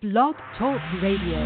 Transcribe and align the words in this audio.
Blog 0.00 0.36
Talk 0.56 0.80
Radio. 1.02 1.38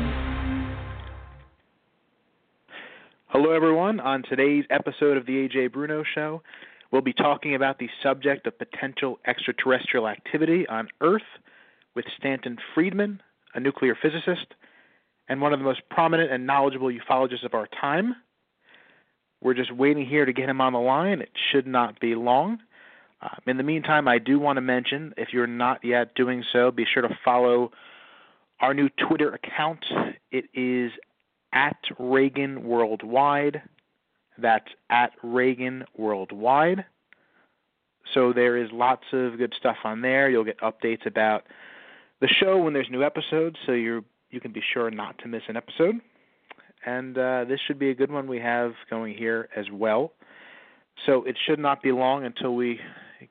Hello, 3.28 3.50
everyone. 3.50 3.98
On 3.98 4.22
today's 4.28 4.66
episode 4.68 5.16
of 5.16 5.24
the 5.24 5.48
Ajay 5.48 5.72
Bruno 5.72 6.04
Show, 6.14 6.42
we'll 6.90 7.00
be 7.00 7.14
talking 7.14 7.54
about 7.54 7.78
the 7.78 7.88
subject 8.02 8.46
of 8.46 8.58
potential 8.58 9.18
extraterrestrial 9.26 10.06
activity 10.06 10.66
on 10.68 10.88
Earth 11.00 11.22
with 11.94 12.04
Stanton 12.18 12.58
Friedman, 12.74 13.22
a 13.54 13.60
nuclear 13.60 13.96
physicist 14.02 14.52
and 15.30 15.40
one 15.40 15.54
of 15.54 15.58
the 15.58 15.64
most 15.64 15.80
prominent 15.90 16.30
and 16.30 16.46
knowledgeable 16.46 16.90
ufologists 16.90 17.46
of 17.46 17.54
our 17.54 17.68
time. 17.80 18.14
We're 19.40 19.54
just 19.54 19.74
waiting 19.74 20.04
here 20.04 20.26
to 20.26 20.32
get 20.34 20.50
him 20.50 20.60
on 20.60 20.74
the 20.74 20.78
line. 20.78 21.22
It 21.22 21.32
should 21.50 21.66
not 21.66 22.00
be 22.00 22.14
long. 22.14 22.58
Uh, 23.22 23.28
in 23.46 23.56
the 23.56 23.62
meantime, 23.62 24.08
I 24.08 24.18
do 24.18 24.38
want 24.38 24.58
to 24.58 24.60
mention 24.60 25.14
if 25.16 25.28
you're 25.32 25.46
not 25.46 25.82
yet 25.82 26.14
doing 26.14 26.44
so, 26.52 26.70
be 26.70 26.84
sure 26.92 27.00
to 27.00 27.16
follow 27.24 27.70
our 28.62 28.72
new 28.72 28.88
Twitter 29.08 29.34
account. 29.34 29.84
It 30.30 30.44
is 30.54 30.92
at 31.52 31.76
Reagan 31.98 32.64
Worldwide. 32.64 33.60
That's 34.38 34.68
at 34.88 35.10
Reagan 35.22 35.84
Worldwide. 35.98 36.84
So 38.14 38.32
there 38.32 38.56
is 38.56 38.70
lots 38.72 39.04
of 39.12 39.36
good 39.36 39.52
stuff 39.58 39.76
on 39.84 40.00
there. 40.00 40.30
You'll 40.30 40.44
get 40.44 40.60
updates 40.60 41.06
about 41.06 41.44
the 42.20 42.28
show 42.28 42.56
when 42.56 42.72
there's 42.72 42.88
new 42.90 43.02
episodes, 43.02 43.56
so 43.66 43.72
you 43.72 44.04
you 44.30 44.40
can 44.40 44.52
be 44.52 44.62
sure 44.72 44.90
not 44.90 45.18
to 45.18 45.28
miss 45.28 45.42
an 45.48 45.56
episode. 45.56 45.96
And 46.86 47.18
uh, 47.18 47.44
this 47.46 47.60
should 47.66 47.78
be 47.78 47.90
a 47.90 47.94
good 47.94 48.10
one 48.10 48.26
we 48.26 48.38
have 48.38 48.72
going 48.88 49.14
here 49.14 49.48
as 49.54 49.66
well. 49.70 50.12
So 51.04 51.24
it 51.24 51.36
should 51.46 51.58
not 51.58 51.82
be 51.82 51.92
long 51.92 52.24
until 52.24 52.54
we 52.54 52.80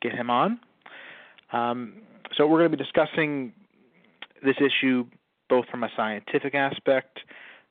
get 0.01 0.13
him 0.13 0.29
on. 0.29 0.59
Um, 1.51 1.95
so 2.37 2.45
we're 2.47 2.59
going 2.59 2.71
to 2.71 2.77
be 2.77 2.83
discussing 2.83 3.51
this 4.43 4.55
issue 4.59 5.05
both 5.51 5.67
from 5.67 5.83
a 5.83 5.89
scientific 5.97 6.55
aspect 6.55 7.19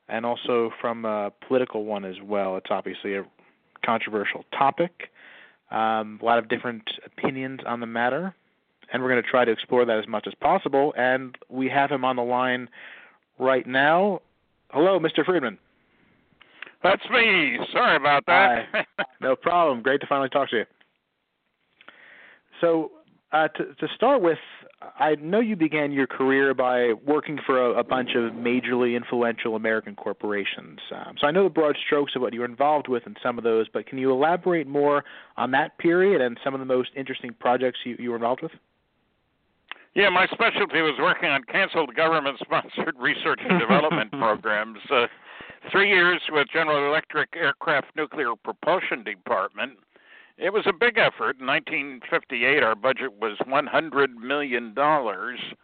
and 0.07 0.23
also 0.23 0.71
from 0.79 1.03
a 1.03 1.31
political 1.47 1.83
one 1.83 2.05
as 2.05 2.15
well. 2.23 2.55
It's 2.55 2.69
obviously 2.69 3.15
a 3.15 3.25
controversial 3.83 4.45
topic, 4.55 5.09
um, 5.71 6.19
a 6.21 6.25
lot 6.25 6.37
of 6.37 6.47
different 6.47 6.83
opinions 7.03 7.61
on 7.65 7.79
the 7.79 7.87
matter, 7.87 8.35
and 8.93 9.01
we're 9.01 9.09
going 9.09 9.23
to 9.23 9.27
try 9.27 9.45
to 9.45 9.51
explore 9.51 9.83
that 9.83 9.97
as 9.97 10.07
much 10.07 10.27
as 10.27 10.33
possible. 10.35 10.93
And 10.95 11.35
we 11.49 11.67
have 11.69 11.89
him 11.89 12.05
on 12.05 12.17
the 12.17 12.21
line 12.21 12.69
right 13.39 13.65
now. 13.65 14.21
Hello, 14.69 14.99
Mr. 14.99 15.25
Friedman. 15.25 15.57
That's 16.83 17.03
me. 17.09 17.57
Sorry 17.73 17.95
about 17.95 18.27
that. 18.27 18.67
no 19.21 19.35
problem. 19.35 19.81
Great 19.81 20.01
to 20.01 20.07
finally 20.07 20.29
talk 20.29 20.51
to 20.51 20.57
you. 20.57 20.65
So, 22.59 22.91
uh, 23.31 23.47
to, 23.49 23.73
to 23.75 23.87
start 23.95 24.21
with, 24.21 24.37
I 24.99 25.15
know 25.15 25.39
you 25.39 25.55
began 25.55 25.91
your 25.91 26.07
career 26.07 26.53
by 26.53 26.93
working 27.05 27.39
for 27.45 27.65
a, 27.65 27.79
a 27.79 27.83
bunch 27.83 28.09
of 28.15 28.33
majorly 28.33 28.95
influential 28.95 29.55
American 29.55 29.95
corporations. 29.95 30.79
Um, 30.93 31.15
so 31.19 31.27
I 31.27 31.31
know 31.31 31.43
the 31.43 31.49
broad 31.49 31.77
strokes 31.85 32.13
of 32.15 32.21
what 32.21 32.33
you 32.33 32.41
were 32.41 32.45
involved 32.45 32.87
with 32.87 33.07
in 33.07 33.15
some 33.23 33.37
of 33.37 33.43
those, 33.43 33.67
but 33.71 33.85
can 33.85 33.97
you 33.97 34.11
elaborate 34.11 34.67
more 34.67 35.03
on 35.37 35.51
that 35.51 35.77
period 35.77 36.21
and 36.21 36.37
some 36.43 36.53
of 36.53 36.59
the 36.59 36.65
most 36.65 36.89
interesting 36.95 37.33
projects 37.39 37.79
you, 37.85 37.95
you 37.99 38.09
were 38.09 38.17
involved 38.17 38.41
with? 38.41 38.51
Yeah, 39.93 40.09
my 40.09 40.25
specialty 40.27 40.81
was 40.81 40.95
working 40.99 41.29
on 41.29 41.43
canceled 41.43 41.93
government 41.95 42.37
sponsored 42.39 42.95
research 42.99 43.41
and 43.47 43.59
development 43.59 44.11
programs. 44.19 44.79
Uh, 44.89 45.07
three 45.71 45.89
years 45.89 46.21
with 46.29 46.47
General 46.51 46.87
Electric 46.87 47.29
Aircraft 47.35 47.87
Nuclear 47.95 48.35
Propulsion 48.41 49.03
Department 49.03 49.73
it 50.41 50.51
was 50.51 50.63
a 50.65 50.73
big 50.73 50.97
effort. 50.97 51.39
In 51.39 51.45
1958, 51.45 52.63
our 52.63 52.73
budget 52.73 53.13
was 53.21 53.37
$100 53.47 54.15
million. 54.15 54.75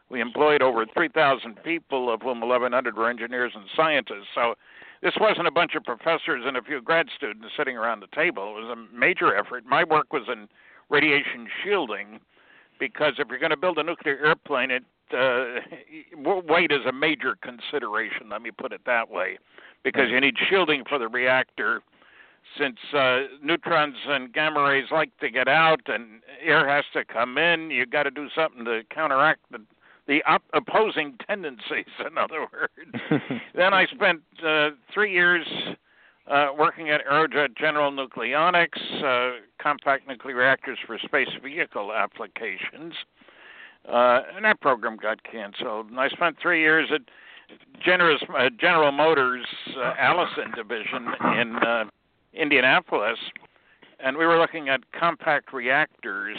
We 0.09 0.21
employed 0.21 0.61
over 0.61 0.85
3,000 0.85 1.63
people, 1.63 2.13
of 2.13 2.21
whom 2.21 2.41
1,100 2.41 2.95
were 2.95 3.09
engineers 3.09 3.53
and 3.55 3.65
scientists. 3.75 4.27
So 4.35 4.53
this 5.01 5.13
wasn't 5.19 5.47
a 5.47 5.51
bunch 5.51 5.73
of 5.75 5.83
professors 5.83 6.43
and 6.45 6.55
a 6.55 6.61
few 6.61 6.79
grad 6.79 7.07
students 7.15 7.47
sitting 7.57 7.75
around 7.75 8.01
the 8.01 8.15
table. 8.15 8.55
It 8.55 8.61
was 8.61 8.77
a 8.77 8.95
major 8.95 9.35
effort. 9.35 9.65
My 9.65 9.83
work 9.83 10.13
was 10.13 10.23
in 10.31 10.47
radiation 10.89 11.47
shielding 11.63 12.19
because 12.79 13.13
if 13.17 13.29
you're 13.29 13.39
going 13.39 13.49
to 13.49 13.57
build 13.57 13.79
a 13.79 13.83
nuclear 13.83 14.23
airplane, 14.23 14.69
it 14.69 14.83
uh, 15.11 15.61
weight 16.21 16.71
is 16.71 16.85
a 16.87 16.91
major 16.91 17.35
consideration. 17.41 18.29
Let 18.29 18.43
me 18.43 18.51
put 18.51 18.73
it 18.73 18.81
that 18.85 19.09
way, 19.09 19.39
because 19.83 20.09
you 20.11 20.19
need 20.19 20.35
shielding 20.49 20.83
for 20.87 20.99
the 20.99 21.07
reactor 21.07 21.81
since 22.59 22.77
uh, 22.93 23.21
neutrons 23.43 23.95
and 24.07 24.33
gamma 24.33 24.61
rays 24.63 24.85
like 24.91 25.15
to 25.19 25.29
get 25.29 25.47
out 25.47 25.81
and 25.87 26.21
air 26.43 26.67
has 26.67 26.85
to 26.93 27.05
come 27.05 27.37
in, 27.37 27.71
you've 27.71 27.91
got 27.91 28.03
to 28.03 28.11
do 28.11 28.27
something 28.35 28.65
to 28.65 28.83
counteract 28.93 29.41
the 29.51 29.59
the 30.07 30.23
op- 30.23 30.43
opposing 30.53 31.17
tendencies. 31.27 31.85
In 32.07 32.17
other 32.17 32.47
words, 32.53 33.21
then 33.55 33.73
I 33.73 33.85
spent 33.87 34.21
uh, 34.45 34.69
three 34.93 35.11
years 35.11 35.45
uh, 36.27 36.47
working 36.57 36.89
at 36.89 37.05
Aerojet 37.05 37.57
General 37.57 37.91
Nucleonics, 37.91 39.03
uh, 39.03 39.39
compact 39.61 40.07
nuclear 40.07 40.35
reactors 40.35 40.77
for 40.85 40.97
space 40.97 41.29
vehicle 41.43 41.91
applications, 41.93 42.93
uh, 43.87 44.21
and 44.35 44.45
that 44.45 44.59
program 44.61 44.97
got 44.97 45.23
canceled. 45.23 45.89
And 45.89 45.99
I 45.99 46.09
spent 46.09 46.37
three 46.41 46.61
years 46.61 46.89
at 46.93 47.01
Generous, 47.83 48.21
uh, 48.37 48.49
General 48.59 48.91
Motors 48.91 49.45
uh, 49.77 49.93
Allison 49.97 50.51
division 50.55 51.07
in 51.39 51.55
uh, 51.57 51.85
Indianapolis, 52.39 53.17
and 53.99 54.17
we 54.17 54.25
were 54.25 54.37
looking 54.37 54.69
at 54.69 54.81
compact 54.91 55.53
reactors 55.53 56.37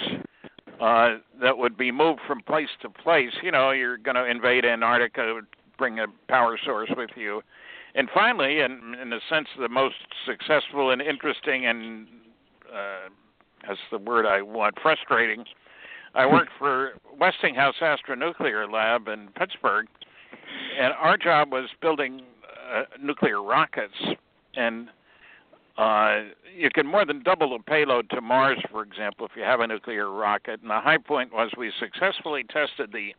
uh, 0.81 1.17
that 1.41 1.59
would 1.59 1.77
be 1.77 1.91
moved 1.91 2.21
from 2.27 2.41
place 2.43 2.69
to 2.83 2.89
place. 2.89 3.33
You 3.43 3.51
know, 3.51 3.71
you're 3.71 3.99
going 3.99 4.15
to 4.15 4.25
invade 4.25 4.65
Antarctica, 4.65 5.41
bring 5.77 5.99
a 5.99 6.07
power 6.29 6.59
source 6.65 6.91
with 6.97 7.11
you. 7.17 7.43
And 7.95 8.09
finally, 8.15 8.61
and 8.61 8.95
in 8.95 9.13
a 9.13 9.19
sense, 9.29 9.49
the 9.59 9.69
most 9.69 9.97
successful 10.25 10.91
and 10.91 11.03
interesting 11.03 11.67
and 11.67 12.07
uh, 12.73 13.09
that's 13.67 13.81
the 13.91 13.99
word 13.99 14.27
I 14.27 14.43
want, 14.43 14.77
frustrating. 14.81 15.45
I 16.15 16.27
worked 16.33 16.51
for 16.59 16.93
Westinghouse 17.19 17.77
Astronuclear 17.81 18.71
Lab 18.71 19.09
in 19.09 19.29
Pittsburgh, 19.37 19.87
and 20.81 20.93
our 20.95 21.17
job 21.17 21.53
was 21.53 21.69
building 21.81 22.23
uh, 22.73 22.83
nuclear 23.03 23.43
rockets. 23.43 23.95
And 24.55 24.89
uh, 25.79 26.25
you 26.57 26.71
can 26.71 26.87
more 26.87 27.07
than 27.07 27.23
double 27.23 27.57
the 27.57 27.63
payload 27.63 28.11
to 28.11 28.21
Mars, 28.21 28.59
for 28.71 28.83
example, 28.83 29.27
if 29.27 29.33
you 29.37 29.43
have 29.43 29.61
a 29.61 29.67
nuclear 29.67 30.11
rocket. 30.11 30.61
And 30.61 30.71
the 30.71 30.81
high 30.81 30.99
point 30.99 31.33
was 31.33 31.53
we 31.57 31.73
successfully 31.79 32.45
tested 32.45 32.91
the 32.91 33.11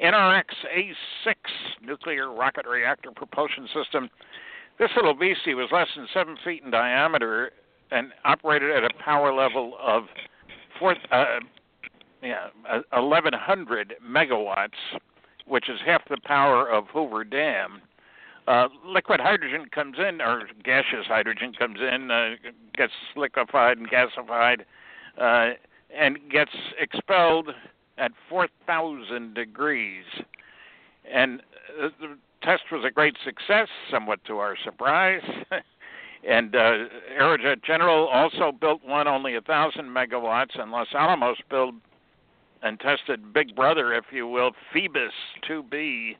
NRX 0.00 0.44
A6 0.72 1.34
nuclear 1.82 2.32
rocket 2.32 2.64
reactor 2.64 3.10
propulsion 3.10 3.68
system. 3.74 4.08
This 4.78 4.90
little 4.94 5.14
beastie 5.14 5.54
was 5.54 5.70
less 5.72 5.88
than 5.96 6.06
seven 6.14 6.36
feet 6.44 6.62
in 6.62 6.70
diameter 6.70 7.50
and 7.90 8.12
operated 8.24 8.70
at 8.70 8.84
a 8.84 8.94
power 9.02 9.34
level 9.34 9.76
of 9.82 10.04
four, 10.78 10.94
uh, 11.10 11.40
yeah, 12.22 12.48
1,100 12.92 13.94
megawatts, 14.06 14.68
which 15.46 15.68
is 15.68 15.80
half 15.84 16.02
the 16.08 16.18
power 16.24 16.70
of 16.70 16.84
Hoover 16.92 17.24
Dam 17.24 17.82
uh, 18.46 18.68
liquid 18.84 19.20
hydrogen 19.20 19.66
comes 19.72 19.96
in, 19.98 20.20
or 20.20 20.44
gaseous 20.64 21.06
hydrogen 21.06 21.52
comes 21.52 21.78
in, 21.80 22.10
uh, 22.10 22.30
gets 22.74 22.92
liquefied 23.16 23.78
and 23.78 23.88
gasified, 23.90 24.60
uh, 25.20 25.54
and 25.94 26.18
gets 26.30 26.52
expelled 26.78 27.50
at 27.98 28.12
4,000 28.28 29.34
degrees. 29.34 30.04
And 31.10 31.40
uh, 31.82 31.88
the 32.00 32.16
test 32.42 32.64
was 32.70 32.84
a 32.84 32.90
great 32.90 33.16
success, 33.24 33.68
somewhat 33.90 34.24
to 34.26 34.38
our 34.38 34.56
surprise. 34.62 35.22
and 36.28 36.54
uh, 36.54 36.84
Aerojet 37.18 37.64
General 37.64 38.06
also 38.06 38.52
built 38.52 38.84
one 38.84 39.08
only 39.08 39.34
1,000 39.34 39.84
megawatts, 39.84 40.60
and 40.60 40.70
Los 40.70 40.88
Alamos 40.94 41.38
built 41.50 41.74
and 42.62 42.80
tested 42.80 43.32
Big 43.32 43.54
Brother, 43.54 43.92
if 43.92 44.06
you 44.10 44.26
will, 44.26 44.52
Phoebus 44.72 45.12
2B. 45.48 46.16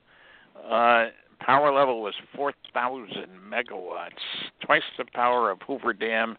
Uh, 0.70 1.06
power 1.40 1.72
level 1.72 2.02
was 2.02 2.14
4,000 2.34 3.26
megawatts, 3.50 4.10
twice 4.64 4.82
the 4.98 5.04
power 5.14 5.50
of 5.50 5.58
Hoover 5.66 5.92
Dam 5.92 6.36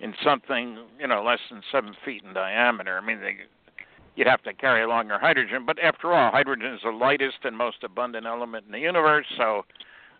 in 0.00 0.14
something, 0.24 0.78
you 0.98 1.06
know, 1.06 1.22
less 1.22 1.40
than 1.50 1.62
seven 1.70 1.94
feet 2.04 2.22
in 2.24 2.32
diameter. 2.32 2.98
I 2.98 3.04
mean, 3.04 3.20
they, 3.20 3.36
you'd 4.16 4.26
have 4.26 4.42
to 4.44 4.54
carry 4.54 4.82
along 4.82 5.08
your 5.08 5.18
hydrogen, 5.18 5.64
but 5.66 5.78
after 5.78 6.12
all, 6.12 6.30
hydrogen 6.30 6.74
is 6.74 6.80
the 6.82 6.90
lightest 6.90 7.38
and 7.44 7.56
most 7.56 7.84
abundant 7.84 8.26
element 8.26 8.66
in 8.66 8.72
the 8.72 8.80
universe, 8.80 9.26
so 9.36 9.62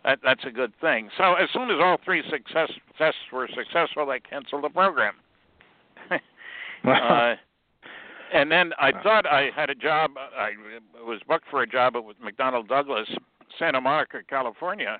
that, 0.04 0.18
that's 0.22 0.44
a 0.44 0.50
good 0.50 0.72
thing. 0.80 1.10
So 1.16 1.34
as 1.34 1.48
soon 1.52 1.70
as 1.70 1.76
all 1.80 1.98
three 2.04 2.22
success 2.30 2.70
tests 2.98 3.20
were 3.32 3.48
successful, 3.54 4.06
they 4.06 4.20
canceled 4.20 4.64
the 4.64 4.70
program. 4.70 5.14
uh, 6.10 7.34
and 8.32 8.50
then 8.50 8.72
I 8.78 8.92
thought 9.02 9.26
I 9.26 9.50
had 9.54 9.70
a 9.70 9.74
job. 9.74 10.12
I 10.16 10.50
was 11.04 11.20
booked 11.26 11.46
for 11.50 11.62
a 11.62 11.66
job 11.66 11.94
with 11.96 12.16
McDonnell 12.20 12.66
Douglas 12.68 13.08
Santa 13.58 13.80
Monica, 13.80 14.18
California. 14.28 14.98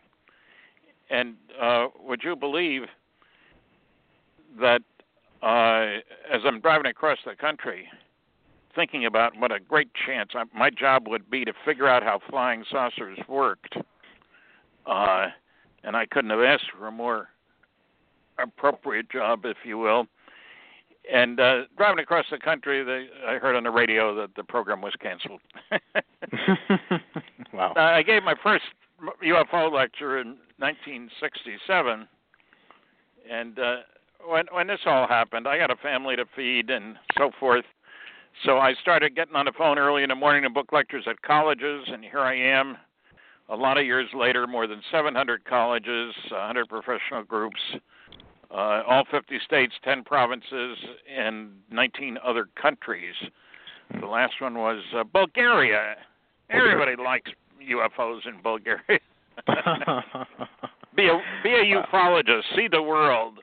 And 1.11 1.35
uh, 1.61 1.89
would 1.99 2.23
you 2.23 2.37
believe 2.37 2.83
that 4.61 4.83
uh, 5.43 6.01
as 6.33 6.43
I'm 6.45 6.61
driving 6.61 6.87
across 6.87 7.19
the 7.25 7.35
country, 7.35 7.89
thinking 8.75 9.07
about 9.07 9.37
what 9.39 9.53
a 9.53 9.59
great 9.59 9.91
chance 10.07 10.31
I, 10.35 10.45
my 10.57 10.71
job 10.71 11.09
would 11.09 11.31
be 11.31 11.45
to 11.45 11.53
figure 11.65 11.89
out 11.89 12.03
how 12.03 12.21
flying 12.29 12.65
saucers 12.71 13.19
worked. 13.29 13.77
Uh, 14.87 15.27
and 15.83 15.97
I 15.97 16.07
couldn't 16.07 16.31
have 16.31 16.41
asked 16.41 16.71
for 16.79 16.87
a 16.87 16.93
more 16.93 17.29
appropriate 18.39 19.11
job, 19.11 19.45
if 19.45 19.59
you 19.65 19.79
will. 19.79 20.07
And 21.13 21.41
uh, 21.41 21.63
driving 21.77 22.03
across 22.03 22.27
the 22.31 22.39
country, 22.39 22.85
they, 22.85 23.09
I 23.27 23.39
heard 23.39 23.57
on 23.57 23.65
the 23.65 23.71
radio 23.71 24.15
that 24.17 24.35
the 24.37 24.45
program 24.45 24.81
was 24.81 24.93
canceled. 25.01 25.41
wow. 27.53 27.73
Uh, 27.77 27.81
I 27.81 28.03
gave 28.03 28.23
my 28.23 28.35
first 28.43 28.65
UFO 29.25 29.73
lecture 29.73 30.19
in 30.19 30.37
1967, 30.59 32.07
and 33.31 33.59
uh, 33.59 33.77
when 34.29 34.47
when 34.53 34.67
this 34.67 34.81
all 34.85 35.07
happened, 35.07 35.49
I 35.49 35.57
got 35.57 35.71
a 35.71 35.77
family 35.77 36.17
to 36.17 36.27
feed 36.37 36.71
and 36.71 36.97
so 37.17 37.31
forth. 37.41 37.65
So 38.45 38.59
I 38.59 38.75
started 38.75 39.17
getting 39.17 39.37
on 39.37 39.47
the 39.47 39.53
phone 39.57 39.79
early 39.79 40.03
in 40.03 40.09
the 40.09 40.15
morning 40.15 40.43
to 40.45 40.51
book 40.51 40.73
lectures 40.73 41.05
at 41.09 41.21
colleges, 41.23 41.85
and 41.89 42.05
here 42.05 42.21
I 42.21 42.35
am, 42.35 42.77
a 43.49 43.57
lot 43.57 43.77
of 43.77 43.85
years 43.85 44.09
later, 44.15 44.47
more 44.47 44.67
than 44.67 44.81
700 44.93 45.45
colleges, 45.45 46.15
100 46.31 46.69
professional 46.69 47.25
groups, 47.25 47.61
uh, 48.51 48.83
all 48.89 49.05
50 49.11 49.39
states, 49.45 49.75
10 49.85 50.05
provinces, 50.05 50.79
and 51.15 51.51
19 51.71 52.17
other 52.25 52.49
countries. 52.61 53.15
The 54.01 54.07
last 54.07 54.35
one 54.41 54.55
was 54.55 54.83
uh, 54.97 55.05
Bulgaria. 55.05 55.97
Everybody 56.51 56.93
likes 57.03 57.31
UFOs 57.61 58.27
in 58.27 58.41
Bulgaria. 58.43 58.81
be 60.97 61.07
a 61.07 61.21
be 61.43 61.51
a 61.51 61.65
ufologist. 61.65 62.43
See 62.57 62.69
the 62.71 62.83
world. 62.83 63.39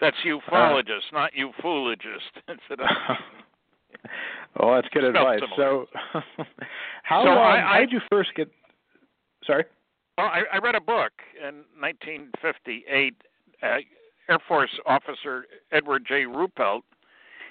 That's 0.00 0.16
ufologist, 0.26 1.12
not 1.12 1.30
ufologist. 1.32 2.32
well, 4.60 4.74
that's 4.74 4.88
good 4.92 5.04
advice. 5.04 5.40
So, 5.56 5.86
how 7.02 7.24
so 7.24 7.30
um, 7.30 7.38
I, 7.38 7.60
how 7.60 7.78
did 7.80 7.92
you 7.92 8.00
first 8.10 8.34
get? 8.34 8.50
Sorry. 9.46 9.64
Well, 10.18 10.26
I, 10.26 10.42
I 10.54 10.58
read 10.58 10.74
a 10.74 10.80
book 10.80 11.12
in 11.40 11.64
1958. 11.78 13.14
Uh, 13.62 13.66
Air 14.28 14.38
Force 14.46 14.70
officer 14.86 15.46
Edward 15.72 16.04
J. 16.06 16.24
Ruppelt 16.24 16.82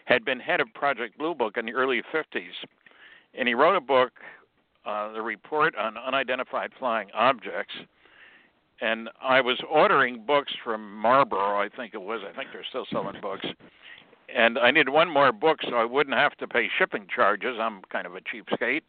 had 0.06 0.24
been 0.26 0.40
head 0.40 0.60
of 0.60 0.74
Project 0.74 1.18
Blue 1.18 1.34
Book 1.34 1.58
in 1.58 1.66
the 1.66 1.74
early 1.74 2.02
50s, 2.14 2.54
and 3.34 3.48
he 3.48 3.54
wrote 3.54 3.76
a 3.76 3.82
book, 3.82 4.14
uh, 4.86 5.12
the 5.14 5.22
report 5.22 5.76
on 5.76 5.98
unidentified 5.98 6.72
flying 6.78 7.10
objects. 7.14 7.74
And 8.82 9.10
I 9.22 9.42
was 9.42 9.58
ordering 9.70 10.26
books 10.26 10.54
from 10.64 10.96
Marlboro, 10.98 11.60
I 11.60 11.70
think 11.70 11.94
it 11.94 12.02
was. 12.02 12.22
I 12.28 12.36
think 12.36 12.50
they're 12.52 12.66
still 12.68 12.86
selling 12.92 13.20
books. 13.22 13.46
And 14.34 14.60
I 14.60 14.72
needed 14.72 14.90
one 14.90 15.10
more 15.10 15.32
book 15.32 15.60
so 15.64 15.76
I 15.76 15.86
wouldn't 15.86 16.16
have 16.16 16.36
to 16.38 16.48
pay 16.48 16.68
shipping 16.78 17.08
charges. 17.14 17.58
I'm 17.60 17.82
kind 17.90 18.06
of 18.06 18.16
a 18.16 18.20
cheapskate. 18.20 18.82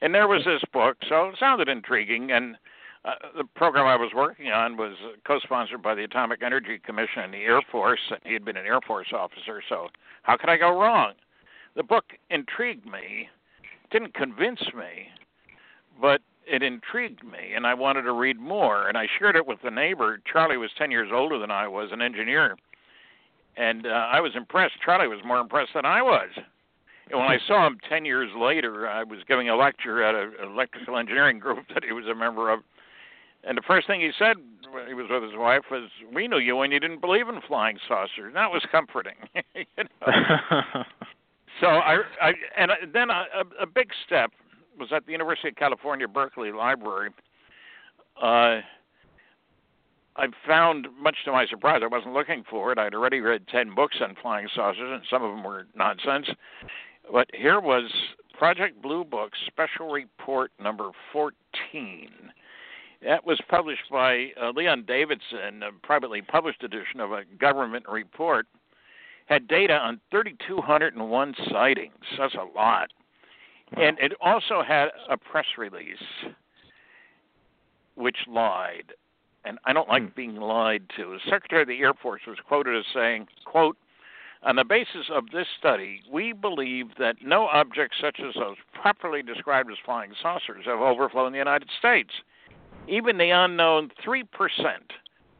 And 0.00 0.14
there 0.14 0.28
was 0.28 0.44
this 0.44 0.62
book, 0.72 0.98
so 1.08 1.28
it 1.28 1.36
sounded 1.38 1.68
intriguing. 1.68 2.30
And 2.30 2.56
uh, 3.04 3.12
the 3.36 3.44
program 3.44 3.86
I 3.86 3.96
was 3.96 4.12
working 4.14 4.48
on 4.48 4.76
was 4.76 4.94
co-sponsored 5.26 5.82
by 5.82 5.94
the 5.94 6.04
Atomic 6.04 6.42
Energy 6.42 6.78
Commission 6.78 7.22
and 7.22 7.34
the 7.34 7.42
Air 7.42 7.60
Force, 7.70 8.00
and 8.10 8.20
he 8.24 8.32
had 8.32 8.44
been 8.44 8.56
an 8.56 8.64
Air 8.64 8.80
Force 8.80 9.08
officer. 9.12 9.62
So 9.68 9.88
how 10.22 10.36
could 10.36 10.48
I 10.48 10.56
go 10.56 10.78
wrong? 10.78 11.12
The 11.76 11.82
book 11.82 12.04
intrigued 12.30 12.86
me, 12.86 13.28
didn't 13.90 14.14
convince 14.14 14.60
me, 14.74 15.08
but 16.00 16.22
it 16.46 16.62
intrigued 16.62 17.24
me, 17.24 17.52
and 17.54 17.66
I 17.66 17.74
wanted 17.74 18.02
to 18.02 18.12
read 18.12 18.38
more. 18.38 18.88
And 18.88 18.96
I 18.96 19.06
shared 19.18 19.36
it 19.36 19.46
with 19.46 19.58
a 19.64 19.70
neighbor. 19.70 20.20
Charlie 20.30 20.56
was 20.56 20.70
10 20.78 20.90
years 20.90 21.10
older 21.12 21.38
than 21.38 21.50
I 21.50 21.68
was, 21.68 21.90
an 21.92 22.00
engineer, 22.00 22.56
and 23.56 23.86
uh, 23.86 23.90
I 23.90 24.20
was 24.20 24.32
impressed. 24.34 24.74
Charlie 24.84 25.08
was 25.08 25.20
more 25.24 25.38
impressed 25.38 25.72
than 25.74 25.84
I 25.84 26.00
was. 26.00 26.30
And 27.10 27.20
when 27.20 27.28
I 27.28 27.38
saw 27.46 27.66
him 27.66 27.78
10 27.86 28.06
years 28.06 28.30
later, 28.34 28.88
I 28.88 29.04
was 29.04 29.18
giving 29.28 29.50
a 29.50 29.56
lecture 29.56 30.02
at 30.02 30.14
an 30.14 30.32
electrical 30.42 30.96
engineering 30.96 31.38
group 31.38 31.66
that 31.74 31.84
he 31.84 31.92
was 31.92 32.06
a 32.06 32.14
member 32.14 32.50
of 32.50 32.60
and 33.46 33.58
the 33.58 33.62
first 33.62 33.86
thing 33.86 34.00
he 34.00 34.10
said 34.18 34.36
when 34.70 34.86
he 34.86 34.94
was 34.94 35.06
with 35.10 35.22
his 35.22 35.36
wife 35.36 35.64
was, 35.70 35.88
"We 36.12 36.28
knew 36.28 36.38
you 36.38 36.56
when 36.56 36.70
you 36.72 36.80
didn't 36.80 37.00
believe 37.00 37.28
in 37.28 37.40
flying 37.42 37.78
saucers." 37.86 38.32
That 38.34 38.50
was 38.50 38.64
comforting. 38.70 39.16
you 39.54 39.64
know? 39.78 39.84
so 41.60 41.66
I, 41.66 41.98
I 42.20 42.32
and 42.56 42.70
then 42.92 43.10
a, 43.10 43.24
a 43.60 43.66
big 43.66 43.90
step 44.06 44.32
was 44.78 44.88
at 44.92 45.06
the 45.06 45.12
University 45.12 45.48
of 45.48 45.56
California 45.56 46.08
Berkeley 46.08 46.52
Library. 46.52 47.10
Uh, 48.20 48.60
I 50.16 50.28
found, 50.46 50.86
much 51.00 51.16
to 51.24 51.32
my 51.32 51.44
surprise, 51.46 51.80
I 51.82 51.88
wasn't 51.88 52.14
looking 52.14 52.44
for 52.48 52.70
it. 52.70 52.78
I'd 52.78 52.94
already 52.94 53.20
read 53.20 53.48
ten 53.48 53.74
books 53.74 53.96
on 54.00 54.14
flying 54.20 54.48
saucers, 54.54 54.80
and 54.80 55.02
some 55.10 55.22
of 55.22 55.30
them 55.30 55.42
were 55.42 55.66
nonsense. 55.74 56.28
But 57.12 57.28
here 57.34 57.60
was 57.60 57.90
Project 58.38 58.80
Blue 58.80 59.04
Book 59.04 59.32
Special 59.46 59.90
Report 59.90 60.50
Number 60.60 60.90
14 61.12 62.10
that 63.04 63.26
was 63.26 63.40
published 63.48 63.90
by 63.90 64.30
uh, 64.40 64.50
Leon 64.50 64.84
Davidson, 64.86 65.62
a 65.62 65.86
privately 65.86 66.22
published 66.22 66.62
edition 66.62 67.00
of 67.00 67.12
a 67.12 67.22
government 67.38 67.84
report. 67.88 68.46
Had 69.26 69.48
data 69.48 69.74
on 69.74 70.00
3,201 70.10 71.34
sightings. 71.50 71.92
That's 72.18 72.34
a 72.34 72.56
lot. 72.56 72.90
And 73.76 73.98
it 73.98 74.12
also 74.20 74.62
had 74.66 74.88
a 75.08 75.16
press 75.16 75.46
release 75.56 75.96
which 77.94 78.18
lied. 78.28 78.92
And 79.44 79.58
I 79.64 79.72
don't 79.72 79.88
like 79.88 80.02
hmm. 80.02 80.08
being 80.14 80.36
lied 80.36 80.82
to. 80.96 81.04
The 81.04 81.30
Secretary 81.30 81.62
of 81.62 81.68
the 81.68 81.78
Air 81.78 81.94
Force 81.94 82.22
was 82.26 82.38
quoted 82.46 82.76
as 82.76 82.84
saying, 82.94 83.28
quote, 83.44 83.76
on 84.42 84.56
the 84.56 84.64
basis 84.64 85.06
of 85.10 85.30
this 85.32 85.46
study, 85.58 86.02
we 86.12 86.34
believe 86.34 86.88
that 86.98 87.16
no 87.24 87.46
objects 87.46 87.96
such 88.00 88.20
as 88.20 88.34
those 88.34 88.56
properly 88.74 89.22
described 89.22 89.70
as 89.70 89.78
flying 89.84 90.12
saucers 90.20 90.66
have 90.66 90.80
overflown 90.80 91.32
the 91.32 91.38
United 91.38 91.70
States. 91.78 92.10
Even 92.88 93.18
the 93.18 93.30
unknown 93.30 93.90
3% 94.06 94.24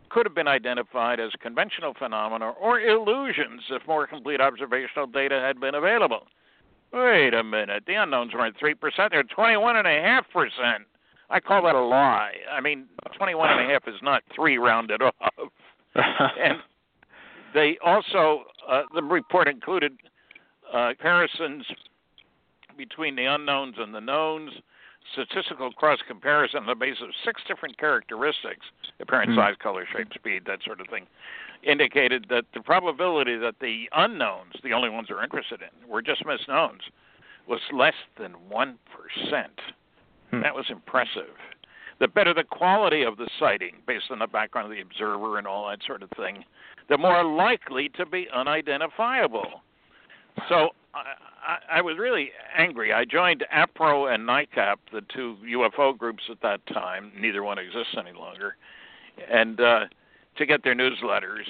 could 0.08 0.26
have 0.26 0.34
been 0.34 0.48
identified 0.48 1.20
as 1.20 1.32
conventional 1.40 1.92
phenomena 1.94 2.50
or 2.60 2.80
illusions 2.80 3.62
if 3.70 3.86
more 3.86 4.06
complete 4.06 4.40
observational 4.40 5.06
data 5.06 5.40
had 5.40 5.60
been 5.60 5.74
available. 5.74 6.26
Wait 6.92 7.34
a 7.34 7.42
minute. 7.42 7.82
The 7.86 7.94
unknowns 7.94 8.32
weren't 8.32 8.56
3%, 8.58 8.76
they're 9.10 9.24
21.5%. 9.24 10.74
I 11.30 11.40
call 11.40 11.64
that 11.64 11.74
a 11.74 11.80
lie. 11.80 12.34
I 12.52 12.60
mean, 12.60 12.86
21.5 13.20 13.88
is 13.88 14.00
not 14.02 14.22
3 14.34 14.58
rounded 14.58 15.02
off. 15.02 15.12
and 15.96 16.58
they 17.52 17.76
also, 17.84 18.44
uh, 18.68 18.82
the 18.94 19.02
report 19.02 19.48
included 19.48 19.92
uh, 20.72 20.90
comparisons 20.90 21.64
between 22.76 23.16
the 23.16 23.24
unknowns 23.24 23.76
and 23.78 23.94
the 23.94 24.00
knowns 24.00 24.52
statistical 25.12 25.72
cross 25.72 25.98
comparison 26.06 26.60
on 26.60 26.66
the 26.66 26.74
basis 26.74 27.02
of 27.02 27.10
six 27.24 27.42
different 27.46 27.76
characteristics 27.78 28.66
appearance, 29.00 29.32
mm. 29.32 29.36
size, 29.36 29.54
color, 29.62 29.86
shape, 29.94 30.08
speed, 30.14 30.42
that 30.46 30.60
sort 30.64 30.80
of 30.80 30.86
thing 30.88 31.06
indicated 31.62 32.26
that 32.28 32.44
the 32.54 32.60
probability 32.60 33.36
that 33.36 33.54
the 33.60 33.84
unknowns, 33.92 34.52
the 34.62 34.72
only 34.72 34.90
ones 34.90 35.08
they're 35.08 35.24
interested 35.24 35.60
in, 35.60 35.88
were 35.88 36.02
just 36.02 36.24
misknowns, 36.24 36.80
was 37.48 37.60
less 37.72 37.94
than 38.18 38.34
1%. 38.50 38.74
Mm. 40.32 40.42
That 40.42 40.54
was 40.54 40.66
impressive. 40.68 41.36
The 42.00 42.08
better 42.08 42.34
the 42.34 42.44
quality 42.44 43.02
of 43.02 43.16
the 43.16 43.28
sighting, 43.38 43.76
based 43.86 44.06
on 44.10 44.18
the 44.18 44.26
background 44.26 44.70
of 44.70 44.76
the 44.76 44.82
observer 44.82 45.38
and 45.38 45.46
all 45.46 45.68
that 45.68 45.78
sort 45.86 46.02
of 46.02 46.10
thing, 46.16 46.44
the 46.88 46.98
more 46.98 47.24
likely 47.24 47.88
to 47.90 48.04
be 48.04 48.28
unidentifiable. 48.34 49.62
So 50.48 50.70
I, 50.94 51.78
I 51.78 51.80
was 51.82 51.98
really 51.98 52.30
angry. 52.56 52.92
I 52.92 53.04
joined 53.04 53.44
APRO 53.54 54.12
and 54.12 54.26
NICAP, 54.28 54.76
the 54.92 55.02
two 55.14 55.36
UFO 55.44 55.96
groups 55.96 56.22
at 56.30 56.40
that 56.42 56.64
time. 56.66 57.12
Neither 57.18 57.42
one 57.42 57.58
exists 57.58 57.94
any 57.98 58.12
longer, 58.12 58.56
and 59.30 59.60
uh, 59.60 59.80
to 60.36 60.46
get 60.46 60.62
their 60.62 60.74
newsletters. 60.74 61.44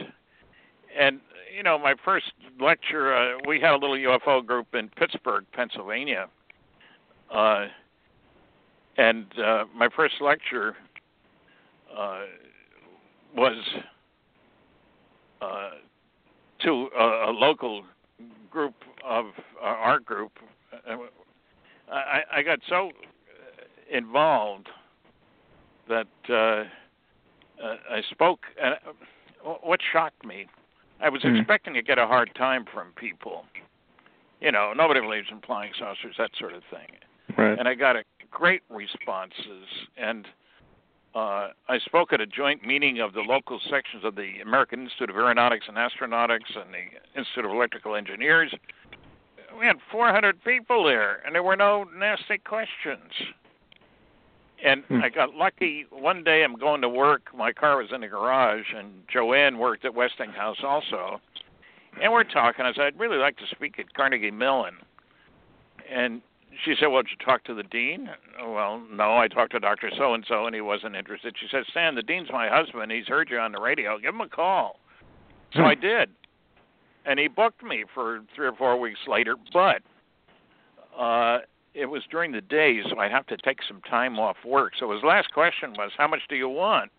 And 0.98 1.20
you 1.54 1.62
know, 1.62 1.78
my 1.78 1.94
first 2.04 2.32
lecture, 2.60 3.14
uh, 3.14 3.38
we 3.46 3.60
had 3.60 3.72
a 3.72 3.76
little 3.76 3.96
UFO 3.96 4.44
group 4.44 4.74
in 4.74 4.88
Pittsburgh, 4.88 5.44
Pennsylvania, 5.52 6.28
uh, 7.32 7.66
and 8.96 9.26
uh, 9.38 9.64
my 9.74 9.88
first 9.94 10.14
lecture 10.20 10.76
uh, 11.96 12.22
was 13.36 13.56
uh, 15.40 15.70
to 16.62 16.88
a, 16.98 17.30
a 17.30 17.32
local 17.32 17.84
group 18.50 18.74
of 19.04 19.26
uh, 19.62 19.66
our 19.66 20.00
group, 20.00 20.32
uh, 20.72 20.96
I, 21.90 22.22
I 22.32 22.42
got 22.42 22.60
so 22.68 22.90
involved 23.90 24.68
that 25.88 26.06
uh, 26.28 26.34
uh, 26.34 26.64
I 27.90 28.02
spoke. 28.10 28.40
And 28.62 28.76
what 29.62 29.80
shocked 29.92 30.24
me, 30.24 30.46
I 31.00 31.08
was 31.08 31.22
mm. 31.22 31.38
expecting 31.38 31.74
to 31.74 31.82
get 31.82 31.98
a 31.98 32.06
hard 32.06 32.30
time 32.34 32.64
from 32.72 32.92
people. 32.96 33.44
You 34.40 34.52
know, 34.52 34.72
nobody 34.74 35.00
believes 35.00 35.28
in 35.30 35.40
flying 35.40 35.72
saucers, 35.78 36.16
that 36.18 36.30
sort 36.38 36.54
of 36.54 36.62
thing. 36.70 37.36
Right. 37.36 37.58
And 37.58 37.68
I 37.68 37.74
got 37.74 37.96
a 37.96 38.04
great 38.30 38.62
responses 38.68 39.66
and 39.96 40.26
uh, 41.14 41.50
I 41.68 41.78
spoke 41.84 42.12
at 42.12 42.20
a 42.20 42.26
joint 42.26 42.66
meeting 42.66 42.98
of 42.98 43.12
the 43.12 43.20
local 43.20 43.60
sections 43.70 44.04
of 44.04 44.16
the 44.16 44.40
American 44.42 44.82
Institute 44.82 45.10
of 45.10 45.16
Aeronautics 45.16 45.66
and 45.68 45.76
Astronautics 45.76 46.56
and 46.56 46.74
the 46.74 47.18
Institute 47.18 47.44
of 47.44 47.52
Electrical 47.52 47.94
Engineers, 47.94 48.52
we 49.58 49.66
had 49.66 49.76
400 49.90 50.42
people 50.44 50.84
there, 50.84 51.22
and 51.24 51.34
there 51.34 51.42
were 51.42 51.56
no 51.56 51.84
nasty 51.96 52.38
questions. 52.38 53.12
And 54.64 54.82
Hmm. 54.84 55.02
I 55.02 55.08
got 55.10 55.34
lucky. 55.34 55.84
One 55.90 56.24
day 56.24 56.42
I'm 56.42 56.56
going 56.56 56.80
to 56.82 56.88
work. 56.88 57.34
My 57.34 57.52
car 57.52 57.76
was 57.76 57.92
in 57.92 58.00
the 58.00 58.08
garage, 58.08 58.72
and 58.74 59.02
Joanne 59.12 59.58
worked 59.58 59.84
at 59.84 59.94
Westinghouse 59.94 60.62
also. 60.64 61.20
And 62.00 62.12
we're 62.12 62.24
talking. 62.24 62.64
I 62.64 62.72
said, 62.72 62.84
I'd 62.86 62.98
really 62.98 63.18
like 63.18 63.36
to 63.38 63.46
speak 63.50 63.78
at 63.78 63.92
Carnegie 63.94 64.30
Mellon. 64.30 64.74
And 65.92 66.22
she 66.64 66.74
said, 66.78 66.86
Well, 66.86 67.02
did 67.02 67.10
you 67.18 67.24
talk 67.24 67.44
to 67.44 67.54
the 67.54 67.62
dean? 67.62 68.08
Well, 68.42 68.80
no, 68.90 69.16
I 69.18 69.28
talked 69.28 69.52
to 69.52 69.60
Dr. 69.60 69.90
So 69.96 70.14
and 70.14 70.24
so, 70.26 70.46
and 70.46 70.54
he 70.54 70.60
wasn't 70.60 70.96
interested. 70.96 71.36
She 71.38 71.46
said, 71.50 71.64
Stan, 71.70 71.94
the 71.94 72.02
dean's 72.02 72.28
my 72.32 72.48
husband. 72.48 72.90
He's 72.90 73.06
heard 73.06 73.28
you 73.30 73.38
on 73.38 73.52
the 73.52 73.60
radio. 73.60 73.98
Give 73.98 74.14
him 74.14 74.20
a 74.22 74.28
call. 74.28 74.80
So 75.52 75.60
Hmm. 75.60 75.66
I 75.66 75.74
did. 75.74 76.10
And 77.06 77.18
he 77.18 77.28
booked 77.28 77.62
me 77.62 77.84
for 77.92 78.20
three 78.34 78.46
or 78.46 78.54
four 78.54 78.78
weeks 78.78 79.00
later, 79.06 79.36
but 79.52 79.82
uh 80.98 81.40
it 81.74 81.86
was 81.86 82.02
during 82.08 82.30
the 82.30 82.40
day, 82.40 82.78
so 82.88 82.98
I'd 83.00 83.10
have 83.10 83.26
to 83.26 83.36
take 83.36 83.58
some 83.66 83.80
time 83.82 84.16
off 84.18 84.36
work. 84.46 84.74
So 84.78 84.92
his 84.92 85.02
last 85.02 85.32
question 85.34 85.72
was, 85.76 85.90
How 85.98 86.06
much 86.06 86.20
do 86.28 86.36
you 86.36 86.48
want? 86.48 86.92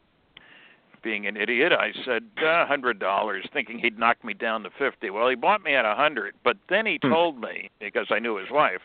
Being 1.01 1.27
an 1.27 1.37
idiot, 1.37 1.71
I 1.71 1.93
said 2.03 2.23
a 2.43 2.65
hundred 2.65 2.99
dollars, 2.99 3.47
thinking 3.53 3.79
he'd 3.79 3.97
knock 3.97 4.23
me 4.23 4.33
down 4.33 4.63
to 4.63 4.69
fifty. 4.77 5.09
Well, 5.09 5.29
he 5.29 5.35
bought 5.35 5.63
me 5.63 5.75
at 5.75 5.85
a 5.85 5.95
hundred, 5.95 6.33
but 6.43 6.57
then 6.67 6.85
he 6.85 6.99
Hmm. 7.01 7.09
told 7.09 7.39
me 7.39 7.69
because 7.79 8.07
I 8.09 8.19
knew 8.19 8.37
his 8.37 8.49
wife 8.51 8.81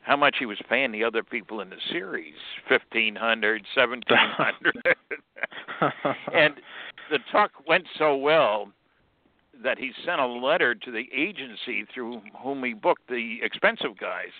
how 0.00 0.16
much 0.16 0.36
he 0.38 0.46
was 0.46 0.58
paying 0.68 0.92
the 0.92 1.02
other 1.02 1.22
people 1.22 1.60
in 1.60 1.70
the 1.70 1.80
series 1.90 2.34
fifteen 2.68 3.14
hundred, 3.14 3.64
seventeen 3.74 4.16
hundred, 4.16 4.76
and 6.32 6.54
the 7.10 7.18
talk 7.30 7.52
went 7.66 7.86
so 7.98 8.16
well 8.16 8.72
that 9.62 9.78
he 9.78 9.92
sent 10.04 10.20
a 10.20 10.26
letter 10.26 10.74
to 10.74 10.90
the 10.90 11.04
agency 11.14 11.84
through 11.92 12.20
whom 12.42 12.64
he 12.64 12.72
booked 12.72 13.08
the 13.08 13.38
expensive 13.42 13.98
guys. 13.98 14.32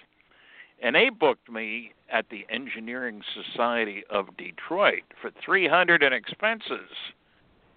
And 0.83 0.97
they 0.97 1.09
booked 1.09 1.51
me 1.51 1.93
at 2.13 2.27
the 2.31 2.47
Engineering 2.51 3.23
Society 3.35 4.03
of 4.11 4.37
Detroit 4.37 5.03
for 5.21 5.31
300 5.45 6.03
in 6.03 6.13
expenses. 6.13 6.91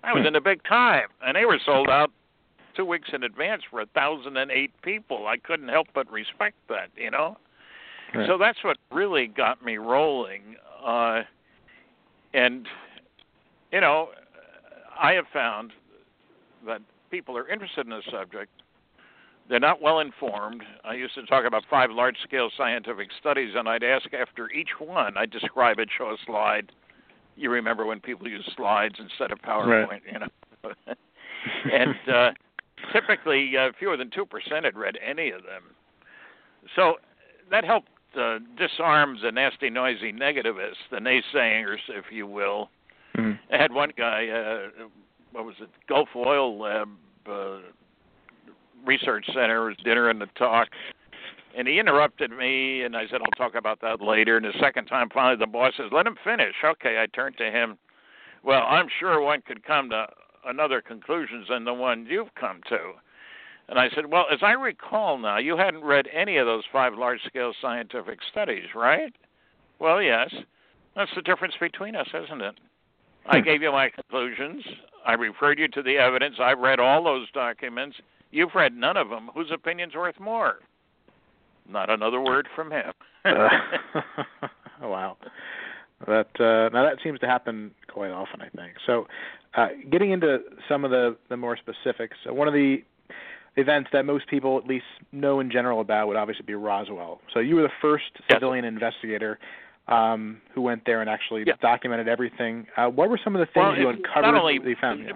I 0.04 0.14
was 0.14 0.26
in 0.26 0.34
the 0.34 0.42
big 0.42 0.64
time, 0.64 1.08
and 1.26 1.36
they 1.36 1.46
were 1.46 1.60
sold 1.66 1.90
out 1.90 2.12
two 2.76 2.86
weeks 2.86 3.10
in 3.14 3.24
advance 3.24 3.64
for 3.70 3.82
a 3.82 3.86
thousand 3.88 4.38
and 4.38 4.52
eight 4.52 4.72
people. 4.84 5.28
I 5.28 5.38
couldn't 5.38 5.70
help 5.70 5.88
but 5.94 6.10
respect 6.12 6.56
that, 6.70 6.90
you 6.96 7.12
know. 7.12 7.38
Right. 8.14 8.28
So 8.28 8.38
that's 8.38 8.64
what 8.64 8.78
really 8.92 9.28
got 9.28 9.64
me 9.64 9.78
rolling. 9.78 10.56
Uh, 10.86 11.24
and 12.34 12.68
you 13.72 13.82
know, 13.82 14.10
I 15.00 15.14
have 15.14 15.26
found 15.34 15.72
that 16.66 16.82
people 17.10 17.38
are 17.38 17.48
interested 17.50 17.86
in 17.86 17.92
this 17.92 18.06
subject. 18.12 18.52
They're 19.50 19.60
not 19.60 19.82
well 19.82 20.00
informed. 20.00 20.64
I 20.84 20.94
used 20.96 21.16
to 21.16 21.26
talk 21.26 21.46
about 21.46 21.64
five 21.70 21.90
large 21.90 22.18
scale 22.24 22.50
scientific 22.58 23.10
studies, 23.18 23.54
and 23.56 23.68
I'd 23.70 23.84
ask 23.84 24.14
after 24.14 24.50
each 24.52 24.72
one, 24.80 25.16
I'd 25.18 25.32
describe 25.32 25.80
it, 25.80 25.90
show 25.98 26.10
a 26.10 26.18
slide. 26.26 26.72
You 27.38 27.50
remember 27.50 27.86
when 27.86 28.00
people 28.02 28.28
use 28.28 28.50
slides 28.58 28.96
instead 29.00 29.32
of 29.32 29.42
PowerPoint, 29.42 29.88
Right. 29.90 30.02
you 30.12 30.20
know? 30.20 30.74
and 31.72 31.96
uh, 32.14 32.32
typically, 32.92 33.56
uh, 33.56 33.72
fewer 33.80 33.96
than 33.96 34.10
2% 34.10 34.64
had 34.66 34.76
read 34.76 34.98
any 35.06 35.30
of 35.32 35.44
them. 35.44 35.64
So 36.76 36.96
that 37.50 37.64
helped 37.64 37.90
uh, 38.20 38.40
disarm 38.58 39.18
the 39.22 39.32
nasty, 39.32 39.70
noisy 39.70 40.12
negativists, 40.12 40.84
the 40.92 40.98
naysayers, 40.98 41.78
if 41.88 42.06
you 42.12 42.28
will. 42.28 42.70
Mhm. 43.16 43.40
I 43.52 43.58
had 43.58 43.72
one 43.72 43.92
guy, 43.96 44.28
uh, 44.28 44.70
what 45.32 45.46
was 45.46 45.56
it, 45.62 45.70
Gulf 45.88 46.10
Oil 46.16 46.60
Lab 46.60 46.90
uh, 47.30 47.58
Research 48.86 49.26
Center, 49.34 49.66
was 49.66 49.76
dinner 49.84 50.10
and 50.10 50.20
the 50.22 50.28
talk, 50.38 50.68
and 51.58 51.68
he 51.68 51.80
interrupted 51.80 52.32
me, 52.32 52.84
and 52.84 52.96
I 52.96 53.08
said, 53.08 53.22
I'll 53.22 53.32
talk 53.50 53.56
about 53.56 53.82
that 53.82 54.02
later. 54.02 54.38
And 54.38 54.46
the 54.46 54.54
second 54.60 54.86
time, 54.86 55.10
finally, 55.14 55.38
the 55.38 55.48
boss 55.48 55.74
says, 55.78 55.88
let 55.92 56.06
him 56.06 56.16
finish. 56.24 56.54
Okay, 56.64 57.02
I 57.02 57.08
turned 57.08 57.38
to 57.38 57.52
him. 57.52 57.78
Well, 58.44 58.64
I'm 58.68 58.88
sure 59.00 59.22
one 59.22 59.42
could 59.42 59.66
come 59.66 59.90
to 59.90 60.08
another 60.46 60.82
conclusions 60.82 61.48
than 61.50 61.66
the 61.66 61.74
one 61.74 62.06
you've 62.10 62.34
come 62.36 62.62
to. 62.70 62.78
And 63.70 63.78
I 63.78 63.90
said, 63.94 64.06
Well, 64.10 64.26
as 64.32 64.40
I 64.42 64.54
recall 64.54 65.18
now, 65.18 65.38
you 65.38 65.58
hadn't 65.58 65.84
read 65.84 66.08
any 66.14 66.38
of 66.38 66.46
those 66.46 66.64
five 66.72 66.94
large 66.94 67.20
scale 67.26 67.54
scientific 67.62 68.20
studies, 68.32 68.64
right? 68.74 69.14
Well, 69.80 70.02
yes. 70.02 70.34
That's 70.96 71.12
the 71.16 71.22
difference 71.22 71.54
between 71.60 71.96
us, 71.96 72.08
isn't 72.14 72.42
it? 72.42 72.56
I 73.26 73.40
Hmm. 73.40 73.44
gave 73.44 73.62
you 73.62 73.72
my 73.72 73.90
conclusions. 73.90 74.64
I 75.08 75.14
referred 75.14 75.58
you 75.58 75.70
to 75.70 75.82
the 75.82 75.98
evidence. 75.98 76.36
I've 76.40 76.60
read 76.60 76.80
all 76.80 77.04
those 77.04 77.32
documents. 77.32 77.96
You've 78.30 78.54
read 78.54 78.76
none 78.76 78.98
of 78.98 79.10
them. 79.10 79.30
Whose 79.34 79.50
opinion's 79.52 79.96
worth 79.96 80.20
more? 80.20 80.58
Not 81.68 81.90
another 81.90 82.22
word 82.22 82.48
from 82.56 82.72
him. 82.72 82.92
Uh, 83.24 83.48
wow. 84.82 85.18
That 86.06 86.28
uh, 86.40 86.70
now 86.76 86.84
that 86.84 86.98
seems 87.04 87.20
to 87.22 87.26
happen 87.26 87.72
quite 87.88 88.12
often, 88.12 88.42
I 88.42 88.50
think. 88.50 88.74
So, 88.86 89.08
uh, 89.56 89.70
getting 89.90 90.12
into 90.12 90.40
some 90.70 90.86
of 90.86 90.92
the 90.92 91.16
the 91.30 91.38
more 91.38 91.58
specifics, 91.58 92.18
uh, 92.30 92.34
one 92.34 92.48
of 92.48 92.54
the 92.54 92.84
events 93.56 93.90
that 93.92 94.06
most 94.06 94.28
people 94.28 94.58
at 94.58 94.68
least 94.68 94.86
know 95.12 95.40
in 95.40 95.50
general 95.50 95.82
about 95.82 96.08
would 96.08 96.18
obviously 96.18 96.46
be 96.46 96.54
Roswell. 96.54 97.22
So 97.34 97.40
you 97.40 97.56
were 97.56 97.64
the 97.64 97.70
first 97.82 98.06
Yes. 98.30 98.38
civilian 98.38 98.66
investigator 98.66 99.40
um, 99.88 100.42
who 100.54 100.62
went 100.62 100.84
there 100.86 101.02
and 101.02 101.10
actually 101.10 101.44
Yeah. 101.46 101.54
documented 101.62 102.08
everything. 102.08 102.68
Uh, 102.76 102.88
what 102.90 103.10
were 103.10 103.18
some 103.24 103.36
of 103.36 103.40
the 103.40 103.46
things 103.46 103.56
Well, 103.66 103.78
you 103.78 103.90
uncovered 103.90 104.22
not 104.24 104.36
only- 104.36 104.58
that 104.60 104.78
found? 104.80 105.04
Yeah. 105.06 105.14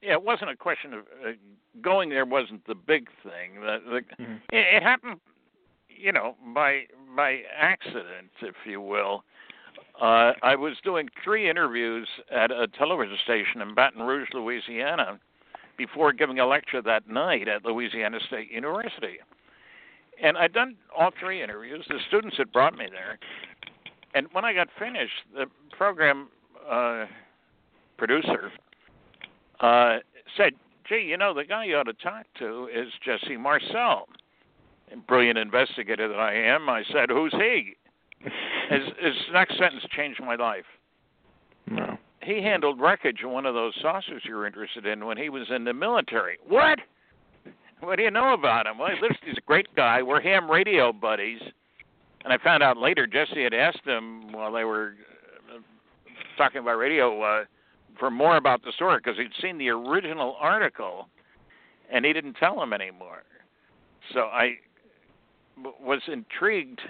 yeah, 0.00 0.12
it 0.12 0.22
wasn't 0.22 0.50
a 0.50 0.56
question 0.56 0.94
of 0.94 1.00
uh, 1.26 1.32
going 1.82 2.08
there. 2.08 2.24
wasn't 2.24 2.64
the 2.66 2.74
big 2.74 3.08
thing. 3.22 3.60
The, 3.60 3.78
the, 3.90 4.22
Mhm. 4.22 4.40
it, 4.52 4.66
it 4.76 4.82
happened, 4.82 5.20
you 5.88 6.12
know, 6.12 6.36
by 6.54 6.86
by 7.14 7.42
accident, 7.54 8.30
if 8.40 8.54
you 8.64 8.80
will. 8.80 9.24
Uh, 10.00 10.32
I 10.42 10.54
was 10.54 10.78
doing 10.84 11.08
three 11.24 11.50
interviews 11.50 12.08
at 12.30 12.50
a 12.52 12.68
television 12.68 13.16
station 13.24 13.60
in 13.60 13.74
Baton 13.74 14.02
Rouge, 14.02 14.28
Louisiana, 14.32 15.18
before 15.76 16.12
giving 16.12 16.38
a 16.38 16.46
lecture 16.46 16.80
that 16.82 17.08
night 17.08 17.48
at 17.48 17.64
Louisiana 17.64 18.20
State 18.20 18.50
University. 18.52 19.18
And 20.22 20.38
I'd 20.38 20.52
done 20.52 20.76
all 20.96 21.10
three 21.18 21.42
interviews. 21.42 21.84
The 21.88 21.98
students 22.06 22.36
had 22.36 22.52
brought 22.52 22.76
me 22.76 22.86
there. 22.90 23.18
And 24.14 24.26
when 24.32 24.44
I 24.44 24.52
got 24.52 24.68
finished, 24.78 25.12
the 25.34 25.46
program 25.76 26.28
uh, 26.68 27.06
producer 27.96 28.50
uh, 29.60 29.98
said, 30.36 30.52
Gee, 30.88 31.06
you 31.06 31.18
know, 31.18 31.34
the 31.34 31.44
guy 31.44 31.66
you 31.66 31.76
ought 31.76 31.84
to 31.84 31.92
talk 31.92 32.24
to 32.38 32.68
is 32.74 32.88
Jesse 33.04 33.36
Marcel. 33.36 34.08
And 34.90 35.06
brilliant 35.06 35.36
investigator 35.36 36.08
that 36.08 36.18
I 36.18 36.34
am, 36.34 36.68
I 36.68 36.82
said, 36.92 37.10
Who's 37.10 37.32
he? 37.32 37.74
His, 38.70 38.82
his 39.00 39.14
next 39.32 39.56
sentence 39.56 39.82
changed 39.96 40.20
my 40.20 40.34
life. 40.34 40.66
No. 41.70 41.96
He 42.22 42.42
handled 42.42 42.78
wreckage 42.78 43.22
of 43.24 43.30
one 43.30 43.46
of 43.46 43.54
those 43.54 43.72
saucers 43.80 44.22
you're 44.26 44.46
interested 44.46 44.84
in 44.84 45.06
when 45.06 45.16
he 45.16 45.30
was 45.30 45.46
in 45.48 45.64
the 45.64 45.72
military. 45.72 46.36
What? 46.46 46.78
What 47.80 47.96
do 47.96 48.02
you 48.02 48.10
know 48.10 48.34
about 48.34 48.66
him? 48.66 48.76
Well, 48.76 48.90
he's 49.24 49.38
a 49.38 49.46
great 49.46 49.74
guy. 49.74 50.02
We're 50.02 50.20
ham 50.20 50.50
radio 50.50 50.92
buddies. 50.92 51.40
And 52.24 52.32
I 52.32 52.38
found 52.38 52.62
out 52.62 52.76
later 52.76 53.06
Jesse 53.06 53.42
had 53.42 53.54
asked 53.54 53.84
him 53.84 54.32
while 54.32 54.52
they 54.52 54.64
were 54.64 54.94
uh, 55.54 55.58
talking 56.36 56.60
about 56.60 56.76
radio 56.76 57.22
uh, 57.22 57.44
for 57.98 58.10
more 58.10 58.36
about 58.36 58.62
the 58.62 58.72
story 58.72 58.98
because 58.98 59.18
he'd 59.18 59.32
seen 59.40 59.58
the 59.58 59.68
original 59.68 60.36
article 60.40 61.08
and 61.90 62.04
he 62.04 62.12
didn't 62.12 62.34
tell 62.34 62.62
him 62.62 62.72
anymore. 62.72 63.22
So 64.12 64.20
I 64.20 64.56
was 65.80 66.00
intrigued. 66.06 66.80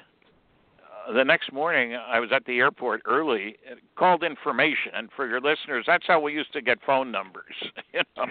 Uh, 1.08 1.12
the 1.12 1.24
next 1.24 1.52
morning, 1.52 1.94
I 1.94 2.20
was 2.20 2.30
at 2.34 2.44
the 2.44 2.58
airport 2.58 3.02
early, 3.06 3.56
called 3.96 4.22
information, 4.22 4.92
and 4.94 5.08
for 5.14 5.26
your 5.26 5.40
listeners, 5.40 5.84
that's 5.86 6.06
how 6.06 6.20
we 6.20 6.32
used 6.32 6.52
to 6.52 6.60
get 6.60 6.78
phone 6.84 7.10
numbers. 7.10 7.54
You 7.94 8.02
know, 8.16 8.26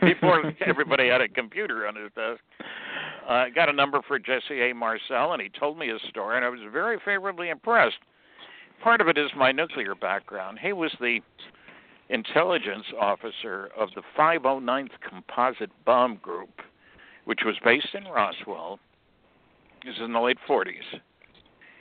before 0.00 0.52
everybody 0.66 1.08
had 1.08 1.20
a 1.20 1.28
computer 1.28 1.88
on 1.88 1.96
his 1.96 2.10
desk. 2.14 2.40
I 3.28 3.42
uh, 3.42 3.48
got 3.54 3.68
a 3.68 3.72
number 3.72 4.00
for 4.06 4.18
Jesse 4.18 4.70
A. 4.70 4.74
Marcel, 4.74 5.32
and 5.32 5.42
he 5.42 5.48
told 5.48 5.78
me 5.78 5.88
his 5.88 6.00
story, 6.08 6.36
and 6.36 6.44
I 6.44 6.48
was 6.48 6.60
very 6.72 6.98
favorably 7.04 7.50
impressed. 7.50 7.98
Part 8.82 9.00
of 9.00 9.08
it 9.08 9.16
is 9.16 9.30
my 9.36 9.52
nuclear 9.52 9.94
background. 9.94 10.58
He 10.60 10.72
was 10.72 10.90
the 11.00 11.20
intelligence 12.08 12.84
officer 13.00 13.70
of 13.78 13.90
the 13.94 14.02
509th 14.18 14.90
Composite 15.08 15.70
Bomb 15.84 16.16
Group, 16.16 16.50
which 17.24 17.40
was 17.44 17.54
based 17.64 17.94
in 17.94 18.04
Roswell. 18.04 18.78
This 19.84 19.94
is 19.96 20.02
in 20.02 20.12
the 20.12 20.20
late 20.20 20.38
40s. 20.48 21.00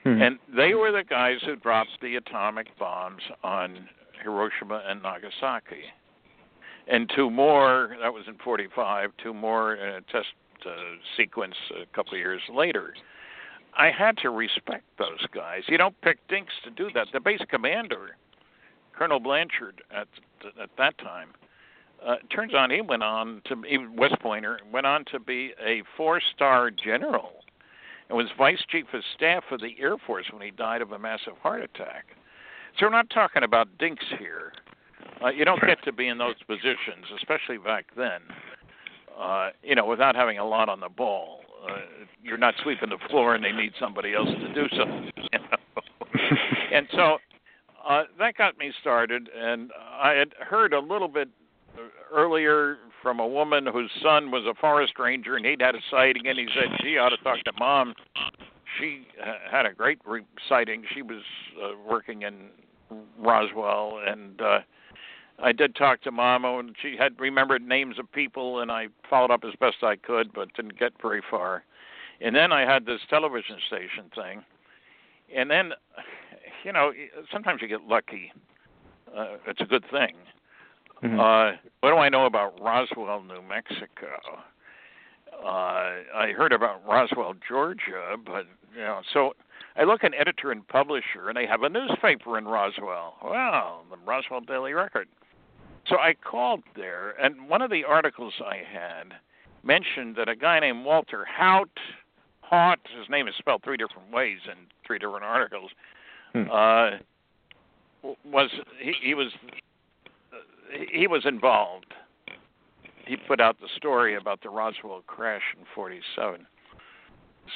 Hmm. 0.04 0.22
And 0.22 0.40
they 0.56 0.74
were 0.74 0.92
the 0.92 1.04
guys 1.04 1.38
who 1.46 1.56
dropped 1.56 1.90
the 2.02 2.16
atomic 2.16 2.68
bombs 2.78 3.22
on 3.44 3.88
Hiroshima 4.24 4.84
and 4.88 5.02
Nagasaki. 5.02 5.84
And 6.88 7.12
two 7.16 7.30
more, 7.30 7.96
that 8.02 8.14
was 8.14 8.24
in 8.28 8.36
45, 8.44 9.12
two 9.22 9.34
more 9.34 9.76
in 9.76 9.96
a 9.96 10.02
test 10.12 10.28
uh, 10.66 10.72
sequence 11.18 11.56
a 11.82 11.86
couple 11.96 12.14
of 12.14 12.20
years 12.20 12.42
later. 12.54 12.94
I 13.78 13.90
had 13.90 14.18
to 14.18 14.30
respect 14.30 14.84
those 14.98 15.26
guys. 15.34 15.64
You 15.68 15.78
don't 15.78 16.00
pick 16.02 16.26
dinks 16.28 16.54
to 16.66 16.72
do 16.72 16.90
that. 16.94 17.08
The 17.14 17.20
base 17.20 17.42
commander, 17.50 18.18
Colonel 18.94 19.20
Blanchard, 19.20 19.82
at 19.96 20.08
at 20.62 20.70
that 20.78 20.98
time, 20.98 21.30
uh, 22.06 22.16
turns 22.34 22.54
out 22.54 22.72
he 22.72 22.82
went 22.82 23.04
on 23.04 23.42
to 23.46 23.56
be 23.56 23.78
West 23.96 24.20
Pointer 24.20 24.60
went 24.72 24.86
on 24.86 25.06
to 25.12 25.20
be 25.20 25.54
a 25.64 25.84
four-star 25.96 26.72
general 26.72 27.44
and 28.10 28.18
was 28.18 28.28
vice 28.38 28.62
chief 28.70 28.86
of 28.94 29.04
staff 29.16 29.44
of 29.52 29.62
the 29.62 29.76
Air 29.80 29.98
Force 29.98 30.26
when 30.32 30.42
he 30.42 30.52
died 30.52 30.82
of 30.82 30.92
a 30.92 31.00
massive 31.00 31.38
heart 31.42 31.62
attack. 31.62 32.08
So 32.78 32.86
we're 32.86 32.92
not 32.92 33.10
talking 33.10 33.44
about 33.44 33.78
dinks 33.78 34.06
here. 34.18 34.54
Uh, 35.24 35.30
you 35.30 35.46
don't 35.46 35.62
get 35.62 35.84
to 35.84 35.92
be 35.92 36.08
in 36.08 36.18
those 36.18 36.36
positions, 36.48 37.06
especially 37.16 37.58
back 37.58 37.86
then. 37.96 38.22
Uh, 39.20 39.50
you 39.64 39.76
know, 39.76 39.86
without 39.86 40.16
having 40.16 40.38
a 40.38 40.46
lot 40.46 40.70
on 40.70 40.80
the 40.80 40.90
ball. 40.90 41.40
Uh, 41.68 41.78
you're 42.24 42.38
not 42.38 42.56
sweeping 42.64 42.90
the 42.90 42.98
floor, 43.10 43.36
and 43.36 43.44
they 43.44 43.52
need 43.52 43.72
somebody 43.80 44.16
else 44.16 44.30
to 44.30 44.54
do 44.54 44.68
something. 44.78 45.12
You 45.32 45.40
know? 45.40 45.58
and 46.74 46.88
so 46.92 47.18
uh, 47.88 48.04
that 48.20 48.36
got 48.36 48.58
me 48.58 48.72
started, 48.82 49.30
and 49.36 49.72
I 49.78 50.12
had 50.12 50.34
heard 50.40 50.74
a 50.74 50.80
little 50.80 51.08
bit 51.08 51.30
earlier 52.12 52.78
from 53.02 53.20
a 53.20 53.28
woman 53.28 53.66
whose 53.66 53.90
son 54.02 54.32
was 54.32 54.44
a 54.46 54.54
forest 54.60 54.94
ranger, 55.00 55.36
and 55.36 55.46
he'd 55.46 55.62
had 55.62 55.76
a 55.76 55.80
sighting, 55.90 56.28
and 56.28 56.38
he 56.38 56.48
said 56.54 56.78
she 56.82 56.98
ought 56.98 57.10
to 57.10 57.18
talk 57.18 57.44
to 57.44 57.52
mom. 57.60 57.94
She 58.80 59.08
had 59.50 59.66
a 59.66 59.74
great 59.74 60.00
re- 60.06 60.26
sighting. 60.48 60.84
She 60.94 61.02
was 61.02 61.22
uh, 61.62 61.72
working 61.88 62.22
in 62.22 62.50
Roswell, 63.18 64.00
and 64.06 64.42
uh, 64.42 64.60
I 65.42 65.52
did 65.52 65.76
talk 65.76 66.02
to 66.02 66.12
Mama, 66.12 66.60
and 66.60 66.76
she 66.82 66.96
had 66.98 67.20
remembered 67.20 67.62
names 67.62 67.98
of 67.98 68.12
people, 68.12 68.60
and 68.60 68.72
I 68.72 68.88
followed 69.10 69.32
up 69.32 69.44
as 69.44 69.54
best 69.60 69.78
I 69.84 69.96
could, 69.96 70.34
but 70.34 70.54
didn't 70.54 70.78
get 70.78 70.94
very 71.02 71.22
far. 71.30 71.64
And 72.20 72.36
then 72.36 72.52
I 72.52 72.62
had 72.62 72.86
this 72.86 73.02
television 73.10 73.58
station 73.68 74.12
thing, 74.14 74.44
and 75.36 75.50
then, 75.50 75.72
you 76.64 76.72
know, 76.72 76.92
sometimes 77.32 77.62
you 77.62 77.68
get 77.68 77.82
lucky. 77.84 78.32
Uh, 79.16 79.38
it's 79.48 79.62
a 79.62 79.66
good 79.66 79.84
thing. 79.90 80.16
Mm-hmm. 81.04 81.20
Uh, 81.20 81.58
what 81.80 81.90
do 81.90 81.98
I 81.98 82.10
know 82.10 82.26
about 82.28 82.62
Roswell, 82.62 83.24
New 83.24 83.42
Mexico? 83.42 84.12
Uh, 85.44 85.48
I 86.16 86.34
heard 86.38 86.54
about 86.54 86.86
Roswell, 86.88 87.34
Georgia, 87.48 88.16
but 88.24 88.46
you 88.76 88.82
know, 88.82 89.02
so 89.12 89.34
I 89.76 89.84
look 89.84 90.04
at 90.04 90.14
editor 90.14 90.52
and 90.52 90.68
publisher, 90.68 91.30
and 91.30 91.36
they 91.36 91.48
have 91.48 91.64
a 91.64 91.70
newspaper 91.70 92.38
in 92.38 92.46
Roswell. 92.46 93.16
Well, 93.24 93.84
the 93.90 93.98
Roswell 94.06 94.42
Daily 94.42 94.74
Record. 94.74 95.08
So 95.88 95.98
I 95.98 96.14
called 96.14 96.62
there, 96.76 97.12
and 97.22 97.50
one 97.50 97.62
of 97.62 97.70
the 97.72 97.84
articles 97.84 98.34
I 98.46 98.58
had 98.58 99.14
mentioned 99.64 100.16
that 100.16 100.30
a 100.30 100.36
guy 100.36 100.60
named 100.60 100.86
Walter 100.86 101.26
Haut, 101.26 101.70
Haut, 102.42 102.80
his 102.98 103.10
name 103.10 103.28
is 103.28 103.34
spelled 103.38 103.64
three 103.64 103.78
different 103.78 104.12
ways 104.12 104.40
in 104.46 104.58
three 104.86 105.00
different 105.00 105.24
articles, 105.24 105.72
hmm. 106.34 106.44
uh, 106.52 106.92
was 108.26 108.50
he, 108.80 108.94
he 109.02 109.14
was 109.14 109.32
he 110.92 111.08
was 111.08 111.26
involved. 111.26 111.94
He 113.06 113.18
put 113.18 113.42
out 113.42 113.60
the 113.60 113.68
story 113.76 114.16
about 114.16 114.42
the 114.42 114.50
Roswell 114.50 115.02
crash 115.08 115.42
in 115.58 115.66
'47. 115.74 116.46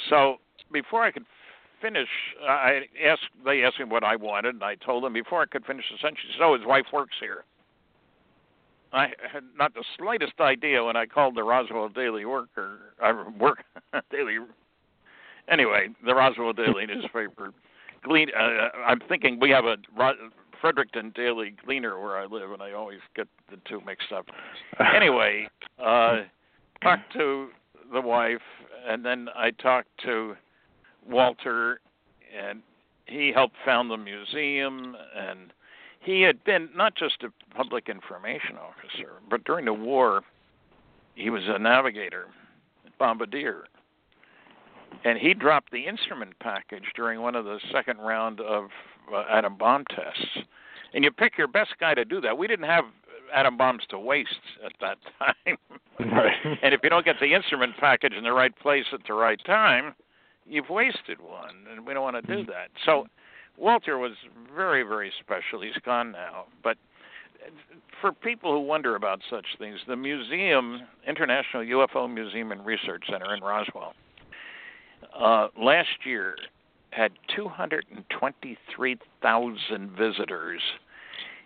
So 0.10 0.38
before 0.72 1.04
I 1.04 1.12
could 1.12 1.26
finish, 1.82 2.10
I 2.48 2.82
asked. 3.04 3.30
They 3.46 3.64
asked 3.64 3.80
me 3.80 3.86
what 3.86 4.04
I 4.04 4.16
wanted, 4.16 4.56
and 4.56 4.64
I 4.64 4.76
told 4.76 5.04
them 5.04 5.14
before 5.14 5.42
I 5.42 5.46
could 5.46 5.66
finish 5.66 5.86
the 5.92 5.98
sentence. 6.00 6.20
"Oh, 6.42 6.56
his 6.58 6.66
wife 6.66 6.86
works 6.92 7.16
here." 7.20 7.46
I 8.96 9.10
had 9.32 9.44
not 9.58 9.74
the 9.74 9.84
slightest 9.98 10.40
idea 10.40 10.84
when 10.84 10.96
I 10.96 11.06
called 11.06 11.36
the 11.36 11.44
Roswell 11.44 11.90
Daily 11.90 12.24
Worker. 12.24 12.78
I 13.04 13.12
work 13.38 13.64
Daily. 14.12 14.38
Anyway, 15.50 15.90
the 16.06 16.16
Roswell 16.16 16.54
Daily 16.54 16.86
newspaper. 16.88 17.52
Glean. 18.04 18.30
Uh, 18.38 18.70
I'm 18.88 19.02
thinking 19.10 19.38
we 19.40 19.50
have 19.50 19.66
a 19.66 19.76
Fredericton 20.62 21.12
Daily 21.14 21.54
Gleaner 21.66 22.00
where 22.00 22.18
I 22.18 22.26
live, 22.26 22.52
and 22.52 22.62
I 22.62 22.72
always 22.72 23.00
get 23.16 23.28
the 23.52 23.58
two 23.68 23.82
mixed 23.86 24.14
up. 24.14 24.28
anyway, 24.96 25.50
uh, 25.78 26.22
talked 26.82 27.12
to 27.14 27.50
the 27.92 28.02
wife, 28.02 28.42
and 28.88 29.04
then 29.04 29.28
I 29.36 29.52
talked 29.52 29.90
to 30.06 30.36
Walter, 31.06 31.82
and 32.40 32.62
he 33.08 33.34
helped 33.34 33.56
found 33.66 33.92
the 33.92 33.98
museum 33.98 34.96
and 35.16 35.52
he 36.06 36.22
had 36.22 36.44
been 36.44 36.70
not 36.76 36.96
just 36.96 37.24
a 37.24 37.56
public 37.56 37.90
information 37.90 38.58
officer, 38.58 39.14
but 39.30 39.44
during 39.44 39.66
the 39.66 39.74
war, 39.74 40.22
he 41.16 41.30
was 41.30 41.44
a 41.48 41.58
navigator, 41.58 42.28
bombardier. 43.00 43.66
And 45.04 45.18
he 45.18 45.34
dropped 45.34 45.72
the 45.72 45.88
instrument 45.88 46.34
package 46.40 46.86
during 46.96 47.22
one 47.22 47.36
of 47.36 47.46
the 47.46 47.60
second 47.72 47.98
round 47.98 48.40
of 48.40 48.66
uh, 49.14 49.24
atom 49.30 49.58
bomb 49.58 49.84
tests. 49.90 50.46
And 50.94 51.04
you 51.04 51.12
pick 51.12 51.38
your 51.38 51.48
best 51.48 51.72
guy 51.80 51.96
to 51.96 52.06
do 52.06 52.22
that. 52.22 52.38
We 52.38 52.48
didn't 52.48 52.66
have 52.66 52.86
atom 53.34 53.58
bombs 53.58 53.84
to 53.90 54.00
waste 54.00 54.30
at 54.64 54.74
that 54.82 54.98
time. 55.20 55.58
Right. 56.00 56.60
and 56.62 56.74
if 56.74 56.82
you 56.84 56.90
don't 56.90 57.06
get 57.06 57.16
the 57.20 57.34
instrument 57.34 57.74
package 57.80 58.14
in 58.14 58.24
the 58.24 58.32
right 58.32 58.58
place 58.60 58.86
at 58.94 59.02
the 59.08 59.14
right 59.14 59.40
time, 59.46 59.96
you've 60.46 60.70
wasted 60.70 61.20
one, 61.20 61.66
and 61.72 61.86
we 61.86 61.94
don't 61.94 62.04
want 62.04 62.16
to 62.16 62.22
do 62.22 62.42
mm-hmm. 62.42 62.52
that. 62.52 62.70
So 62.86 63.08
Walter 63.58 63.98
was 63.98 64.12
very, 64.56 64.84
very 64.84 65.12
special. 65.20 65.62
He's 65.62 65.74
gone 65.86 66.12
now, 66.12 66.46
but 66.64 66.78
for 68.02 68.12
people 68.12 68.52
who 68.52 68.60
wonder 68.60 68.96
about 68.96 69.22
such 69.30 69.46
things, 69.58 69.80
the 69.88 69.96
museum, 69.96 70.82
International 71.08 71.64
UFO 71.64 72.14
Museum 72.14 72.52
and 72.52 72.66
Research 72.66 73.06
Center 73.10 73.34
in 73.34 73.42
Roswell, 73.42 73.94
uh, 75.18 75.48
last 75.58 76.06
year 76.06 76.36
had 76.92 77.14
223,000 77.36 79.92
visitors, 79.92 80.62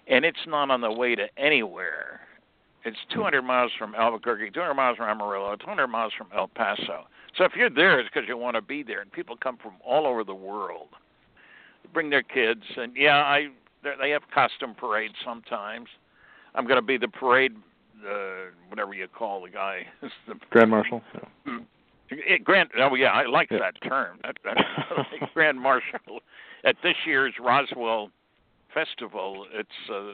and 0.08 0.26
it's 0.26 0.48
not 0.48 0.72
on 0.72 0.82
the 0.82 0.92
way 0.92 1.14
to 1.16 1.28
anywhere. 1.38 2.22
It's 2.86 2.98
200 3.14 3.42
miles 3.42 3.72
from 3.78 3.94
Albuquerque, 3.96 4.52
200 4.52 4.74
miles 4.74 4.96
from 4.98 5.10
Amarillo, 5.10 5.56
200 5.56 5.88
miles 5.88 6.14
from 6.18 6.28
El 6.36 6.48
Paso. 6.48 7.06
So 7.38 7.44
if 7.44 7.52
you're 7.56 7.70
there, 7.70 8.00
it's 8.00 8.10
because 8.14 8.28
you 8.28 8.38
want 8.38 8.56
to 8.56 8.62
be 8.62 8.84
there, 8.84 9.02
and 9.02 9.12
people 9.12 9.36
come 9.36 9.58
from 9.58 9.74
all 9.86 10.08
over 10.08 10.24
the 10.24 10.34
world 10.34 10.88
bring 11.94 12.10
their 12.10 12.24
kids, 12.24 12.64
and 12.78 12.96
yeah, 12.96 13.18
I 13.18 13.48
they 14.00 14.10
have 14.12 14.24
costume 14.34 14.76
parades 14.76 15.16
sometimes. 15.24 15.88
I'm 16.56 16.66
going 16.66 16.78
to 16.78 16.86
be 16.86 16.98
the 16.98 17.08
parade, 17.08 17.56
uh, 18.06 18.52
whatever 18.68 18.94
you 18.94 19.08
call 19.08 19.42
the 19.44 19.50
guy, 19.50 19.86
the 20.28 20.36
grand 20.50 20.72
marshal. 20.72 21.02
Yeah. 21.46 21.60
It, 22.12 22.44
grand, 22.44 22.70
oh 22.80 22.96
yeah, 22.96 23.10
I 23.10 23.28
like 23.28 23.52
yeah. 23.52 23.60
that 23.60 23.88
term. 23.88 24.20
That, 24.24 24.38
that 24.44 24.58
grand 25.34 25.60
marshal 25.60 26.22
at 26.66 26.76
this 26.84 26.96
year's 27.06 27.34
Roswell 27.40 28.10
Festival. 28.74 29.46
It's 29.54 29.70
uh, 29.94 30.14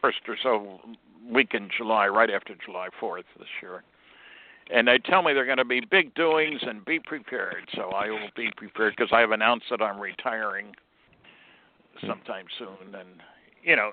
first 0.00 0.18
or 0.28 0.36
so 0.42 0.80
week 1.28 1.54
in 1.54 1.68
July, 1.76 2.06
right 2.06 2.30
after 2.30 2.54
July 2.64 2.88
4th 3.00 3.24
this 3.38 3.48
year 3.60 3.82
and 4.70 4.88
they 4.88 4.98
tell 4.98 5.22
me 5.22 5.32
they're 5.32 5.46
going 5.46 5.58
to 5.58 5.64
be 5.64 5.80
big 5.80 6.14
doings 6.14 6.60
and 6.62 6.84
be 6.84 6.98
prepared. 6.98 7.68
So 7.74 7.90
I 7.90 8.10
will 8.10 8.30
be 8.36 8.50
prepared 8.56 8.94
because 8.96 9.12
I 9.12 9.20
have 9.20 9.30
announced 9.30 9.66
that 9.70 9.80
I'm 9.80 10.00
retiring 10.00 10.74
Hmm. 12.00 12.08
sometime 12.08 12.46
soon. 12.58 12.94
And 12.94 13.20
you 13.62 13.74
know, 13.74 13.92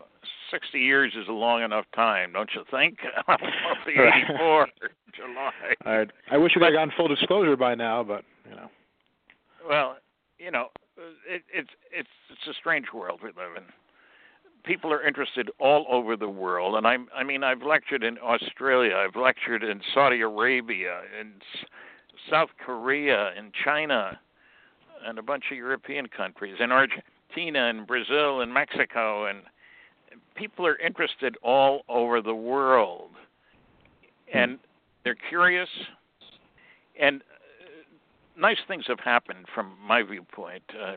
60 0.51 0.79
years 0.79 1.13
is 1.15 1.27
a 1.27 1.31
long 1.31 1.63
enough 1.63 1.85
time, 1.95 2.33
don't 2.33 2.49
you 2.53 2.63
think? 2.69 2.99
Be 3.85 3.93
84 3.93 4.67
July. 5.15 5.51
I 5.85 6.05
I 6.31 6.37
wish 6.37 6.53
we 6.55 6.63
had 6.63 6.73
gotten 6.73 6.91
full 6.95 7.07
disclosure 7.07 7.57
by 7.57 7.75
now, 7.75 8.03
but 8.03 8.23
you 8.49 8.55
know. 8.55 8.69
Well, 9.67 9.97
you 10.37 10.51
know, 10.51 10.67
it, 11.27 11.43
it's 11.51 11.71
it's 11.91 12.09
it's 12.29 12.47
a 12.49 12.53
strange 12.53 12.87
world 12.93 13.19
we 13.23 13.29
live 13.29 13.55
in 13.57 13.63
people 14.63 14.91
are 14.93 15.05
interested 15.05 15.51
all 15.59 15.85
over 15.89 16.15
the 16.15 16.29
world, 16.29 16.75
and 16.75 16.87
I 16.87 16.97
I 17.15 17.23
mean 17.23 17.43
I've 17.43 17.61
lectured 17.61 18.03
in 18.03 18.17
Australia, 18.19 18.95
I've 18.95 19.15
lectured 19.15 19.63
in 19.63 19.81
Saudi 19.93 20.21
Arabia, 20.21 21.01
in 21.19 21.33
South 22.29 22.49
Korea, 22.65 23.31
in 23.37 23.51
China, 23.63 24.19
and 25.05 25.19
a 25.19 25.21
bunch 25.21 25.45
of 25.51 25.57
European 25.57 26.07
countries, 26.07 26.55
in 26.59 26.71
Argentina, 26.71 27.03
and 27.37 27.87
Brazil, 27.87 28.41
and 28.41 28.53
Mexico, 28.53 29.27
and 29.27 29.39
people 30.35 30.65
are 30.65 30.77
interested 30.77 31.35
all 31.43 31.81
over 31.89 32.21
the 32.21 32.35
world, 32.35 33.11
and 34.33 34.59
they're 35.03 35.17
curious, 35.29 35.69
and 36.99 37.21
uh, 37.21 38.39
nice 38.39 38.57
things 38.67 38.85
have 38.87 38.99
happened 38.99 39.45
from 39.53 39.73
my 39.85 40.03
viewpoint. 40.03 40.63
Uh, 40.79 40.93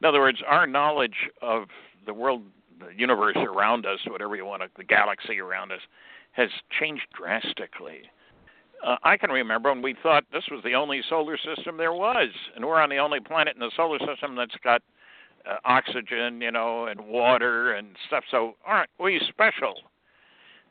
in 0.00 0.06
other 0.06 0.20
words, 0.20 0.38
our 0.46 0.66
knowledge 0.66 1.16
of 1.42 1.64
the 2.06 2.14
world 2.14 2.42
the 2.78 2.94
universe 2.96 3.36
around 3.36 3.86
us, 3.86 3.98
whatever 4.06 4.36
you 4.36 4.44
want 4.44 4.62
to, 4.62 4.68
the 4.76 4.84
galaxy 4.84 5.40
around 5.40 5.72
us, 5.72 5.80
has 6.32 6.48
changed 6.78 7.06
drastically. 7.16 8.02
Uh, 8.84 8.96
I 9.02 9.16
can 9.16 9.30
remember 9.30 9.70
when 9.70 9.82
we 9.82 9.96
thought 10.02 10.24
this 10.32 10.44
was 10.50 10.62
the 10.62 10.74
only 10.74 11.02
solar 11.08 11.36
system 11.36 11.76
there 11.76 11.92
was, 11.92 12.28
and 12.54 12.64
we're 12.64 12.80
on 12.80 12.90
the 12.90 12.98
only 12.98 13.20
planet 13.20 13.54
in 13.54 13.60
the 13.60 13.72
solar 13.76 13.98
system 13.98 14.36
that's 14.36 14.54
got 14.62 14.82
uh, 15.46 15.56
oxygen, 15.64 16.40
you 16.40 16.50
know, 16.50 16.86
and 16.86 17.00
water 17.00 17.72
and 17.72 17.88
stuff. 18.06 18.24
So 18.30 18.54
aren't 18.64 18.90
we 18.98 19.20
special? 19.28 19.74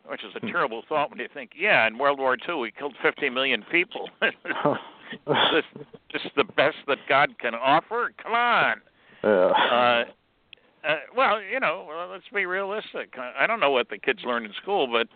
Which 0.08 0.23
is 0.23 0.32
a 0.36 0.39
hmm. 0.39 0.47
terrible 0.47 0.84
thought 0.88 1.10
when 1.10 1.19
you 1.19 1.27
think, 1.34 1.51
yeah, 1.58 1.86
in 1.86 1.97
World 1.97 2.19
War 2.19 2.38
II 2.47 2.56
we 2.56 2.71
killed 2.71 2.95
50 3.01 3.30
million 3.30 3.63
people. 3.69 4.10
this, 4.21 4.32
this 6.13 6.21
is 6.23 6.32
the 6.36 6.45
best 6.45 6.77
that 6.88 6.99
God 7.10 7.38
can 7.39 7.53
offer. 7.53 8.12
Come 8.21 8.34
on. 8.34 8.82
Yeah. 9.23 9.30
Uh, 9.30 10.03
uh, 10.88 10.95
well, 11.15 11.41
you 11.41 11.60
know, 11.60 11.86
well, 11.88 12.08
let's 12.10 12.23
be 12.34 12.45
realistic. 12.45 13.15
I 13.38 13.45
don't 13.47 13.60
know 13.60 13.71
what 13.71 13.89
the 13.89 13.97
kids 13.97 14.19
learn 14.25 14.45
in 14.45 14.53
school, 14.62 14.88
but 14.88 15.08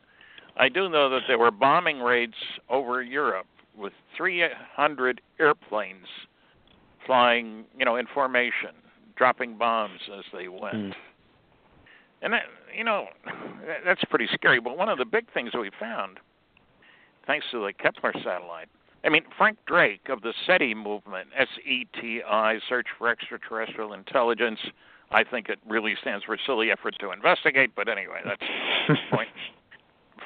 I 0.58 0.68
do 0.68 0.90
know 0.90 1.10
that 1.10 1.22
there 1.28 1.38
were 1.38 1.52
bombing 1.52 2.00
raids 2.00 2.34
over 2.70 3.02
Europe 3.02 3.48
with 3.78 3.94
300 4.18 5.22
airplanes 5.40 6.08
flying, 7.06 7.66
you 7.78 7.86
know, 7.86 7.96
in 7.96 8.06
formation, 8.14 8.72
dropping 9.16 9.58
bombs 9.58 10.00
as 10.18 10.24
they 10.34 10.48
went. 10.48 10.76
Mm. 10.76 10.94
And 12.22 12.34
that, 12.34 12.44
you 12.76 12.84
know, 12.84 13.08
that's 13.84 14.04
pretty 14.10 14.28
scary. 14.34 14.60
But 14.60 14.78
one 14.78 14.90
of 14.90 14.98
the 14.98 15.06
big 15.06 15.32
things 15.34 15.52
that 15.54 15.60
we 15.60 15.72
found, 15.80 16.20
thanks 17.26 17.46
to 17.52 17.66
the 17.66 17.74
Kepler 17.74 18.14
satellite, 18.24 18.70
I 19.04 19.10
mean, 19.10 19.24
Frank 19.36 19.58
Drake 19.66 20.10
of 20.10 20.22
the 20.22 20.34
SETI 20.46 20.76
movement, 20.76 21.30
S 21.36 21.48
E 21.66 21.88
T 22.00 22.22
I, 22.22 22.60
Search 22.70 22.88
for 22.98 23.10
Extraterrestrial 23.10 23.94
Intelligence. 23.94 24.60
I 25.10 25.24
think 25.24 25.50
it 25.50 25.60
really 25.68 25.96
stands 26.00 26.24
for 26.24 26.38
Silly 26.46 26.72
Effort 26.72 26.96
to 27.00 27.12
Investigate, 27.12 27.72
but 27.76 27.90
anyway, 27.90 28.22
that's 28.24 28.44
the 28.88 28.96
point. 29.12 29.30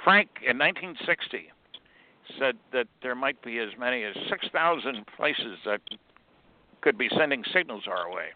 Frank, 0.03 0.29
in 0.45 0.59
1960, 0.59 1.51
said 2.37 2.55
that 2.73 2.87
there 3.01 3.15
might 3.15 3.41
be 3.41 3.59
as 3.59 3.69
many 3.79 4.03
as 4.03 4.13
6,000 4.29 5.05
places 5.17 5.57
that 5.65 5.81
could 6.81 6.97
be 6.97 7.09
sending 7.17 7.43
signals 7.51 7.83
our 7.87 8.11
way. 8.11 8.27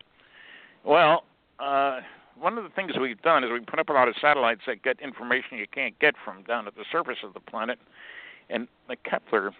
Well, 0.89 1.23
uh, 1.59 1.99
one 2.35 2.57
of 2.57 2.63
the 2.63 2.71
things 2.71 2.93
we've 2.99 3.21
done 3.21 3.43
is 3.43 3.51
we 3.51 3.59
put 3.59 3.77
up 3.77 3.89
a 3.89 3.93
lot 3.93 4.07
of 4.07 4.15
satellites 4.19 4.61
that 4.65 4.81
get 4.81 4.99
information 5.01 5.59
you 5.59 5.67
can't 5.71 5.97
get 5.99 6.15
from 6.25 6.41
down 6.41 6.65
at 6.65 6.73
the 6.73 6.83
surface 6.91 7.19
of 7.23 7.35
the 7.35 7.39
planet, 7.39 7.77
and 8.49 8.67
the 8.87 8.95
Kepler 8.95 9.51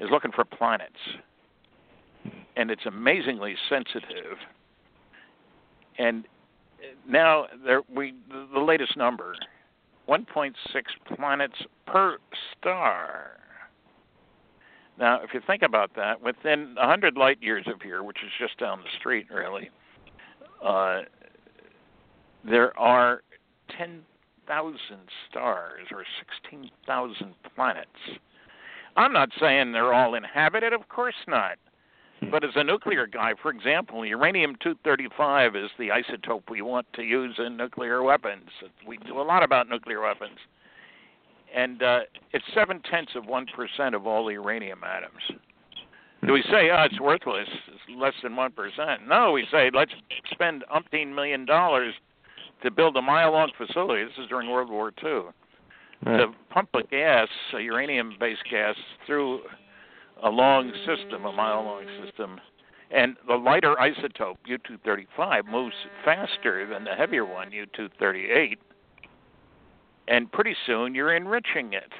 is 0.00 0.10
looking 0.10 0.32
for 0.32 0.44
planets, 0.44 0.98
and 2.56 2.70
it's 2.70 2.84
amazingly 2.84 3.54
sensitive. 3.70 4.36
And 5.98 6.26
now 7.08 7.46
there 7.64 7.80
we 7.88 8.12
the 8.28 8.60
latest 8.60 8.98
number, 8.98 9.36
1.6 10.10 10.52
planets 11.16 11.54
per 11.86 12.18
star. 12.58 13.38
Now, 14.98 15.22
if 15.22 15.32
you 15.32 15.40
think 15.46 15.62
about 15.62 15.96
that, 15.96 16.20
within 16.20 16.74
100 16.74 17.16
light 17.16 17.38
years 17.40 17.64
of 17.66 17.80
here, 17.80 18.02
which 18.02 18.18
is 18.22 18.30
just 18.38 18.58
down 18.58 18.80
the 18.80 18.90
street, 18.98 19.28
really, 19.32 19.70
uh, 20.64 21.02
there 22.48 22.78
are 22.78 23.22
10,000 23.76 24.74
stars 25.30 25.86
or 25.92 26.04
16,000 26.42 27.34
planets. 27.54 27.88
I'm 28.96 29.12
not 29.12 29.30
saying 29.40 29.72
they're 29.72 29.92
all 29.92 30.14
inhabited, 30.14 30.72
of 30.72 30.88
course 30.88 31.14
not. 31.26 31.58
But 32.30 32.44
as 32.44 32.50
a 32.54 32.64
nuclear 32.64 33.06
guy, 33.06 33.32
for 33.42 33.50
example, 33.50 34.06
uranium 34.06 34.56
235 34.62 35.56
is 35.56 35.70
the 35.78 35.88
isotope 35.88 36.48
we 36.48 36.62
want 36.62 36.86
to 36.94 37.02
use 37.02 37.34
in 37.38 37.56
nuclear 37.56 38.02
weapons. 38.02 38.48
We 38.86 38.96
do 38.98 39.20
a 39.20 39.22
lot 39.22 39.42
about 39.42 39.68
nuclear 39.68 40.00
weapons. 40.00 40.38
And 41.54 41.82
uh, 41.82 42.00
it's 42.32 42.44
seven 42.54 42.80
tenths 42.90 43.12
of 43.14 43.24
1% 43.24 43.94
of 43.94 44.06
all 44.06 44.24
the 44.26 44.32
uranium 44.32 44.80
atoms. 44.84 45.40
Do 46.26 46.32
we 46.32 46.42
say, 46.42 46.70
oh, 46.70 46.84
it's 46.84 47.00
worthless, 47.00 47.48
it's 47.68 48.00
less 48.00 48.14
than 48.22 48.32
1%? 48.32 49.06
No, 49.06 49.32
we 49.32 49.46
say, 49.50 49.70
let's 49.74 49.92
spend 50.30 50.64
umpteen 50.74 51.14
million 51.14 51.44
dollars 51.44 51.94
to 52.62 52.70
build 52.70 52.96
a 52.96 53.02
mile 53.02 53.32
long 53.32 53.50
facility. 53.58 54.04
This 54.04 54.14
is 54.18 54.28
during 54.28 54.50
World 54.50 54.70
War 54.70 54.92
II 55.04 55.24
Right. 56.04 56.18
to 56.18 56.26
pump 56.50 56.68
a 56.74 56.82
gas, 56.82 57.28
a 57.54 57.60
uranium-based 57.60 58.44
gas, 58.50 58.74
through 59.06 59.40
a 60.22 60.28
long 60.28 60.70
system, 60.86 61.24
a 61.24 61.32
mile-long 61.32 61.84
system, 62.04 62.40
and 62.90 63.16
the 63.26 63.34
lighter 63.34 63.74
isotope 63.76 64.36
U-235 64.44 65.46
moves 65.46 65.74
faster 66.04 66.66
than 66.66 66.84
the 66.84 66.94
heavier 66.94 67.24
one 67.24 67.52
U-238, 67.52 68.58
and 70.08 70.30
pretty 70.30 70.54
soon 70.66 70.94
you're 70.94 71.14
enriching 71.14 71.72
it. 71.72 71.92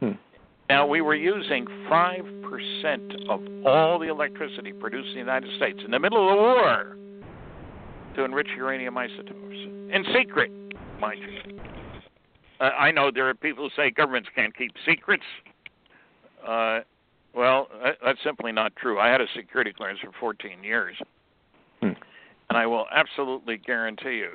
Hmm. 0.00 0.12
Now 0.68 0.86
we 0.86 1.00
were 1.00 1.14
using 1.14 1.66
five 1.88 2.24
percent 2.42 3.02
of 3.28 3.40
all 3.64 3.98
the 3.98 4.08
electricity 4.08 4.72
produced 4.72 5.08
in 5.08 5.14
the 5.14 5.20
United 5.20 5.50
States 5.56 5.80
in 5.84 5.90
the 5.90 5.98
middle 5.98 6.28
of 6.28 6.36
the 6.36 6.42
war 6.42 6.96
to 8.16 8.24
enrich 8.24 8.48
uranium 8.56 8.96
isotopes 8.96 9.56
in 9.92 10.04
secret, 10.14 10.50
mind 11.00 11.20
you. 11.20 11.58
Uh, 12.60 12.64
I 12.64 12.90
know 12.92 13.10
there 13.12 13.28
are 13.28 13.34
people 13.34 13.68
who 13.68 13.82
say 13.82 13.90
governments 13.90 14.28
can't 14.34 14.56
keep 14.56 14.72
secrets. 14.86 15.24
Uh, 16.46 16.80
well, 17.34 17.68
that, 17.82 17.96
that's 18.04 18.18
simply 18.22 18.52
not 18.52 18.74
true. 18.76 18.98
I 19.00 19.08
had 19.08 19.20
a 19.20 19.26
security 19.34 19.72
clearance 19.72 20.00
for 20.00 20.12
14 20.20 20.62
years, 20.62 20.96
Hmm. 21.80 21.92
and 22.48 22.56
I 22.56 22.66
will 22.66 22.86
absolutely 22.94 23.58
guarantee 23.58 24.16
you 24.18 24.30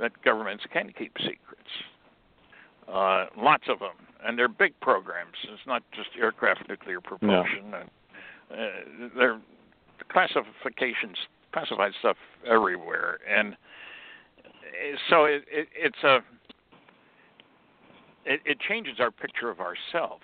that 0.00 0.12
governments 0.22 0.64
can 0.72 0.92
keep 0.96 1.12
secrets. 1.18 1.70
Uh, 2.86 3.26
lots 3.36 3.64
of 3.68 3.80
them, 3.80 3.96
and 4.24 4.38
they're 4.38 4.48
big 4.48 4.78
programs. 4.80 5.34
It's 5.44 5.66
not 5.66 5.82
just 5.94 6.10
aircraft 6.20 6.68
nuclear 6.68 7.00
propulsion. 7.00 7.74
And, 7.74 7.90
uh, 8.50 9.08
they're 9.16 9.40
classifications, 10.10 11.16
classified 11.52 11.92
stuff 11.98 12.16
everywhere, 12.46 13.18
and 13.28 13.54
uh, 13.54 14.96
so 15.10 15.24
it, 15.24 15.44
it, 15.50 15.68
it's 15.74 16.02
a 16.02 16.20
it, 18.24 18.40
it 18.44 18.58
changes 18.60 19.00
our 19.00 19.10
picture 19.10 19.50
of 19.50 19.60
ourselves. 19.60 20.22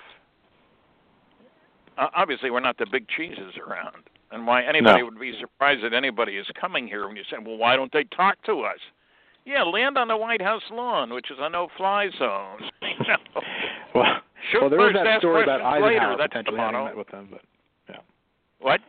Uh, 1.97 2.09
obviously, 2.17 2.51
we're 2.51 2.61
not 2.61 2.79
the 2.79 2.87
big 2.91 3.07
cheeses 3.09 3.55
around, 3.67 4.05
and 4.33 4.47
why 4.47 4.63
anybody 4.63 5.01
No. 5.01 5.05
would 5.07 5.21
be 5.21 5.39
surprised 5.39 5.85
that 5.85 5.93
anybody 5.93 6.37
is 6.37 6.47
coming 6.59 6.89
here 6.89 7.07
when 7.07 7.17
you 7.17 7.25
say, 7.31 7.37
"Well, 7.45 7.57
why 7.57 7.77
don't 7.77 7.93
they 7.93 8.05
talk 8.05 8.41
to 8.45 8.63
us?" 8.63 8.79
Yeah, 9.45 9.63
land 9.63 9.99
on 9.99 10.09
the 10.09 10.17
White 10.17 10.41
House 10.41 10.63
lawn, 10.71 11.13
which 11.13 11.31
is 11.31 11.37
a 11.41 11.51
no-fly 11.51 12.09
zone. 12.19 12.61
You 12.83 13.09
know? 13.09 13.43
Well, 13.95 14.05
well, 14.61 14.71
there 14.71 14.79
was 14.79 14.93
that 14.95 15.19
story 15.19 15.43
about 15.43 15.61
later. 15.81 15.97
Eisenhower 15.99 16.17
the 16.17 16.23
potentially 16.29 16.59
having 16.59 16.85
met 16.85 16.97
with 16.97 17.09
them, 17.09 17.29
but 17.31 17.41
yeah. 17.89 17.97
What? 18.61 18.81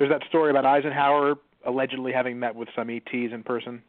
there's 0.00 0.10
that 0.10 0.26
story 0.28 0.50
about 0.50 0.64
Eisenhower 0.64 1.36
allegedly 1.66 2.10
having 2.10 2.38
met 2.38 2.54
with 2.54 2.68
some 2.74 2.88
ETs 2.90 3.06
in 3.12 3.42
person. 3.44 3.82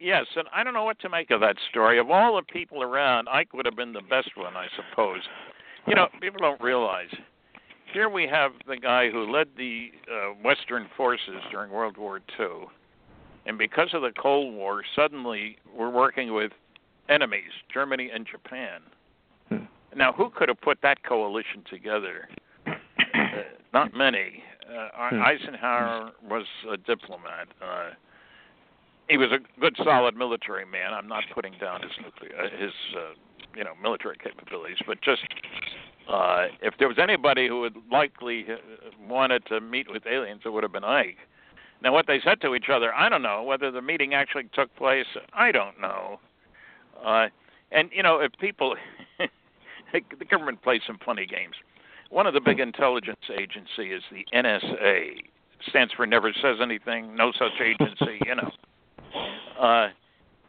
Yes, 0.00 0.26
and 0.34 0.48
I 0.52 0.64
don't 0.64 0.74
know 0.74 0.84
what 0.84 0.98
to 1.00 1.08
make 1.08 1.30
of 1.30 1.40
that 1.42 1.56
story. 1.70 1.98
Of 1.98 2.10
all 2.10 2.34
the 2.36 2.42
people 2.42 2.82
around, 2.82 3.28
Ike 3.28 3.52
would 3.52 3.66
have 3.66 3.76
been 3.76 3.92
the 3.92 4.00
best 4.00 4.30
one, 4.34 4.56
I 4.56 4.66
suppose. 4.74 5.20
You 5.86 5.94
know, 5.94 6.08
people 6.20 6.40
don't 6.40 6.60
realize. 6.60 7.10
Here 7.92 8.08
we 8.08 8.26
have 8.26 8.52
the 8.66 8.78
guy 8.78 9.10
who 9.10 9.30
led 9.30 9.48
the 9.56 9.90
uh, 10.10 10.30
Western 10.42 10.88
forces 10.96 11.36
during 11.50 11.70
World 11.70 11.98
War 11.98 12.20
II, 12.40 12.66
and 13.46 13.58
because 13.58 13.90
of 13.92 14.02
the 14.02 14.12
Cold 14.12 14.54
War, 14.54 14.82
suddenly 14.94 15.56
we're 15.76 15.90
working 15.90 16.34
with 16.34 16.52
enemies, 17.08 17.50
Germany 17.72 18.10
and 18.12 18.26
Japan. 18.30 18.80
Hmm. 19.48 19.64
Now, 19.96 20.12
who 20.12 20.30
could 20.30 20.48
have 20.48 20.60
put 20.60 20.78
that 20.82 21.02
coalition 21.02 21.64
together? 21.68 22.28
Uh, 22.66 22.72
not 23.72 23.94
many. 23.94 24.42
Uh, 24.68 24.88
Hmm. 25.10 25.22
Eisenhower 25.22 26.12
was 26.28 26.44
a 26.70 26.76
diplomat. 26.76 27.48
Uh, 27.60 27.90
he 29.08 29.18
was 29.18 29.30
a 29.30 29.60
good, 29.60 29.76
solid 29.84 30.16
military 30.16 30.64
man. 30.64 30.94
I'm 30.94 31.08
not 31.08 31.24
putting 31.34 31.54
down 31.60 31.82
his 31.82 31.90
nuclear, 32.02 32.40
uh, 32.40 32.48
his 32.56 32.72
uh, 32.96 33.14
you 33.54 33.64
know 33.64 33.72
military 33.82 34.16
capabilities, 34.16 34.78
but 34.86 35.02
just 35.02 35.22
uh, 36.08 36.46
if 36.62 36.74
there 36.78 36.88
was 36.88 36.98
anybody 36.98 37.48
who 37.48 37.60
would 37.60 37.76
likely 37.90 38.46
uh, 38.48 38.56
wanted 39.06 39.44
to 39.46 39.60
meet 39.60 39.90
with 39.90 40.06
aliens, 40.06 40.42
it 40.44 40.50
would 40.50 40.62
have 40.62 40.72
been 40.72 40.84
Ike. 40.84 41.18
Now, 41.82 41.92
what 41.92 42.06
they 42.06 42.20
said 42.22 42.40
to 42.42 42.54
each 42.54 42.68
other, 42.72 42.94
I 42.94 43.08
don't 43.08 43.22
know. 43.22 43.42
Whether 43.42 43.70
the 43.70 43.82
meeting 43.82 44.14
actually 44.14 44.44
took 44.54 44.74
place, 44.76 45.06
I 45.32 45.50
don't 45.50 45.80
know. 45.80 46.20
Uh, 47.04 47.26
and 47.72 47.90
you 47.92 48.02
know, 48.02 48.20
if 48.20 48.32
people, 48.40 48.76
the 49.92 50.24
government 50.24 50.62
plays 50.62 50.82
some 50.86 50.98
funny 51.04 51.26
games. 51.26 51.54
One 52.10 52.26
of 52.26 52.34
the 52.34 52.40
big 52.40 52.60
intelligence 52.60 53.18
agency 53.32 53.92
is 53.92 54.02
the 54.12 54.24
NSA. 54.34 55.22
Stands 55.68 55.92
for 55.94 56.06
Never 56.06 56.32
Says 56.32 56.56
Anything, 56.60 57.16
No 57.16 57.32
Such 57.32 57.60
Agency. 57.60 58.20
You 58.26 58.36
know. 58.36 58.50
Uh, 59.60 59.88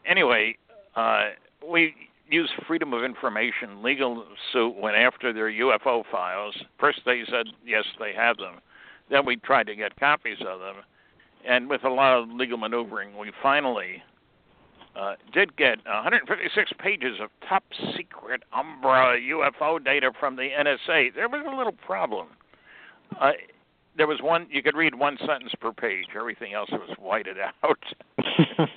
anyway, 0.06 0.58
uh, 0.96 1.30
we 1.67 1.96
use 2.30 2.50
freedom 2.67 2.93
of 2.93 3.04
information 3.04 3.82
legal 3.82 4.26
suit 4.52 4.76
went 4.76 4.96
after 4.96 5.32
their 5.34 5.52
UFO 5.52 6.04
files. 6.12 6.56
First, 6.80 7.02
they 7.06 7.22
said 7.30 7.48
yes, 7.65 7.86
they 8.00 8.13
have 8.13 8.38
them. 8.38 8.56
Then 9.10 9.26
we 9.26 9.38
tried 9.38 9.67
to 9.67 9.76
get 9.76 10.00
copies 10.00 10.38
of 10.41 10.60
them, 10.60 10.84
and 11.47 11.69
with 11.69 11.84
a 11.84 11.89
lot 11.89 12.17
of 12.17 12.29
legal 12.29 12.58
maneuvering, 12.58 13.17
we 13.17 13.32
finally 13.41 14.03
uh, 14.95 15.15
did 15.34 15.56
get 15.56 15.77
156 15.86 16.71
pages 16.79 17.17
of 17.21 17.29
top 17.47 17.63
secret 17.95 18.43
Umbra 18.53 19.19
UFO 19.19 19.84
data 19.84 20.12
from 20.19 20.36
the 20.36 20.49
NSA. 20.58 21.13
There 21.15 21.29
was 21.29 21.45
a 21.51 21.56
little 21.56 21.73
problem. 21.73 22.27
Uh, 23.19 23.32
there 23.95 24.08
was 24.08 24.21
one 24.21 24.47
you 24.49 24.63
could 24.63 24.75
read 24.75 24.95
one 24.95 25.17
sentence 25.19 25.53
per 25.60 25.71
page. 25.71 26.06
Everything 26.15 26.53
else 26.53 26.69
was 26.71 26.89
whited 26.99 27.38
out. 27.39 27.84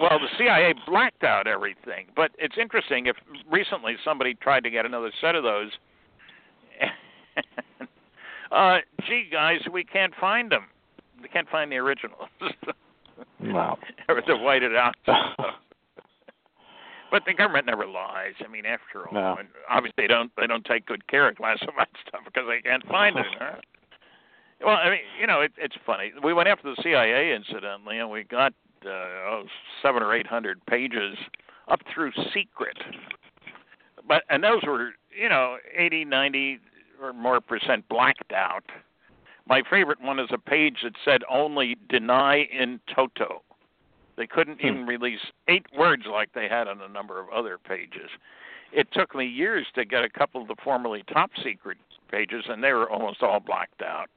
Well, 0.00 0.18
the 0.20 0.28
CIA 0.38 0.74
blacked 0.86 1.24
out 1.24 1.46
everything, 1.46 2.06
but 2.14 2.30
it's 2.38 2.56
interesting. 2.60 3.06
If 3.06 3.16
recently 3.50 3.96
somebody 4.04 4.34
tried 4.34 4.62
to 4.64 4.70
get 4.70 4.86
another 4.86 5.10
set 5.20 5.34
of 5.34 5.42
those, 5.42 5.70
uh, 8.52 8.78
gee, 9.06 9.28
guys, 9.30 9.60
we 9.72 9.82
can't 9.82 10.14
find 10.20 10.52
them. 10.52 10.66
We 11.22 11.28
can't 11.28 11.48
find 11.48 11.70
the 11.70 11.76
originals. 11.76 12.28
wow. 13.40 13.78
or 14.08 14.22
the 14.26 14.36
whited 14.36 14.74
out. 14.76 14.94
but 17.10 17.22
the 17.26 17.34
government 17.34 17.66
never 17.66 17.86
lies. 17.86 18.34
I 18.44 18.48
mean, 18.48 18.66
after 18.66 19.08
all, 19.08 19.14
No. 19.14 19.36
and 19.38 19.48
obviously 19.68 19.94
they 20.04 20.06
don't 20.06 20.30
they 20.36 20.46
don't 20.46 20.64
take 20.64 20.86
good 20.86 21.06
care 21.08 21.28
of 21.28 21.36
classified 21.36 21.88
stuff 22.06 22.20
because 22.24 22.44
they 22.48 22.60
can't 22.68 22.86
find 22.86 23.16
it. 23.16 23.26
Huh? 23.38 23.56
Well, 24.64 24.76
I 24.76 24.90
mean, 24.90 25.00
you 25.20 25.26
know, 25.26 25.40
it, 25.40 25.52
it's 25.56 25.76
funny. 25.86 26.12
We 26.22 26.32
went 26.32 26.48
after 26.48 26.74
the 26.74 26.82
CIA, 26.82 27.32
incidentally, 27.34 27.98
and 27.98 28.10
we 28.10 28.24
got 28.24 28.52
uh, 28.84 28.88
oh, 28.90 29.44
seven 29.82 30.02
or 30.02 30.14
eight 30.14 30.26
hundred 30.26 30.64
pages 30.66 31.16
up 31.68 31.80
through 31.92 32.12
secret. 32.34 32.76
But 34.06 34.24
and 34.30 34.42
those 34.42 34.62
were, 34.66 34.90
you 35.16 35.28
know, 35.28 35.56
eighty, 35.76 36.04
ninety 36.04 36.58
or 37.00 37.12
more 37.12 37.40
percent 37.40 37.88
blacked 37.88 38.32
out. 38.32 38.64
My 39.48 39.62
favorite 39.68 40.00
one 40.00 40.18
is 40.18 40.28
a 40.30 40.38
page 40.38 40.78
that 40.82 40.92
said 41.04 41.22
only 41.28 41.76
deny 41.88 42.48
in 42.52 42.80
toto. 42.94 43.42
They 44.16 44.26
couldn't 44.26 44.60
Hmm. 44.60 44.66
even 44.66 44.86
release 44.86 45.20
eight 45.46 45.66
words 45.72 46.04
like 46.06 46.32
they 46.32 46.48
had 46.48 46.68
on 46.68 46.80
a 46.82 46.88
number 46.88 47.18
of 47.18 47.28
other 47.30 47.56
pages. 47.56 48.10
It 48.72 48.92
took 48.92 49.14
me 49.14 49.24
years 49.24 49.66
to 49.74 49.84
get 49.84 50.04
a 50.04 50.10
couple 50.10 50.42
of 50.42 50.48
the 50.48 50.56
formerly 50.56 51.02
top 51.04 51.30
secret 51.42 51.78
pages, 52.08 52.44
and 52.48 52.62
they 52.62 52.72
were 52.72 52.90
almost 52.90 53.22
all 53.22 53.40
blacked 53.40 53.80
out. 53.80 54.10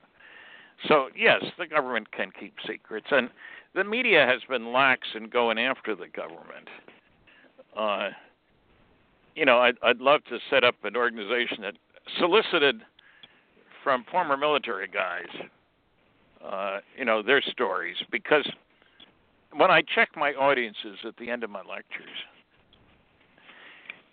So, 0.88 1.10
yes, 1.16 1.44
the 1.58 1.68
government 1.68 2.12
can 2.12 2.32
keep 2.32 2.56
secrets, 2.66 3.08
and 3.12 3.30
the 3.74 3.84
media 3.84 4.26
has 4.26 4.44
been 4.44 4.74
lax 4.74 5.08
in 5.16 5.30
going 5.30 5.60
after 5.60 5.96
the 5.96 6.08
government. 6.08 6.70
Uh, 7.76 8.10
you 9.36 9.46
know, 9.46 9.60
I'd, 9.60 9.78
I'd 9.82 10.02
love 10.02 10.26
to 10.26 10.40
set 10.50 10.64
up 10.64 10.84
an 10.84 10.98
organization 10.98 11.62
that 11.62 11.76
solicited 12.18 12.84
from 13.84 14.06
former 14.12 14.38
military 14.38 14.88
guys, 14.88 15.48
uh, 16.46 16.80
you 16.98 17.06
know, 17.06 17.22
their 17.22 17.42
stories, 17.42 17.98
because 18.12 18.50
when 19.56 19.70
I 19.72 19.82
check 19.82 20.10
my 20.16 20.34
audiences 20.34 20.98
at 21.06 21.18
the 21.18 21.30
end 21.30 21.44
of 21.44 21.50
my 21.50 21.62
lectures, 21.62 22.10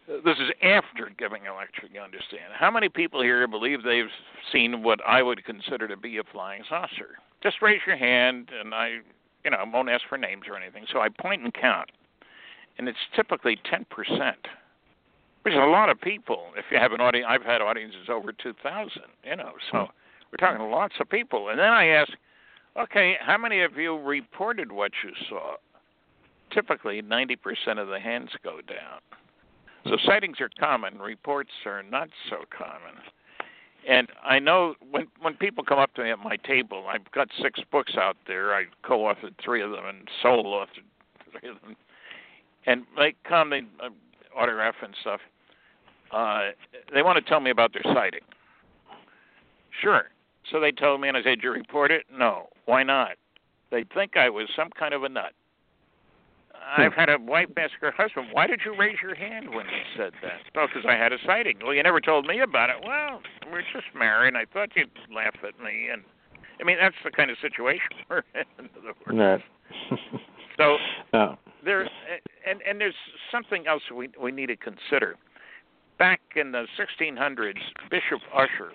this 0.09 0.39
is 0.39 0.51
after 0.63 1.11
giving 1.19 1.47
a 1.47 1.55
lecture, 1.55 1.87
you 1.93 2.01
understand. 2.01 2.53
How 2.59 2.71
many 2.71 2.89
people 2.89 3.23
here 3.23 3.47
believe 3.47 3.83
they've 3.83 4.07
seen 4.53 4.83
what 4.83 5.01
I 5.07 5.23
would 5.23 5.45
consider 5.45 5.87
to 5.87 5.97
be 5.97 6.17
a 6.17 6.23
flying 6.33 6.63
saucer? 6.69 7.19
Just 7.43 7.61
raise 7.61 7.81
your 7.87 7.97
hand, 7.97 8.51
and 8.59 8.75
I, 8.75 8.99
you 9.45 9.51
know, 9.51 9.63
won't 9.73 9.91
ask 9.91 10.03
for 10.09 10.17
names 10.17 10.45
or 10.49 10.57
anything. 10.57 10.87
So 10.91 11.01
I 11.01 11.09
point 11.11 11.43
and 11.43 11.53
count, 11.53 11.91
and 12.79 12.89
it's 12.89 12.99
typically 13.15 13.59
10%, 13.71 13.85
which 15.49 15.57
is 15.57 15.63
a 15.63 15.71
lot 15.71 15.89
of 15.89 15.99
people. 15.99 16.43
If 16.59 16.67
you 16.71 16.79
have 16.79 16.93
an 16.93 17.01
audience, 17.01 17.27
I've 17.27 17.43
had 17.43 17.63
audiences 17.63 18.09
over 18.11 18.33
2,000, 18.33 18.91
you 19.25 19.37
know, 19.37 19.53
so 19.73 19.87
we're 20.31 20.37
talking 20.39 20.59
to 20.59 20.67
lots 20.67 20.95
of 21.01 21.09
people. 21.09 21.49
And 21.49 21.59
then 21.59 21.71
I 21.71 21.87
ask, 21.87 22.11
okay, 22.79 23.15
how 23.19 23.39
many 23.39 23.63
of 23.63 23.75
you 23.77 23.97
reported 23.97 24.71
what 24.71 24.93
you 25.03 25.13
saw? 25.31 25.55
Typically, 26.53 27.01
90% 27.01 27.37
of 27.79 27.89
the 27.89 27.99
hands 27.99 28.29
go 28.45 28.61
down. 28.69 29.01
So 29.85 29.97
sightings 30.05 30.39
are 30.41 30.51
common, 30.61 30.99
reports 30.99 31.51
are 31.65 31.83
not 31.83 32.11
so 32.29 32.45
common. 32.51 33.01
And 33.89 34.09
I 34.23 34.39
know 34.39 34.75
when 34.91 35.07
when 35.23 35.35
people 35.35 35.65
come 35.65 35.79
up 35.79 35.95
to 35.95 36.03
me 36.03 36.11
at 36.11 36.19
my 36.19 36.37
table, 36.37 36.85
I've 36.91 37.11
got 37.13 37.29
six 37.41 37.61
books 37.73 37.95
out 37.97 38.17
there. 38.27 38.53
I 38.53 38.65
co-authored 38.83 39.37
three 39.43 39.63
of 39.63 39.71
them 39.71 39.87
and 39.87 40.09
solo 40.21 40.63
authored 40.63 40.85
three 41.31 41.49
of 41.49 41.57
them. 41.63 41.75
And 42.67 42.85
they 42.99 43.15
come, 43.27 43.49
they 43.49 43.63
uh, 43.83 43.89
autograph 44.37 44.75
and 44.83 44.95
stuff. 45.01 45.21
Uh, 46.13 46.51
they 46.93 47.03
want 47.03 47.23
to 47.23 47.29
tell 47.29 47.41
me 47.41 47.51
about 47.51 47.73
their 47.73 47.83
sighting. 47.95 48.21
Sure. 49.81 50.05
So 50.51 50.61
they 50.61 50.73
told 50.73 51.01
me, 51.01 51.09
and 51.09 51.17
I 51.17 51.21
said, 51.23 51.37
"Did 51.37 51.43
you 51.43 51.51
report 51.53 51.91
it?" 51.91 52.07
No. 52.11 52.49
Why 52.65 52.83
not? 52.83 53.17
They 53.71 53.85
think 53.95 54.17
I 54.17 54.31
was 54.31 54.49
some 54.57 54.71
kind 54.71 54.95
of 54.95 55.05
a 55.05 55.09
nut. 55.09 55.33
I've 56.77 56.93
had 56.93 57.09
a 57.09 57.19
wife 57.19 57.49
ask 57.57 57.73
her 57.81 57.91
husband, 57.91 58.29
"Why 58.33 58.47
did 58.47 58.61
you 58.65 58.75
raise 58.75 58.97
your 59.03 59.15
hand 59.15 59.55
when 59.55 59.67
you 59.67 59.83
said 59.97 60.13
that?" 60.23 60.41
Oh, 60.57 60.67
because 60.67 60.85
I 60.87 60.97
had 60.97 61.13
a 61.13 61.19
sighting. 61.25 61.59
Well, 61.63 61.75
you 61.75 61.83
never 61.83 62.01
told 62.01 62.27
me 62.27 62.41
about 62.41 62.71
it. 62.71 62.77
Well, 62.85 63.23
we're 63.51 63.63
just 63.63 63.95
married. 63.95 64.35
I 64.37 64.45
thought 64.45 64.71
you'd 64.75 64.91
laugh 65.15 65.37
at 65.47 65.59
me, 65.63 65.89
and 65.93 66.03
I 66.61 66.65
mean 66.65 66.77
that's 66.81 66.97
the 67.05 67.11
kind 67.11 67.31
of 67.31 67.39
situation 67.41 67.89
we're 68.11 68.23
in. 68.35 68.45
in 68.59 68.69
other 68.79 68.95
words. 69.07 69.43
Right. 69.91 70.01
So 70.57 70.77
no. 71.13 71.39
there, 71.65 71.89
and 72.47 72.61
and 72.63 72.81
there's 72.81 72.95
something 73.31 73.67
else 73.67 73.83
we 73.95 74.09
we 74.21 74.33
need 74.33 74.47
to 74.47 74.57
consider. 74.57 75.17
Back 75.99 76.21
in 76.37 76.53
the 76.53 76.67
1600s, 76.79 77.55
Bishop 77.91 78.21
Ussher, 78.35 78.71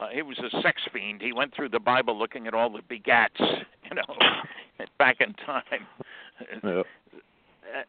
uh, 0.00 0.08
he 0.12 0.22
was 0.22 0.38
a 0.38 0.62
sex 0.62 0.82
fiend. 0.92 1.20
He 1.20 1.32
went 1.32 1.54
through 1.54 1.70
the 1.70 1.80
Bible 1.80 2.16
looking 2.16 2.46
at 2.46 2.54
all 2.54 2.70
the 2.70 2.82
begats, 2.82 3.40
you 3.40 3.94
know, 3.94 4.84
back 4.98 5.16
in 5.20 5.34
time. 5.34 5.86
Yep. 6.62 6.86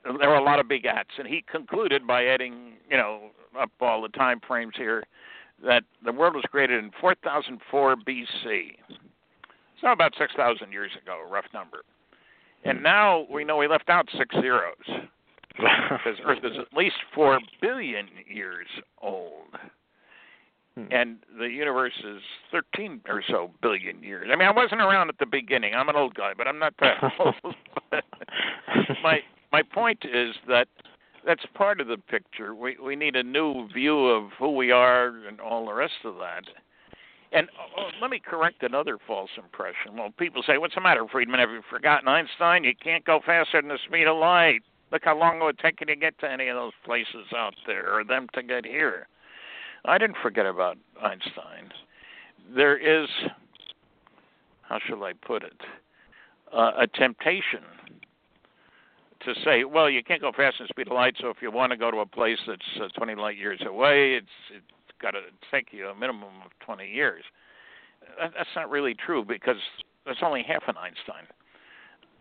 Uh, 0.08 0.18
there 0.18 0.30
were 0.30 0.36
a 0.36 0.44
lot 0.44 0.60
of 0.60 0.66
begats, 0.66 1.18
and 1.20 1.28
he 1.28 1.44
concluded 1.50 2.08
by 2.08 2.26
adding, 2.26 2.74
you 2.90 2.98
know, 2.98 3.30
up 3.60 3.72
all 3.80 4.02
the 4.02 4.10
time 4.10 4.42
frames 4.46 4.74
here, 4.76 5.04
that 5.64 5.84
the 6.04 6.12
world 6.12 6.36
was 6.36 6.44
created 6.50 6.84
in 6.84 6.92
4004 7.00 7.96
BC. 7.98 8.76
So 9.82 9.92
about 9.92 10.14
6,000 10.18 10.72
years 10.72 10.92
ago, 11.02 11.24
rough 11.30 11.46
number. 11.54 11.84
And 12.66 12.82
now 12.82 13.28
we 13.32 13.44
know 13.44 13.58
we 13.58 13.68
left 13.68 13.90
out 13.90 14.10
six 14.18 14.36
zeros 14.36 14.74
because 15.90 16.20
Earth 16.26 16.44
is 16.44 16.58
at 16.60 16.78
least 16.78 16.96
four 17.14 17.40
billion 17.62 18.08
years 18.28 18.68
old, 19.02 19.56
Hmm. 20.80 20.86
and 20.92 21.18
the 21.38 21.46
universe 21.46 21.94
is 22.04 22.22
13 22.52 23.02
or 23.08 23.24
so 23.28 23.52
billion 23.62 24.04
years. 24.04 24.28
I 24.32 24.36
mean, 24.36 24.48
I 24.48 24.52
wasn't 24.52 24.82
around 24.82 25.10
at 25.10 25.18
the 25.18 25.26
beginning. 25.26 25.74
I'm 25.74 25.90
an 25.90 25.96
old 25.96 26.14
guy, 26.14 26.34
but 26.38 26.48
I'm 26.48 26.60
not 26.60 26.74
that 26.80 26.98
old. 27.20 27.56
my 29.04 29.20
my 29.52 29.64
point 29.64 30.06
is 30.06 30.36
that 30.48 30.68
that's 31.26 31.44
part 31.56 31.82
of 31.82 31.88
the 31.88 31.98
picture. 31.98 32.54
We 32.54 32.78
we 32.84 32.96
need 32.96 33.16
a 33.16 33.24
new 33.24 33.68
view 33.74 34.08
of 34.08 34.30
who 34.38 34.56
we 34.56 34.72
are 34.72 35.08
and 35.28 35.40
all 35.42 35.66
the 35.66 35.74
rest 35.74 36.06
of 36.06 36.16
that. 36.16 36.44
And 37.32 37.48
oh, 37.78 37.90
let 38.02 38.10
me 38.10 38.20
correct 38.20 38.64
another 38.64 38.98
false 39.06 39.30
impression. 39.38 39.98
Well, 39.98 40.14
people 40.18 40.44
say, 40.46 40.58
"What's 40.58 40.76
the 40.76 40.82
matter, 40.82 41.06
Friedman? 41.12 41.40
Have 41.40 41.50
you 41.50 41.62
forgotten 41.70 42.08
Einstein? 42.08 42.64
You 42.64 42.74
can't 42.76 43.06
go 43.06 43.20
faster 43.26 43.62
than 43.62 43.70
the 43.70 43.80
speed 43.86 44.08
of 44.08 44.18
light. 44.18 44.62
Look 44.92 45.04
how 45.06 45.18
long 45.18 45.42
it 45.42 45.44
would 45.44 45.60
take 45.60 45.80
you 45.80 45.86
to 45.88 45.96
get 45.96 46.18
to 46.20 46.32
any 46.32 46.48
of 46.48 46.56
those 46.56 46.74
places 46.84 47.28
out 47.36 47.56
there, 47.66 47.94
or 47.94 48.04
them 48.04 48.28
to 48.34 48.44
get 48.44 48.66
here." 48.66 49.08
I 49.86 49.98
didn't 49.98 50.18
forget 50.22 50.46
about 50.46 50.78
Einstein. 51.02 51.72
There 52.54 52.78
is, 52.78 53.08
how 54.64 54.80
shall 54.86 55.04
I 55.04 55.14
put 55.14 55.44
it, 55.44 55.62
uh, 56.54 56.72
a 56.80 56.88
temptation 56.88 57.62
to 59.22 59.34
say, 59.44 59.64
well, 59.64 59.90
you 59.90 60.04
can't 60.04 60.22
go 60.22 60.32
faster 60.32 60.60
than 60.60 60.68
the 60.68 60.74
speed 60.74 60.88
of 60.88 60.94
light, 60.94 61.16
so 61.20 61.30
if 61.30 61.38
you 61.42 61.52
want 61.52 61.72
to 61.72 61.78
go 61.78 61.92
to 61.92 61.98
a 61.98 62.06
place 62.06 62.40
that's 62.48 62.62
uh, 62.82 62.88
20 62.98 63.16
light 63.16 63.38
years 63.38 63.60
away, 63.66 64.14
it's 64.14 64.28
it's 64.52 64.66
got 65.02 65.12
to 65.12 65.22
take 65.52 65.68
you 65.72 65.88
a 65.88 65.96
minimum 65.96 66.42
of 66.46 66.52
20 66.66 66.88
years. 66.88 67.24
That, 68.20 68.32
that's 68.38 68.50
not 68.56 68.70
really 68.70 68.94
true 68.94 69.24
because 69.26 69.58
that's 70.06 70.20
only 70.24 70.44
half 70.44 70.64
an 70.68 70.76
Einstein. 70.78 71.28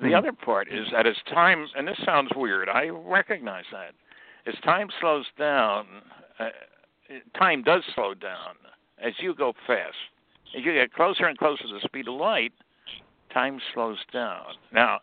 The 0.00 0.10
Hmm. 0.10 0.14
other 0.14 0.32
part 0.32 0.68
is 0.68 0.88
that 0.92 1.06
as 1.06 1.16
time, 1.24 1.68
and 1.74 1.88
this 1.88 1.98
sounds 2.04 2.30
weird, 2.34 2.68
I 2.68 2.88
recognize 2.88 3.64
that. 3.72 3.94
As 4.46 4.54
time 4.60 4.90
slows 5.00 5.26
down, 5.36 6.02
uh, 6.38 6.50
time 7.34 7.62
does 7.62 7.84
slow 7.94 8.14
down 8.14 8.56
as 8.98 9.18
you 9.20 9.34
go 9.34 9.52
fast. 9.66 9.96
As 10.56 10.64
you 10.64 10.72
get 10.72 10.92
closer 10.92 11.26
and 11.26 11.36
closer 11.36 11.64
to 11.64 11.74
the 11.74 11.80
speed 11.80 12.06
of 12.08 12.14
light, 12.14 12.52
time 13.30 13.60
slows 13.74 13.98
down. 14.12 14.54
Now, 14.72 15.00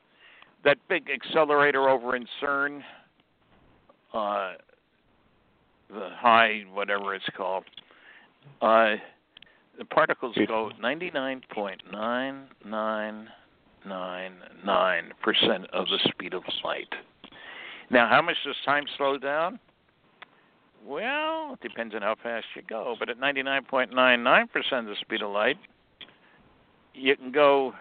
that 0.63 0.77
big 0.87 1.09
accelerator 1.09 1.89
over 1.89 2.15
in 2.15 2.25
CERN, 2.41 2.83
uh, 4.13 4.53
the 5.89 6.09
high, 6.09 6.65
whatever 6.73 7.13
it's 7.13 7.29
called, 7.35 7.65
uh, 8.61 8.95
the 9.77 9.85
particles 9.85 10.35
go 10.47 10.71
99.9999% 10.81 13.27
of 15.73 15.87
the 15.87 15.99
speed 16.09 16.33
of 16.33 16.43
light. 16.63 16.93
Now, 17.89 18.09
how 18.09 18.21
much 18.21 18.35
does 18.45 18.55
time 18.65 18.85
slow 18.97 19.17
down? 19.17 19.59
Well, 20.85 21.53
it 21.53 21.67
depends 21.67 21.95
on 21.95 22.01
how 22.01 22.15
fast 22.21 22.45
you 22.55 22.61
go, 22.67 22.95
but 22.99 23.09
at 23.09 23.19
99.99% 23.19 24.79
of 24.79 24.85
the 24.85 24.95
speed 25.01 25.21
of 25.21 25.31
light, 25.31 25.57
you 26.93 27.15
can 27.15 27.31
go 27.31 27.73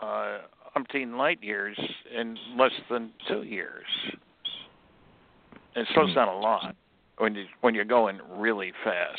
uh, 0.00 0.38
umpteen 0.76 1.16
light 1.16 1.42
years 1.42 1.78
in 2.14 2.36
less 2.56 2.72
than 2.90 3.10
two 3.28 3.42
years. 3.42 3.86
It 5.74 5.86
slows 5.94 6.14
down 6.14 6.28
a 6.28 6.38
lot 6.38 6.74
when 7.16 7.34
you 7.34 7.46
when 7.62 7.74
you're 7.74 7.84
going 7.84 8.20
really 8.36 8.72
fast, 8.84 9.18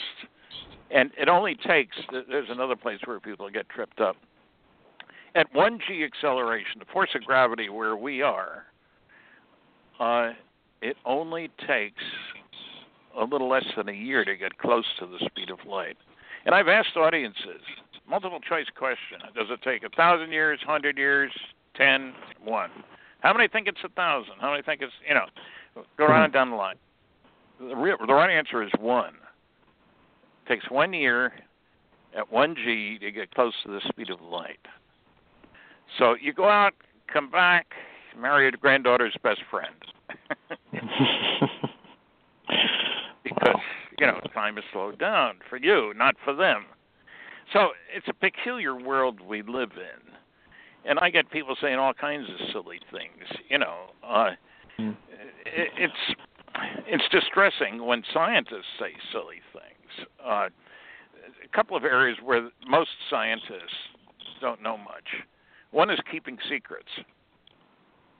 and 0.92 1.12
it 1.18 1.28
only 1.28 1.56
takes. 1.56 1.98
There's 2.12 2.50
another 2.50 2.76
place 2.76 3.00
where 3.06 3.20
people 3.20 3.50
get 3.50 3.68
tripped 3.70 4.00
up. 4.00 4.16
At 5.36 5.54
one 5.54 5.80
g 5.88 6.04
acceleration, 6.04 6.80
the 6.80 6.86
force 6.91 7.10
of 7.15 7.24
gravity 7.24 7.69
where 7.69 7.96
we 7.96 8.22
are, 8.22 8.65
uh, 10.00 10.34
it 10.82 10.96
only 11.06 11.50
takes 11.67 12.04
a 13.17 13.24
little 13.24 13.50
less 13.50 13.65
than 13.76 13.89
a 13.89 13.93
year 13.93 14.26
to 14.26 14.36
get 14.36 14.58
close 14.60 14.86
to 15.00 15.06
the 15.08 15.17
speed 15.26 15.50
of 15.50 15.60
light. 15.65 15.98
And 16.46 16.54
I've 16.54 16.67
asked 16.67 16.96
audiences, 16.98 17.62
multiple 18.08 18.39
choice 18.39 18.67
question: 18.76 19.19
Does 19.36 19.48
it 19.50 19.62
take 19.63 19.84
a 19.84 19.89
thousand 19.89 20.32
years, 20.32 20.60
hundred 20.65 20.98
years, 20.98 21.32
ten, 21.76 22.13
one? 22.43 22.69
How 23.22 23.34
many 23.34 23.48
think 23.48 23.67
it's 23.67 23.84
a 23.84 23.89
thousand? 23.89 24.34
How 24.39 24.52
many 24.52 24.62
think 24.62 24.82
it's 24.82 24.93
you 25.08 25.15
know? 25.15 25.26
Go 25.98 26.06
on 26.06 26.30
down 26.32 26.52
the 26.52 26.56
line. 26.56 26.76
The 27.60 27.76
real, 27.76 27.98
the 28.06 28.13
right 28.13 28.30
answer 28.30 28.62
is 28.62 28.69
one. 28.80 29.15
It 30.46 30.50
takes 30.50 30.69
one 30.69 30.93
year 30.93 31.34
at 32.15 32.32
one 32.32 32.56
g 32.56 33.00
to 33.00 33.12
get 33.12 33.34
close 33.34 33.54
to 33.65 33.72
the 33.72 33.82
speed 33.89 34.12
of 34.12 34.22
light. 34.22 34.60
So 35.98 36.15
you 36.19 36.34
go 36.34 36.50
out, 36.50 36.74
come 37.12 37.30
back, 37.30 37.67
marry 38.17 38.43
your 38.43 38.52
granddaughter's 38.52 39.15
best 39.24 39.41
friend. 39.50 39.74
because 43.24 43.56
you 44.00 44.08
know 44.08 44.19
time 44.34 44.58
is 44.58 44.63
slowed 44.72 45.00
down 45.00 45.36
for 45.50 45.58
you, 45.58 45.93
not 45.96 46.15
for 46.24 46.36
them. 46.36 46.65
So 47.52 47.69
it's 47.96 48.08
a 48.08 48.13
peculiar 48.13 48.76
world 48.76 49.19
we 49.22 49.41
live 49.41 49.72
in, 49.76 50.89
and 50.89 51.00
I 51.00 51.10
get 51.10 51.30
people 51.30 51.56
saying 51.62 51.78
all 51.78 51.93
kinds 51.93 52.28
of 52.30 52.48
silly 52.52 52.80
things. 52.91 53.28
You 53.50 53.60
know, 53.60 53.88
uh, 54.08 54.32
Mm. 54.80 54.96
it, 55.46 55.69
it's 55.78 56.17
it's 56.88 57.04
distressing 57.12 57.86
when 57.86 58.04
scientists 58.13 58.65
say 58.80 58.93
silly 59.12 59.41
things. 59.52 60.08
Uh, 60.24 60.50
a 61.43 61.48
couple 61.56 61.78
of 61.78 61.84
areas 61.84 62.17
where 62.24 62.50
most 62.67 62.89
scientists 63.10 63.78
don't 64.41 64.62
know 64.62 64.78
much. 64.78 65.08
One 65.74 65.90
is 65.90 66.00
keeping 66.10 66.38
secrets. 66.50 66.88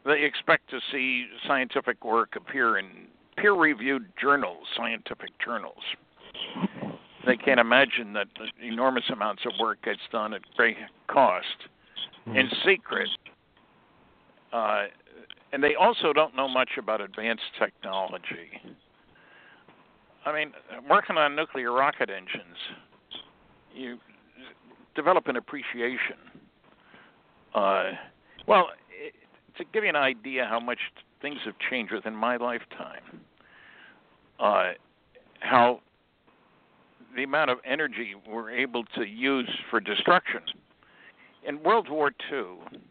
They 0.06 0.24
expect 0.24 0.70
to 0.72 0.80
see 0.92 1.28
scientific 1.48 2.04
work 2.04 2.36
appear 2.36 2.80
in 2.80 2.88
peer 3.38 3.54
reviewed 3.54 4.06
journals, 4.20 4.66
scientific 4.76 5.30
journals. 5.44 5.82
They 7.26 7.38
can't 7.38 7.60
imagine 7.60 8.12
that 8.14 8.28
enormous 8.62 9.06
amounts 9.12 9.44
of 9.46 9.54
work 9.60 9.82
gets 9.84 10.02
done 10.12 10.34
at 10.34 10.42
great 10.58 10.76
cost 11.08 11.46
in 12.26 12.50
secret. 12.66 13.10
Uh, 14.52 14.86
and 15.54 15.64
they 15.64 15.76
also 15.76 16.12
don't 16.12 16.36
know 16.36 16.48
much 16.48 16.72
about 16.78 17.02
advanced 17.02 17.44
technology. 17.60 18.50
I 20.26 20.34
mean, 20.34 20.52
working 20.90 21.18
on 21.18 21.36
nuclear 21.36 21.72
rocket 21.72 22.10
engines, 22.10 22.58
you 23.74 24.00
develop 24.96 25.28
an 25.28 25.36
appreciation. 25.36 26.33
Uh, 27.54 27.92
well, 28.48 28.70
it, 28.92 29.14
to 29.58 29.64
give 29.74 29.84
you 29.84 29.90
an 29.90 29.96
idea 29.96 30.46
how 30.50 30.60
much 30.60 30.80
things 31.22 31.40
have 31.46 31.56
changed 31.70 31.94
within 31.94 32.16
my 32.16 32.38
lifetime, 32.38 33.22
uh, 34.40 34.72
how 35.40 35.80
the 37.16 37.24
amount 37.24 37.52
of 37.52 37.60
energy 37.66 38.16
we're 38.28 38.52
able 38.52 38.84
to 38.96 39.04
use 39.04 39.50
for 39.70 39.80
destruction. 39.80 40.42
In 41.48 41.62
World 41.62 41.90
War 41.90 42.12
II, 42.32 42.82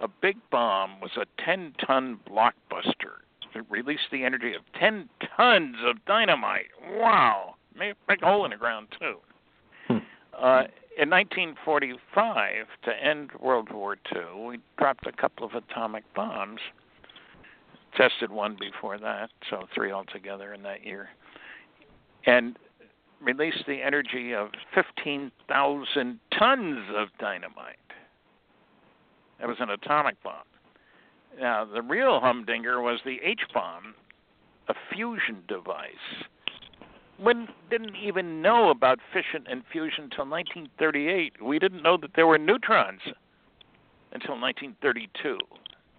a 0.00 0.08
big 0.08 0.36
bomb 0.50 1.00
was 1.00 1.10
a 1.16 1.26
10 1.44 1.74
ton 1.86 2.18
blockbuster. 2.28 3.20
It 3.54 3.64
released 3.68 4.08
the 4.12 4.24
energy 4.24 4.54
of 4.54 4.62
10 4.78 5.08
tons 5.36 5.76
of 5.84 6.04
dynamite. 6.06 6.66
Wow! 6.92 7.56
Made 7.76 7.90
a 7.90 7.94
big 8.08 8.22
hole 8.22 8.44
in 8.44 8.52
the 8.52 8.56
ground, 8.56 8.88
too. 8.98 9.16
Hmm. 9.88 9.98
Uh, 10.38 10.62
in 11.00 11.08
1945, 11.08 12.66
to 12.84 12.90
end 13.02 13.30
World 13.40 13.72
War 13.72 13.96
II, 14.14 14.44
we 14.46 14.58
dropped 14.76 15.06
a 15.06 15.12
couple 15.12 15.46
of 15.46 15.54
atomic 15.54 16.04
bombs. 16.14 16.60
Tested 17.96 18.30
one 18.30 18.54
before 18.60 18.98
that, 18.98 19.30
so 19.48 19.66
three 19.74 19.92
altogether 19.92 20.52
in 20.52 20.62
that 20.62 20.84
year. 20.84 21.08
And 22.26 22.58
released 23.22 23.64
the 23.66 23.82
energy 23.82 24.34
of 24.34 24.48
15,000 24.74 26.20
tons 26.38 26.78
of 26.94 27.08
dynamite. 27.18 27.76
That 29.38 29.48
was 29.48 29.56
an 29.58 29.70
atomic 29.70 30.22
bomb. 30.22 30.44
Now, 31.40 31.64
the 31.64 31.80
real 31.80 32.20
humdinger 32.20 32.82
was 32.82 33.00
the 33.06 33.20
H 33.24 33.40
bomb, 33.54 33.94
a 34.68 34.74
fusion 34.92 35.44
device. 35.48 35.88
We 37.22 37.34
didn't 37.70 37.96
even 37.96 38.40
know 38.40 38.70
about 38.70 38.98
fission 39.12 39.44
and 39.48 39.62
fusion 39.70 40.04
until 40.04 40.26
1938. 40.26 41.42
We 41.42 41.58
didn't 41.58 41.82
know 41.82 41.96
that 41.98 42.12
there 42.16 42.26
were 42.26 42.38
neutrons 42.38 43.00
until 44.12 44.40
1932. 44.40 45.38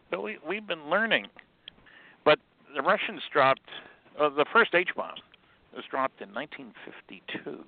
So 0.09 0.21
we, 0.21 0.37
we've 0.47 0.65
been 0.65 0.89
learning. 0.89 1.27
But 2.25 2.39
the 2.75 2.81
Russians 2.81 3.21
dropped 3.31 3.61
uh, 4.19 4.29
the 4.29 4.45
first 4.51 4.73
H 4.75 4.89
bomb 4.95 5.15
was 5.75 5.85
dropped 5.89 6.21
in 6.21 6.33
1952. 6.33 7.63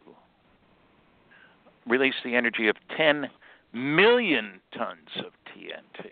Released 1.87 2.17
the 2.23 2.35
energy 2.35 2.67
of 2.67 2.75
10 2.97 3.29
million 3.73 4.59
tons 4.75 5.09
of 5.19 5.31
TNT. 5.47 6.09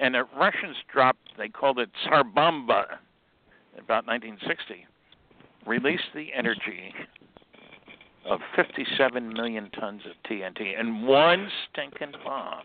And 0.00 0.14
the 0.14 0.24
Russians 0.36 0.76
dropped, 0.92 1.36
they 1.38 1.48
called 1.48 1.78
it 1.78 1.90
Tsar 2.04 2.24
Bomba, 2.24 2.98
about 3.78 4.06
1960, 4.06 4.86
released 5.66 6.10
the 6.14 6.28
energy 6.36 6.94
of 8.24 8.40
57 8.56 9.32
million 9.32 9.70
tons 9.70 10.02
of 10.06 10.12
TNT 10.30 10.78
in 10.78 11.06
one 11.06 11.48
stinking 11.70 12.12
bomb. 12.24 12.62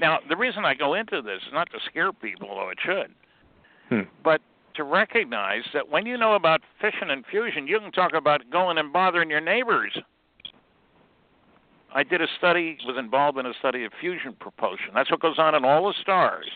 Now, 0.00 0.18
the 0.28 0.36
reason 0.36 0.64
I 0.64 0.74
go 0.74 0.94
into 0.94 1.22
this 1.22 1.40
is 1.46 1.52
not 1.52 1.70
to 1.72 1.78
scare 1.86 2.12
people, 2.12 2.48
though 2.48 2.70
it 2.70 2.78
should, 2.84 3.14
Hmm. 3.88 4.08
but 4.22 4.40
to 4.74 4.84
recognize 4.84 5.64
that 5.72 5.88
when 5.88 6.06
you 6.06 6.16
know 6.16 6.34
about 6.34 6.62
fission 6.80 7.10
and 7.10 7.26
fusion, 7.26 7.66
you 7.66 7.80
can 7.80 7.90
talk 7.90 8.12
about 8.14 8.48
going 8.50 8.78
and 8.78 8.92
bothering 8.92 9.30
your 9.30 9.40
neighbors. 9.40 9.96
I 11.92 12.04
did 12.04 12.22
a 12.22 12.28
study, 12.38 12.78
was 12.86 12.96
involved 12.96 13.36
in 13.38 13.46
a 13.46 13.54
study 13.54 13.84
of 13.84 13.92
fusion 14.00 14.34
propulsion. 14.38 14.90
That's 14.94 15.10
what 15.10 15.20
goes 15.20 15.38
on 15.38 15.54
in 15.54 15.64
all 15.64 15.88
the 15.88 15.94
stars 16.00 16.46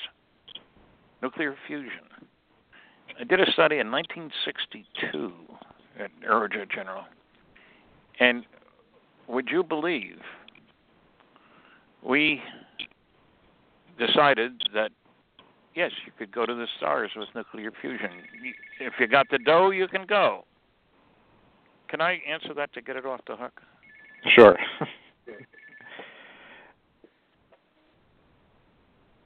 nuclear 1.24 1.56
fusion. 1.66 2.04
I 3.20 3.24
did 3.24 3.40
a 3.40 3.50
study 3.52 3.78
in 3.78 3.90
1962 3.90 5.32
at 6.00 6.10
Aerojet 6.28 6.70
General. 6.70 7.04
And 8.20 8.44
would 9.28 9.48
you 9.50 9.62
believe 9.62 10.18
we 12.02 12.42
decided 13.98 14.62
that 14.74 14.90
yes, 15.74 15.90
you 16.06 16.12
could 16.16 16.32
go 16.32 16.46
to 16.46 16.54
the 16.54 16.66
stars 16.76 17.10
with 17.16 17.28
nuclear 17.34 17.72
fusion. 17.80 18.10
If 18.80 18.94
you 18.98 19.06
got 19.06 19.26
the 19.30 19.38
dough, 19.38 19.70
you 19.70 19.88
can 19.88 20.06
go. 20.06 20.44
Can 21.88 22.00
I 22.00 22.20
answer 22.28 22.54
that 22.54 22.72
to 22.74 22.82
get 22.82 22.96
it 22.96 23.04
off 23.06 23.20
the 23.26 23.36
hook? 23.36 23.60
Sure. 24.34 24.56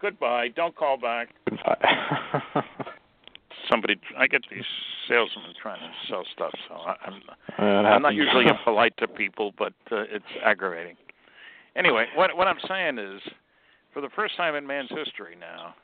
Goodbye. 0.01 0.49
Don't 0.55 0.77
call 0.77 0.97
back. 0.97 1.29
Somebody, 3.71 3.97
I 4.17 4.27
get 4.27 4.43
these 4.51 4.65
salesmen 5.09 5.55
trying 5.61 5.81
to 5.81 5.91
sell 6.09 6.25
stuff, 6.33 6.53
so 6.69 6.75
I, 6.75 6.97
I'm 7.05 7.65
I'm 7.65 8.03
not 8.03 8.15
usually 8.15 8.47
impolite 8.49 8.97
to 8.99 9.09
people, 9.09 9.53
but 9.59 9.75
uh, 9.91 10.03
it's 10.11 10.25
aggravating. 10.45 10.97
Anyway, 11.77 12.07
what 12.15 12.37
what 12.37 12.47
I'm 12.47 12.59
saying 12.67 12.99
is, 12.99 13.21
for 13.93 14.01
the 14.01 14.09
first 14.15 14.37
time 14.37 14.55
in 14.55 14.67
man's 14.67 14.91
history 14.91 15.37
now, 15.39 15.75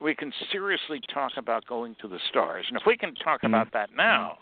we 0.00 0.14
can 0.14 0.32
seriously 0.50 1.00
talk 1.12 1.32
about 1.36 1.66
going 1.66 1.96
to 2.00 2.08
the 2.08 2.18
stars, 2.28 2.64
and 2.68 2.76
if 2.76 2.82
we 2.86 2.96
can 2.96 3.14
talk 3.16 3.42
about 3.42 3.72
that 3.72 3.90
now, 3.96 4.38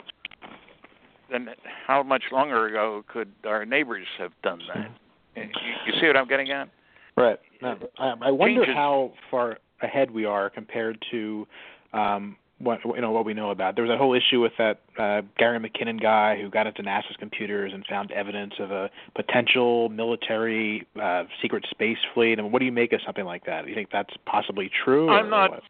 then 1.30 1.48
how 1.86 2.02
much 2.02 2.24
longer 2.32 2.66
ago 2.66 3.04
could 3.08 3.32
our 3.46 3.64
neighbors 3.64 4.06
have 4.18 4.32
done 4.42 4.60
that? 4.74 4.90
You, 5.36 5.44
you 5.86 6.00
see 6.00 6.06
what 6.06 6.16
I'm 6.16 6.28
getting 6.28 6.50
at? 6.50 6.68
Right. 7.16 7.38
No, 7.62 7.76
I, 7.98 8.14
I 8.22 8.30
wonder 8.30 8.62
Changes. 8.62 8.74
how 8.74 9.12
far 9.30 9.58
ahead 9.82 10.10
we 10.10 10.24
are 10.24 10.50
compared 10.50 11.02
to 11.10 11.46
um, 11.92 12.36
what 12.58 12.80
you 12.84 13.00
know 13.00 13.10
what 13.10 13.24
we 13.24 13.34
know 13.34 13.50
about. 13.50 13.74
There 13.74 13.84
was 13.84 13.90
that 13.90 13.98
whole 13.98 14.14
issue 14.14 14.40
with 14.40 14.52
that 14.58 14.80
uh, 14.98 15.22
Gary 15.38 15.58
McKinnon 15.58 16.00
guy 16.00 16.40
who 16.40 16.50
got 16.50 16.66
into 16.66 16.82
NASA's 16.82 17.16
computers 17.18 17.72
and 17.72 17.84
found 17.86 18.12
evidence 18.12 18.54
of 18.58 18.70
a 18.70 18.90
potential 19.16 19.88
military 19.88 20.86
uh, 21.00 21.24
secret 21.40 21.64
space 21.70 21.98
fleet. 22.14 22.38
I 22.38 22.42
mean, 22.42 22.52
what 22.52 22.58
do 22.58 22.66
you 22.66 22.72
make 22.72 22.92
of 22.92 23.00
something 23.04 23.24
like 23.24 23.46
that? 23.46 23.64
Do 23.64 23.70
you 23.70 23.74
think 23.74 23.88
that's 23.90 24.14
possibly 24.26 24.70
true? 24.84 25.08
I'm 25.08 25.30
not-? 25.30 25.62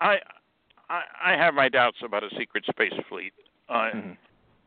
I 0.00 0.16
I, 0.90 1.02
I 1.24 1.36
have 1.36 1.54
my 1.54 1.68
doubts 1.68 1.98
about 2.04 2.24
a 2.24 2.30
secret 2.36 2.64
space 2.66 2.92
fleet. 3.08 3.32
Uh, 3.68 3.90
Mhm. 3.94 4.16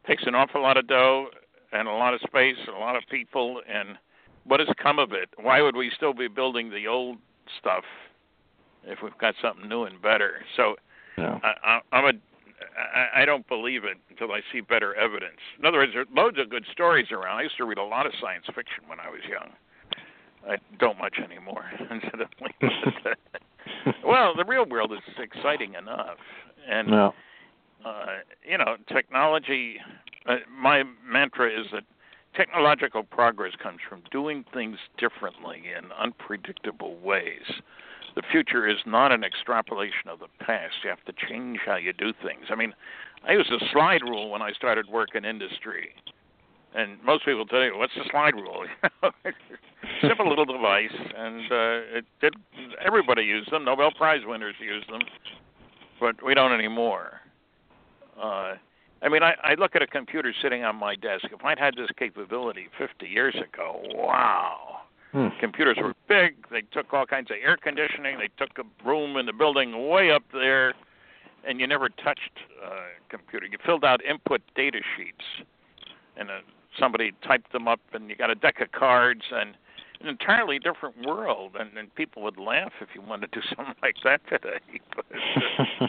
takes 0.08 0.24
an 0.26 0.36
awful 0.36 0.62
lot 0.62 0.78
of 0.78 0.88
dough 0.88 1.28
and 1.72 1.88
a 1.88 1.92
lot 1.92 2.14
of 2.14 2.22
space 2.22 2.58
and 2.66 2.76
a 2.76 2.80
lot 2.80 2.96
of 2.96 3.04
people 3.10 3.62
and 3.68 3.98
what 4.46 4.60
has 4.60 4.70
come 4.82 5.00
of 5.00 5.12
it 5.14 5.30
why 5.38 5.62
would 5.62 5.76
we 5.76 5.92
still 5.96 6.14
be 6.14 6.28
building 6.28 6.70
the 6.70 6.88
old 6.88 7.18
stuff 7.60 7.84
if 8.86 9.00
we've 9.04 9.18
got 9.18 9.36
something 9.42 9.68
new 9.68 9.84
and 9.84 10.02
better 10.02 10.42
so 10.56 10.76
Yeah. 11.18 11.40
I, 11.44 11.54
I, 11.64 11.80
I'm 11.92 12.06
a 12.06 12.20
I, 12.94 13.22
I 13.22 13.26
don't 13.26 13.48
believe 13.48 13.84
it 13.84 13.98
until 14.10 14.32
I 14.32 14.40
see 14.52 14.62
better 14.62 14.96
evidence. 14.96 15.40
In 15.60 15.66
other 15.66 15.78
words, 15.78 15.92
there 15.94 16.04
are 16.04 16.06
loads 16.14 16.38
of 16.40 16.50
good 16.50 16.66
stories 16.72 17.12
around. 17.12 17.38
I 17.38 17.44
used 17.44 17.58
to 17.58 17.66
read 17.66 17.78
a 17.78 17.84
lot 17.84 18.06
of 18.06 18.14
science 18.22 18.46
fiction 18.48 18.84
when 18.88 19.00
I 19.00 19.10
was 19.10 19.20
young. 19.30 19.52
I 20.48 20.58
don't 20.80 20.98
much 20.98 21.16
anymore, 21.24 21.66
well, 24.06 24.36
the 24.36 24.46
real 24.46 24.66
world 24.66 24.92
is 24.94 25.00
exciting 25.18 25.74
enough, 25.74 26.18
and 26.70 26.90
uh, 27.84 28.06
you 28.48 28.58
know, 28.58 28.78
technology. 28.92 29.78
Uh, 30.28 30.38
my 30.50 30.84
mantra 31.08 31.48
is 31.48 31.68
that 31.72 31.84
technological 32.36 33.04
progress 33.04 33.54
comes 33.62 33.80
from 33.88 34.02
doing 34.12 34.44
things 34.54 34.78
differently 34.98 35.64
in 35.78 35.92
unpredictable 35.92 36.98
ways. 36.98 37.44
The 38.16 38.24
future 38.32 38.68
is 38.68 38.78
not 38.86 39.12
an 39.12 39.24
extrapolation 39.24 40.10
of 40.10 40.20
the 40.20 40.28
past. 40.40 40.76
You 40.84 40.90
have 40.90 41.04
to 41.06 41.14
change 41.28 41.60
how 41.66 41.76
you 41.76 41.94
do 41.94 42.14
things. 42.24 42.46
I 42.50 42.56
mean, 42.56 42.74
I 43.28 43.34
used 43.34 43.52
a 43.52 43.60
slide 43.72 44.02
rule 44.02 44.30
when 44.30 44.42
I 44.42 44.52
started 44.54 44.88
work 44.88 45.16
in 45.16 45.26
industry. 45.26 45.90
And 46.74 47.02
most 47.04 47.26
people 47.26 47.46
tell 47.46 47.64
you, 47.64 47.78
what's 47.78 47.94
the 47.96 48.04
slide 48.12 48.36
rule? 48.36 48.66
Simple 50.02 50.28
little 50.28 50.46
device, 50.46 50.92
and 51.16 51.52
uh, 51.52 51.98
it 51.98 52.06
did. 52.20 52.36
Everybody 52.86 53.24
used 53.24 53.50
them. 53.52 53.64
Nobel 53.64 53.92
Prize 53.92 54.22
winners 54.26 54.56
used 54.60 54.90
them, 54.92 55.02
but 56.02 56.16
we 56.26 56.34
don't 56.34 56.52
anymore. 56.52 57.22
Uh, 58.22 58.56
I 59.02 59.10
mean, 59.10 59.24
I, 59.24 59.36
I 59.42 59.54
look 59.54 59.76
at 59.76 59.84
a 59.84 59.88
computer 59.88 60.34
sitting 60.42 60.66
on 60.66 60.76
my 60.76 60.96
desk. 60.96 61.26
If 61.32 61.46
I'd 61.46 61.60
had 61.60 61.76
this 61.76 61.90
capability 61.98 62.68
50 62.78 63.06
years 63.06 63.36
ago, 63.36 63.82
wow. 63.94 64.82
Hmm. 65.14 65.28
Computers 65.40 65.78
were 65.82 65.94
big. 66.08 66.36
They 66.52 66.62
took 66.72 66.94
all 66.94 67.06
kinds 67.06 67.32
of 67.32 67.38
air 67.44 67.58
conditioning. 67.58 68.18
They 68.18 68.30
took 68.38 68.58
a 68.58 68.88
room 68.88 69.18
in 69.18 69.26
the 69.26 69.34
building 69.34 69.90
way 69.90 70.12
up 70.12 70.24
there, 70.34 70.74
and 71.48 71.60
you 71.60 71.68
never 71.68 71.90
touched 71.90 72.40
a 72.64 73.10
computer. 73.10 73.46
You 73.46 73.58
filled 73.66 73.86
out 73.86 74.04
input 74.04 74.42
data 74.56 74.80
sheets, 74.96 75.46
and 76.18 76.30
uh, 76.30 76.40
somebody 76.80 77.14
typed 77.26 77.52
them 77.52 77.68
up, 77.68 77.80
and 77.94 78.10
you 78.10 78.16
got 78.16 78.30
a 78.30 78.36
deck 78.36 78.62
of 78.62 78.72
cards, 78.72 79.22
and 79.32 79.56
an 80.02 80.08
entirely 80.08 80.60
different 80.60 81.06
world. 81.06 81.54
And, 81.60 81.78
and 81.78 81.94
people 81.96 82.22
would 82.24 82.38
laugh 82.38 82.74
if 82.82 82.90
you 82.94 83.02
wanted 83.02 83.32
to 83.32 83.42
do 83.42 83.48
something 83.56 83.76
like 83.82 83.96
that 84.04 84.22
today. 84.30 84.60
But, 84.96 85.06
uh, 85.82 85.88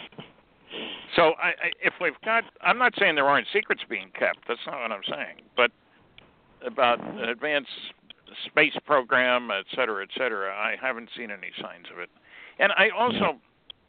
so 1.15 1.33
I, 1.41 1.47
I, 1.47 1.71
if 1.81 1.93
we've 2.01 2.19
got, 2.23 2.43
I'm 2.61 2.77
not 2.77 2.93
saying 2.99 3.15
there 3.15 3.27
aren't 3.27 3.47
secrets 3.53 3.81
being 3.89 4.11
kept. 4.17 4.47
That's 4.47 4.59
not 4.65 4.81
what 4.81 4.91
I'm 4.91 5.01
saying. 5.09 5.41
But 5.55 5.71
about 6.65 6.99
advanced 7.21 7.69
space 8.45 8.75
program, 8.85 9.49
et 9.51 9.65
cetera, 9.75 10.03
et 10.03 10.09
cetera, 10.17 10.53
I 10.53 10.75
haven't 10.79 11.09
seen 11.15 11.31
any 11.31 11.51
signs 11.61 11.85
of 11.91 11.99
it. 11.99 12.09
And 12.59 12.71
I 12.73 12.89
also, 12.89 13.39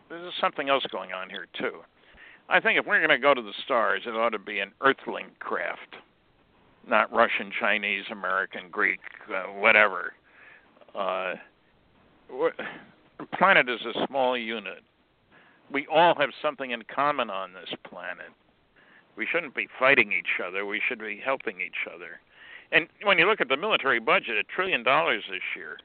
there's 0.09 0.33
something 0.41 0.69
else 0.69 0.85
going 0.91 1.13
on 1.13 1.31
here 1.31 1.47
too. 1.59 1.81
I 2.49 2.61
think 2.61 2.79
if 2.79 2.87
we're 2.87 2.99
going 2.99 3.11
to 3.11 3.19
go 3.19 3.35
to 3.35 3.43
the 3.43 3.53
stars, 3.65 4.03
it 4.07 4.11
ought 4.11 4.31
to 4.31 4.39
be 4.39 4.61
an 4.61 4.73
Earthling 4.81 5.27
craft, 5.39 5.97
not 6.89 7.13
Russian, 7.13 7.51
Chinese, 7.59 8.05
American, 8.11 8.71
Greek, 8.71 9.01
uh, 9.31 9.45
whatever. 9.53 10.15
Uh, 10.95 11.35
the 12.31 13.27
planet 13.37 13.69
is 13.69 13.81
a 13.83 14.07
small 14.07 14.37
unit 14.37 14.83
we 15.73 15.87
all 15.87 16.15
have 16.19 16.31
something 16.41 16.71
in 16.71 16.83
common 16.83 17.31
on 17.31 17.53
this 17.53 17.71
planet. 17.89 18.33
We 19.17 19.27
shouldn't 19.31 19.55
be 19.55 19.69
fighting 19.79 20.13
each 20.13 20.41
other. 20.45 20.65
We 20.65 20.81
should 20.87 21.01
be 21.01 21.21
helping 21.23 21.61
each 21.61 21.89
other. 21.93 22.21
And 22.73 22.87
when 23.03 23.19
you 23.19 23.27
look 23.27 23.41
at 23.41 23.49
the 23.49 23.57
military 23.57 24.01
budget, 24.01 24.37
a 24.37 24.43
trillion 24.43 24.83
dollars 24.83 25.25
this 25.31 25.41
year, 25.57 25.79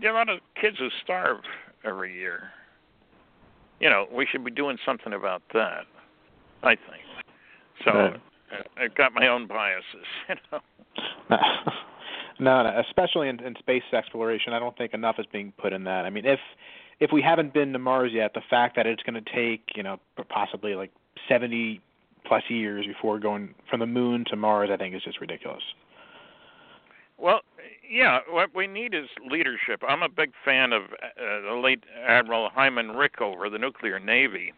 there 0.00 0.10
are 0.10 0.14
a 0.14 0.18
lot 0.18 0.28
of 0.28 0.40
kids 0.60 0.78
who 0.78 0.88
starve 1.02 1.38
every 1.84 2.14
year. 2.14 2.50
You 3.80 3.88
know, 3.88 4.06
we 4.12 4.26
should 4.26 4.44
be 4.44 4.50
doing 4.50 4.76
something 4.84 5.12
about 5.12 5.42
that. 5.54 5.84
I 6.62 6.74
think. 6.74 7.02
So 7.84 7.92
Right. 7.92 8.20
I've 8.76 8.94
got 8.94 9.12
my 9.12 9.28
own 9.28 9.46
biases. 9.46 9.84
You 10.28 10.34
know. 10.52 10.60
No, 12.40 12.62
no, 12.62 12.80
especially 12.86 13.28
in, 13.28 13.40
in 13.40 13.56
space 13.58 13.82
exploration, 13.92 14.52
I 14.52 14.60
don't 14.60 14.76
think 14.76 14.94
enough 14.94 15.16
is 15.18 15.26
being 15.32 15.52
put 15.58 15.72
in 15.72 15.84
that. 15.84 16.04
I 16.04 16.10
mean, 16.10 16.24
if 16.24 16.38
if 17.00 17.10
we 17.12 17.20
haven't 17.20 17.52
been 17.52 17.72
to 17.72 17.78
Mars 17.78 18.12
yet, 18.12 18.32
the 18.34 18.42
fact 18.48 18.76
that 18.76 18.86
it's 18.86 19.02
going 19.02 19.22
to 19.22 19.32
take 19.34 19.62
you 19.74 19.82
know 19.82 19.98
possibly 20.28 20.76
like 20.76 20.92
70 21.28 21.80
plus 22.28 22.42
years 22.48 22.86
before 22.86 23.18
going 23.18 23.54
from 23.68 23.80
the 23.80 23.86
moon 23.86 24.24
to 24.30 24.36
Mars, 24.36 24.70
I 24.72 24.76
think 24.76 24.94
is 24.94 25.02
just 25.02 25.20
ridiculous. 25.20 25.62
Well, 27.16 27.40
yeah, 27.90 28.20
what 28.30 28.54
we 28.54 28.66
need 28.68 28.94
is 28.94 29.06
leadership. 29.28 29.82
I'm 29.88 30.02
a 30.02 30.08
big 30.08 30.30
fan 30.44 30.72
of 30.72 30.82
uh, 30.84 31.40
the 31.50 31.60
late 31.60 31.82
Admiral 32.06 32.48
Hyman 32.50 32.88
Rickover, 32.88 33.50
the 33.50 33.58
nuclear 33.58 33.98
navy, 33.98 34.52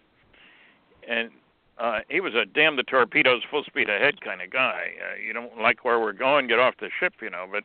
and 1.09 1.31
uh, 1.79 2.01
he 2.11 2.21
was 2.21 2.35
a 2.35 2.45
damn 2.45 2.77
the 2.77 2.83
torpedoes, 2.83 3.43
full 3.51 3.65
speed 3.65 3.89
ahead 3.89 4.21
kind 4.21 4.43
of 4.43 4.51
guy. 4.51 4.91
Uh, 5.01 5.17
you 5.27 5.33
don't 5.33 5.57
like 5.59 5.85
where 5.85 5.99
we're 5.99 6.13
going, 6.13 6.49
get 6.49 6.59
off 6.59 6.75
the 6.81 6.91
ship, 7.01 7.15
you 7.23 7.31
know. 7.31 7.47
But 7.51 7.65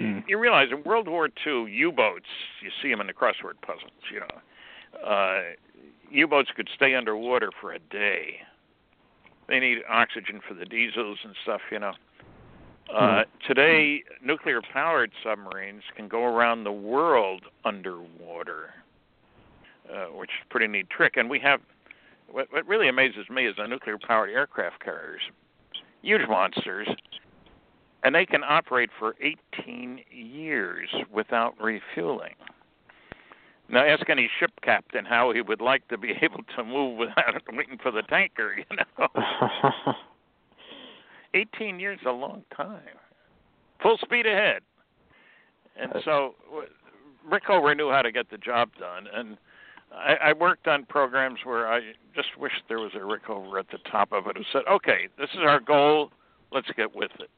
Mm. 0.00 0.24
you 0.26 0.38
realize 0.38 0.68
in 0.72 0.82
World 0.82 1.08
War 1.08 1.28
II, 1.46 1.70
U-boats, 1.70 2.24
you 2.62 2.70
see 2.82 2.88
them 2.88 3.02
in 3.02 3.06
the 3.06 3.12
crossword 3.12 3.60
puzzles, 3.60 3.92
you 4.10 4.20
know. 4.20 5.06
Uh, 5.06 5.42
U-boats 6.10 6.50
could 6.56 6.70
stay 6.74 6.94
underwater 6.94 7.50
for 7.60 7.72
a 7.72 7.78
day. 7.78 8.40
They 9.50 9.58
need 9.58 9.78
oxygen 9.88 10.40
for 10.46 10.54
the 10.54 10.64
diesels 10.64 11.18
and 11.24 11.34
stuff, 11.42 11.60
you 11.72 11.80
know. 11.80 11.92
Uh, 12.94 13.24
today, 13.46 14.04
nuclear 14.22 14.62
powered 14.62 15.10
submarines 15.24 15.82
can 15.96 16.06
go 16.06 16.24
around 16.24 16.62
the 16.62 16.72
world 16.72 17.42
underwater, 17.64 18.74
uh, 19.92 20.06
which 20.06 20.30
is 20.30 20.46
a 20.46 20.48
pretty 20.50 20.68
neat 20.68 20.88
trick. 20.88 21.16
And 21.16 21.28
we 21.28 21.40
have 21.40 21.60
what, 22.30 22.52
what 22.52 22.64
really 22.68 22.88
amazes 22.88 23.28
me 23.28 23.46
is 23.46 23.56
the 23.56 23.66
nuclear 23.66 23.98
powered 23.98 24.30
aircraft 24.30 24.84
carriers, 24.84 25.22
huge 26.02 26.28
monsters, 26.28 26.88
and 28.04 28.14
they 28.14 28.26
can 28.26 28.44
operate 28.44 28.90
for 28.98 29.16
18 29.20 30.00
years 30.12 30.88
without 31.12 31.60
refueling. 31.60 32.34
Now, 33.70 33.84
ask 33.84 34.08
any 34.10 34.28
ship 34.40 34.50
captain 34.62 35.04
how 35.04 35.32
he 35.32 35.42
would 35.42 35.60
like 35.60 35.86
to 35.88 35.98
be 35.98 36.12
able 36.22 36.42
to 36.56 36.64
move 36.64 36.98
without 36.98 37.42
waiting 37.52 37.78
for 37.82 37.90
the 37.90 38.02
tanker, 38.02 38.54
you 38.56 38.76
know. 38.76 39.08
18 41.34 41.78
years 41.78 42.00
a 42.06 42.10
long 42.10 42.42
time. 42.56 42.80
Full 43.82 43.96
speed 43.98 44.26
ahead. 44.26 44.62
And 45.80 45.92
so 46.04 46.34
Rickover 47.30 47.76
knew 47.76 47.90
how 47.90 48.02
to 48.02 48.10
get 48.10 48.30
the 48.30 48.36
job 48.36 48.70
done. 48.78 49.06
And 49.14 49.38
I, 49.92 50.30
I 50.30 50.32
worked 50.32 50.66
on 50.66 50.84
programs 50.84 51.40
where 51.44 51.72
I 51.72 51.80
just 52.14 52.36
wished 52.38 52.62
there 52.68 52.80
was 52.80 52.92
a 52.94 52.98
Rickover 52.98 53.58
at 53.60 53.70
the 53.70 53.78
top 53.90 54.12
of 54.12 54.26
it 54.26 54.36
who 54.36 54.42
said, 54.52 54.62
okay, 54.70 55.08
this 55.18 55.30
is 55.32 55.40
our 55.40 55.60
goal, 55.60 56.10
let's 56.52 56.68
get 56.76 56.94
with 56.94 57.12
it. 57.20 57.30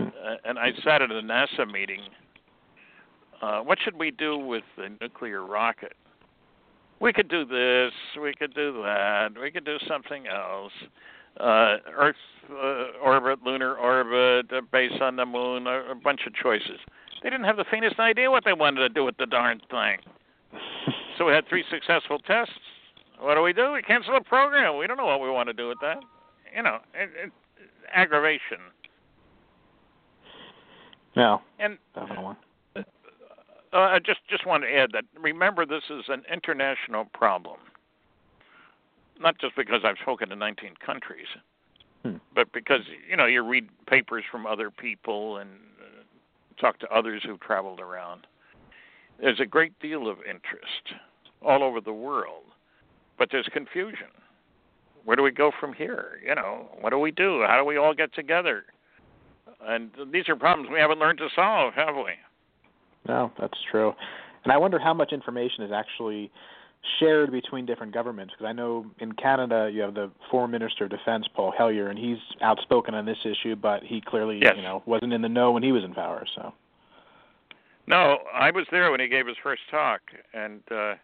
Uh, 0.00 0.36
and 0.44 0.58
I 0.58 0.72
sat 0.82 1.02
at 1.02 1.10
a 1.10 1.22
NASA 1.22 1.70
meeting. 1.70 2.00
Uh, 3.40 3.60
what 3.60 3.78
should 3.82 3.98
we 3.98 4.10
do 4.10 4.36
with 4.36 4.64
the 4.76 4.88
nuclear 5.00 5.44
rocket? 5.44 5.94
We 7.00 7.12
could 7.12 7.28
do 7.28 7.46
this, 7.46 7.92
we 8.20 8.34
could 8.34 8.54
do 8.54 8.82
that, 8.82 9.30
we 9.40 9.50
could 9.50 9.64
do 9.64 9.78
something 9.88 10.26
else 10.26 10.72
uh, 11.38 11.76
Earth 11.96 12.16
uh, 12.50 12.98
orbit, 13.02 13.40
lunar 13.44 13.76
orbit, 13.76 14.52
uh, 14.52 14.60
base 14.72 14.92
on 15.00 15.16
the 15.16 15.26
moon, 15.26 15.66
a, 15.66 15.92
a 15.92 15.94
bunch 15.94 16.20
of 16.26 16.34
choices. 16.34 16.78
They 17.22 17.30
didn't 17.30 17.44
have 17.44 17.56
the 17.56 17.64
faintest 17.70 18.00
idea 18.00 18.30
what 18.30 18.44
they 18.44 18.52
wanted 18.52 18.80
to 18.80 18.88
do 18.88 19.04
with 19.04 19.16
the 19.18 19.26
darn 19.26 19.60
thing. 19.70 19.98
So 21.18 21.26
we 21.26 21.34
had 21.34 21.46
three 21.50 21.64
successful 21.70 22.18
tests. 22.18 22.54
What 23.18 23.34
do 23.34 23.42
we 23.42 23.52
do? 23.52 23.72
We 23.72 23.82
cancel 23.82 24.14
the 24.14 24.24
program. 24.24 24.78
We 24.78 24.86
don't 24.86 24.96
know 24.96 25.04
what 25.04 25.20
we 25.20 25.28
want 25.28 25.48
to 25.48 25.52
do 25.52 25.68
with 25.68 25.76
that. 25.82 25.98
You 26.56 26.62
know, 26.62 26.78
it, 26.94 27.10
it, 27.24 27.32
aggravation. 27.92 28.56
yeah, 31.14 31.36
And 31.58 31.76
definitely. 31.94 32.36
Uh, 33.72 33.78
I 33.78 33.98
just 33.98 34.20
just 34.28 34.46
want 34.46 34.64
to 34.64 34.72
add 34.72 34.90
that 34.92 35.04
remember 35.18 35.64
this 35.64 35.84
is 35.90 36.04
an 36.08 36.22
international 36.32 37.06
problem. 37.12 37.58
Not 39.18 39.38
just 39.38 39.54
because 39.54 39.80
I've 39.84 39.98
spoken 40.00 40.30
to 40.30 40.36
19 40.36 40.74
countries, 40.84 41.26
Hmm. 42.04 42.16
but 42.34 42.50
because 42.52 42.80
you 43.08 43.16
know 43.16 43.26
you 43.26 43.42
read 43.42 43.68
papers 43.86 44.24
from 44.30 44.46
other 44.46 44.70
people 44.70 45.36
and 45.36 45.50
uh, 45.80 46.60
talk 46.60 46.78
to 46.80 46.88
others 46.88 47.22
who've 47.24 47.40
traveled 47.40 47.80
around. 47.80 48.26
There's 49.20 49.40
a 49.40 49.46
great 49.46 49.78
deal 49.80 50.08
of 50.08 50.18
interest 50.20 50.94
all 51.42 51.62
over 51.62 51.80
the 51.80 51.92
world, 51.92 52.44
but 53.18 53.28
there's 53.30 53.48
confusion. 53.52 54.06
Where 55.04 55.16
do 55.16 55.22
we 55.22 55.30
go 55.30 55.50
from 55.58 55.74
here? 55.74 56.20
You 56.26 56.34
know, 56.34 56.68
what 56.80 56.90
do 56.90 56.98
we 56.98 57.10
do? 57.10 57.44
How 57.46 57.58
do 57.58 57.64
we 57.64 57.76
all 57.76 57.92
get 57.92 58.14
together? 58.14 58.64
And 59.62 59.90
these 60.10 60.28
are 60.28 60.36
problems 60.36 60.70
we 60.72 60.78
haven't 60.78 60.98
learned 61.00 61.18
to 61.18 61.28
solve, 61.34 61.74
have 61.74 61.96
we? 61.96 62.12
No, 63.08 63.32
that's 63.40 63.58
true. 63.70 63.92
And 64.44 64.52
I 64.52 64.56
wonder 64.56 64.78
how 64.78 64.94
much 64.94 65.12
information 65.12 65.64
is 65.64 65.72
actually 65.72 66.30
shared 66.98 67.30
between 67.30 67.66
different 67.66 67.92
governments 67.92 68.32
because 68.32 68.48
I 68.48 68.52
know 68.52 68.86
in 69.00 69.12
Canada 69.12 69.70
you 69.72 69.82
have 69.82 69.94
the 69.94 70.10
former 70.30 70.48
Minister 70.58 70.84
of 70.84 70.90
Defense 70.90 71.26
Paul 71.34 71.52
Hellyer 71.56 71.88
and 71.88 71.98
he's 71.98 72.16
outspoken 72.40 72.94
on 72.94 73.04
this 73.04 73.18
issue, 73.24 73.54
but 73.54 73.82
he 73.82 74.00
clearly 74.00 74.38
Yes. 74.40 74.54
you 74.56 74.62
know 74.62 74.82
wasn't 74.86 75.12
in 75.12 75.20
the 75.20 75.28
know 75.28 75.52
when 75.52 75.62
he 75.62 75.72
was 75.72 75.84
in 75.84 75.92
power. 75.92 76.24
So 76.34 76.54
No, 77.86 78.18
I 78.32 78.50
was 78.50 78.66
there 78.70 78.90
when 78.90 79.00
he 79.00 79.08
gave 79.08 79.26
his 79.26 79.36
first 79.42 79.62
talk, 79.70 80.00
and 80.32 80.60
uh, 80.70 80.94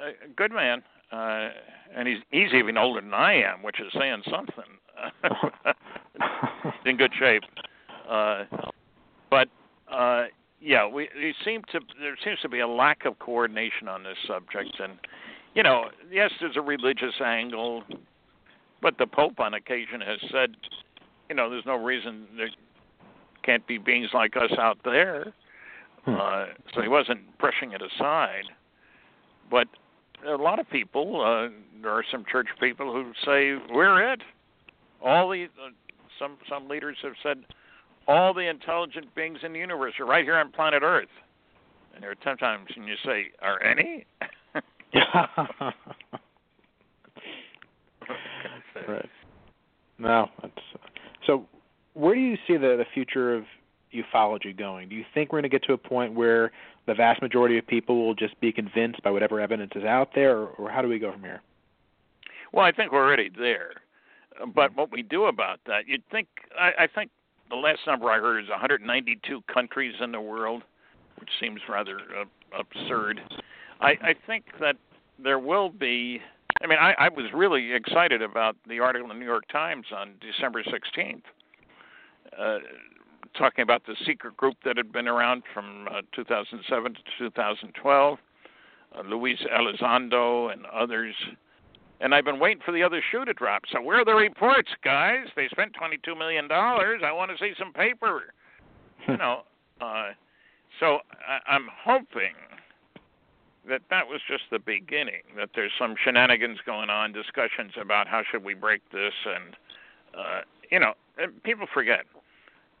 a 0.00 0.28
good 0.34 0.50
man. 0.50 0.82
Uh, 1.12 1.50
and 1.94 2.08
he's 2.08 2.18
he's 2.30 2.52
even 2.52 2.76
older 2.76 3.00
than 3.00 3.14
I 3.14 3.34
am, 3.34 3.62
which 3.62 3.78
is 3.80 3.92
saying 3.96 4.22
something. 4.28 4.64
In 6.86 6.96
good 6.96 7.12
shape. 7.18 7.42
Uh, 8.08 8.44
but 9.30 9.48
uh, 9.90 10.24
yeah, 10.64 10.86
we, 10.86 11.08
we 11.14 11.34
seem 11.44 11.62
to 11.72 11.80
there 12.00 12.16
seems 12.24 12.40
to 12.40 12.48
be 12.48 12.60
a 12.60 12.68
lack 12.68 13.04
of 13.04 13.18
coordination 13.18 13.86
on 13.86 14.02
this 14.02 14.16
subject, 14.26 14.80
and 14.80 14.94
you 15.54 15.62
know, 15.62 15.90
yes, 16.10 16.30
there's 16.40 16.56
a 16.56 16.62
religious 16.62 17.14
angle, 17.24 17.84
but 18.80 18.96
the 18.98 19.06
Pope 19.06 19.38
on 19.38 19.54
occasion 19.54 20.00
has 20.00 20.18
said, 20.32 20.56
you 21.28 21.36
know, 21.36 21.50
there's 21.50 21.66
no 21.66 21.76
reason 21.76 22.26
there 22.36 22.48
can't 23.42 23.66
be 23.66 23.76
beings 23.76 24.08
like 24.14 24.36
us 24.36 24.52
out 24.58 24.78
there. 24.84 25.32
Hmm. 26.04 26.14
Uh, 26.14 26.44
so 26.74 26.82
he 26.82 26.88
wasn't 26.88 27.20
brushing 27.38 27.72
it 27.72 27.82
aside. 27.82 28.44
But 29.50 29.68
a 30.26 30.36
lot 30.36 30.58
of 30.58 30.68
people, 30.70 31.20
uh, 31.20 31.50
there 31.82 31.92
are 31.92 32.04
some 32.10 32.24
church 32.30 32.48
people 32.58 32.92
who 32.92 33.12
say 33.24 33.56
we're 33.72 34.12
it. 34.12 34.22
All 35.02 35.28
the 35.28 35.44
uh, 35.44 35.70
some 36.18 36.38
some 36.48 36.68
leaders 36.68 36.96
have 37.02 37.14
said 37.22 37.44
all 38.06 38.34
the 38.34 38.48
intelligent 38.48 39.14
beings 39.14 39.38
in 39.42 39.52
the 39.52 39.58
universe 39.58 39.94
are 39.98 40.06
right 40.06 40.24
here 40.24 40.36
on 40.36 40.50
planet 40.52 40.82
Earth. 40.82 41.08
And 41.94 42.02
there 42.02 42.10
are 42.10 42.16
sometimes 42.24 42.68
when 42.76 42.86
you 42.88 42.96
say, 43.04 43.26
"Are 43.40 43.62
any?" 43.62 44.04
right. 48.88 49.08
No, 49.98 50.28
that's 50.42 50.52
so. 51.26 51.46
Where 51.94 52.14
do 52.14 52.20
you 52.20 52.36
see 52.46 52.54
the 52.54 52.76
the 52.76 52.86
future 52.92 53.34
of 53.34 53.44
ufology 53.94 54.56
going? 54.56 54.88
Do 54.88 54.96
you 54.96 55.04
think 55.14 55.32
we're 55.32 55.40
going 55.40 55.50
to 55.50 55.56
get 55.56 55.62
to 55.64 55.72
a 55.72 55.78
point 55.78 56.14
where 56.14 56.50
the 56.86 56.94
vast 56.94 57.22
majority 57.22 57.58
of 57.58 57.66
people 57.66 58.04
will 58.04 58.14
just 58.14 58.38
be 58.40 58.50
convinced 58.50 59.02
by 59.02 59.10
whatever 59.10 59.40
evidence 59.40 59.72
is 59.76 59.84
out 59.84 60.10
there, 60.14 60.36
or, 60.36 60.46
or 60.48 60.70
how 60.70 60.82
do 60.82 60.88
we 60.88 60.98
go 60.98 61.12
from 61.12 61.22
here? 61.22 61.42
Well, 62.52 62.64
I 62.64 62.72
think 62.72 62.92
we're 62.92 63.04
already 63.04 63.30
there. 63.36 63.70
But 64.52 64.76
what 64.76 64.90
we 64.90 65.02
do 65.02 65.26
about 65.26 65.60
that, 65.66 65.86
you'd 65.86 66.02
think. 66.10 66.26
I, 66.58 66.72
I 66.80 66.86
think 66.92 67.10
the 67.50 67.56
last 67.56 67.80
number 67.86 68.10
I 68.10 68.18
heard 68.18 68.42
is 68.42 68.50
192 68.50 69.42
countries 69.52 69.94
in 70.00 70.12
the 70.12 70.20
world, 70.20 70.62
which 71.18 71.30
seems 71.40 71.60
rather 71.68 71.98
uh, 71.98 72.58
absurd. 72.58 73.20
I, 73.80 73.90
I 74.02 74.14
think 74.26 74.44
that 74.60 74.76
there 75.22 75.38
will 75.38 75.68
be. 75.68 76.20
I 76.62 76.66
mean, 76.66 76.78
I, 76.80 76.94
I 76.98 77.08
was 77.08 77.26
really 77.34 77.72
excited 77.72 78.22
about 78.22 78.56
the 78.68 78.78
article 78.78 79.10
in 79.10 79.16
the 79.16 79.20
New 79.20 79.28
York 79.28 79.44
Times 79.50 79.86
on 79.94 80.12
December 80.20 80.62
16th, 80.62 81.22
uh, 82.38 82.58
talking 83.36 83.62
about 83.62 83.84
the 83.86 83.96
secret 84.06 84.36
group 84.36 84.54
that 84.64 84.76
had 84.76 84.92
been 84.92 85.08
around 85.08 85.42
from 85.52 85.88
uh, 85.90 86.00
2007 86.14 86.94
to 86.94 87.00
2012, 87.18 88.18
uh, 88.96 89.02
Luis 89.02 89.38
Elizondo 89.52 90.52
and 90.52 90.64
others. 90.66 91.14
And 92.00 92.14
I've 92.14 92.24
been 92.24 92.40
waiting 92.40 92.62
for 92.64 92.72
the 92.72 92.82
other 92.82 93.02
shoe 93.10 93.24
to 93.24 93.32
drop. 93.32 93.62
So 93.72 93.80
where 93.80 94.00
are 94.00 94.04
the 94.04 94.14
reports, 94.14 94.70
guys? 94.82 95.26
They 95.36 95.48
spent 95.48 95.74
22 95.74 96.14
million 96.14 96.48
dollars. 96.48 97.02
I 97.04 97.12
want 97.12 97.30
to 97.30 97.38
see 97.38 97.52
some 97.58 97.72
paper. 97.72 98.34
you 99.08 99.16
know. 99.16 99.42
Uh, 99.80 100.10
so 100.80 100.98
I, 101.26 101.52
I'm 101.52 101.68
hoping 101.84 102.34
that 103.68 103.82
that 103.90 104.06
was 104.08 104.20
just 104.28 104.44
the 104.50 104.58
beginning. 104.58 105.22
That 105.36 105.50
there's 105.54 105.72
some 105.78 105.94
shenanigans 106.02 106.58
going 106.66 106.90
on, 106.90 107.12
discussions 107.12 107.72
about 107.80 108.08
how 108.08 108.22
should 108.30 108.44
we 108.44 108.54
break 108.54 108.82
this, 108.92 109.14
and 109.26 109.56
uh, 110.16 110.40
you 110.70 110.78
know, 110.78 110.94
and 111.18 111.42
people 111.42 111.66
forget 111.72 112.00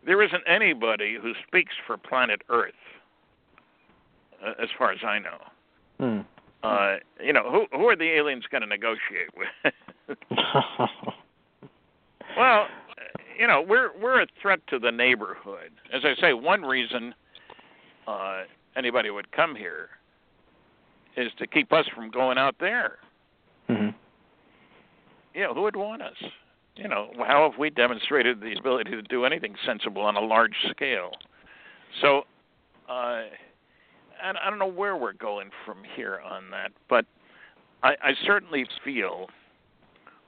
there 0.06 0.22
isn't 0.22 0.42
anybody 0.46 1.16
who 1.20 1.32
speaks 1.46 1.74
for 1.86 1.96
planet 1.96 2.42
Earth, 2.48 2.72
uh, 4.44 4.52
as 4.62 4.68
far 4.76 4.92
as 4.92 4.98
I 5.04 5.18
know. 5.18 5.38
Hmm. 5.98 6.20
Uh, 6.64 6.96
you 7.22 7.32
know, 7.32 7.50
who 7.50 7.66
who 7.76 7.86
are 7.88 7.96
the 7.96 8.10
aliens 8.10 8.44
going 8.50 8.62
to 8.62 8.66
negotiate 8.66 9.28
with? 9.36 9.74
well, 12.38 12.66
you 13.38 13.46
know, 13.46 13.62
we're 13.66 13.90
we're 14.00 14.22
a 14.22 14.26
threat 14.40 14.60
to 14.68 14.78
the 14.78 14.90
neighborhood. 14.90 15.72
As 15.92 16.02
I 16.04 16.18
say, 16.20 16.32
one 16.32 16.62
reason 16.62 17.14
uh, 18.06 18.42
anybody 18.76 19.10
would 19.10 19.30
come 19.30 19.54
here 19.54 19.90
is 21.16 21.30
to 21.38 21.46
keep 21.46 21.72
us 21.72 21.84
from 21.94 22.10
going 22.10 22.38
out 22.38 22.56
there. 22.58 22.98
hmm 23.68 23.88
You 25.34 25.42
know, 25.42 25.54
who 25.54 25.62
would 25.62 25.76
want 25.76 26.00
us? 26.00 26.16
You 26.76 26.88
know, 26.88 27.10
how 27.18 27.48
have 27.48 27.58
we 27.58 27.70
demonstrated 27.70 28.40
the 28.40 28.54
ability 28.58 28.90
to 28.92 29.02
do 29.02 29.24
anything 29.24 29.54
sensible 29.66 30.02
on 30.02 30.16
a 30.16 30.20
large 30.20 30.56
scale? 30.70 31.12
So, 32.00 32.22
uh, 32.88 33.22
I 34.24 34.50
don't 34.50 34.58
know 34.58 34.66
where 34.66 34.96
we're 34.96 35.12
going 35.12 35.50
from 35.66 35.78
here 35.96 36.20
on 36.24 36.50
that, 36.50 36.72
but 36.88 37.04
I, 37.82 37.90
I 38.02 38.12
certainly 38.26 38.66
feel 38.84 39.28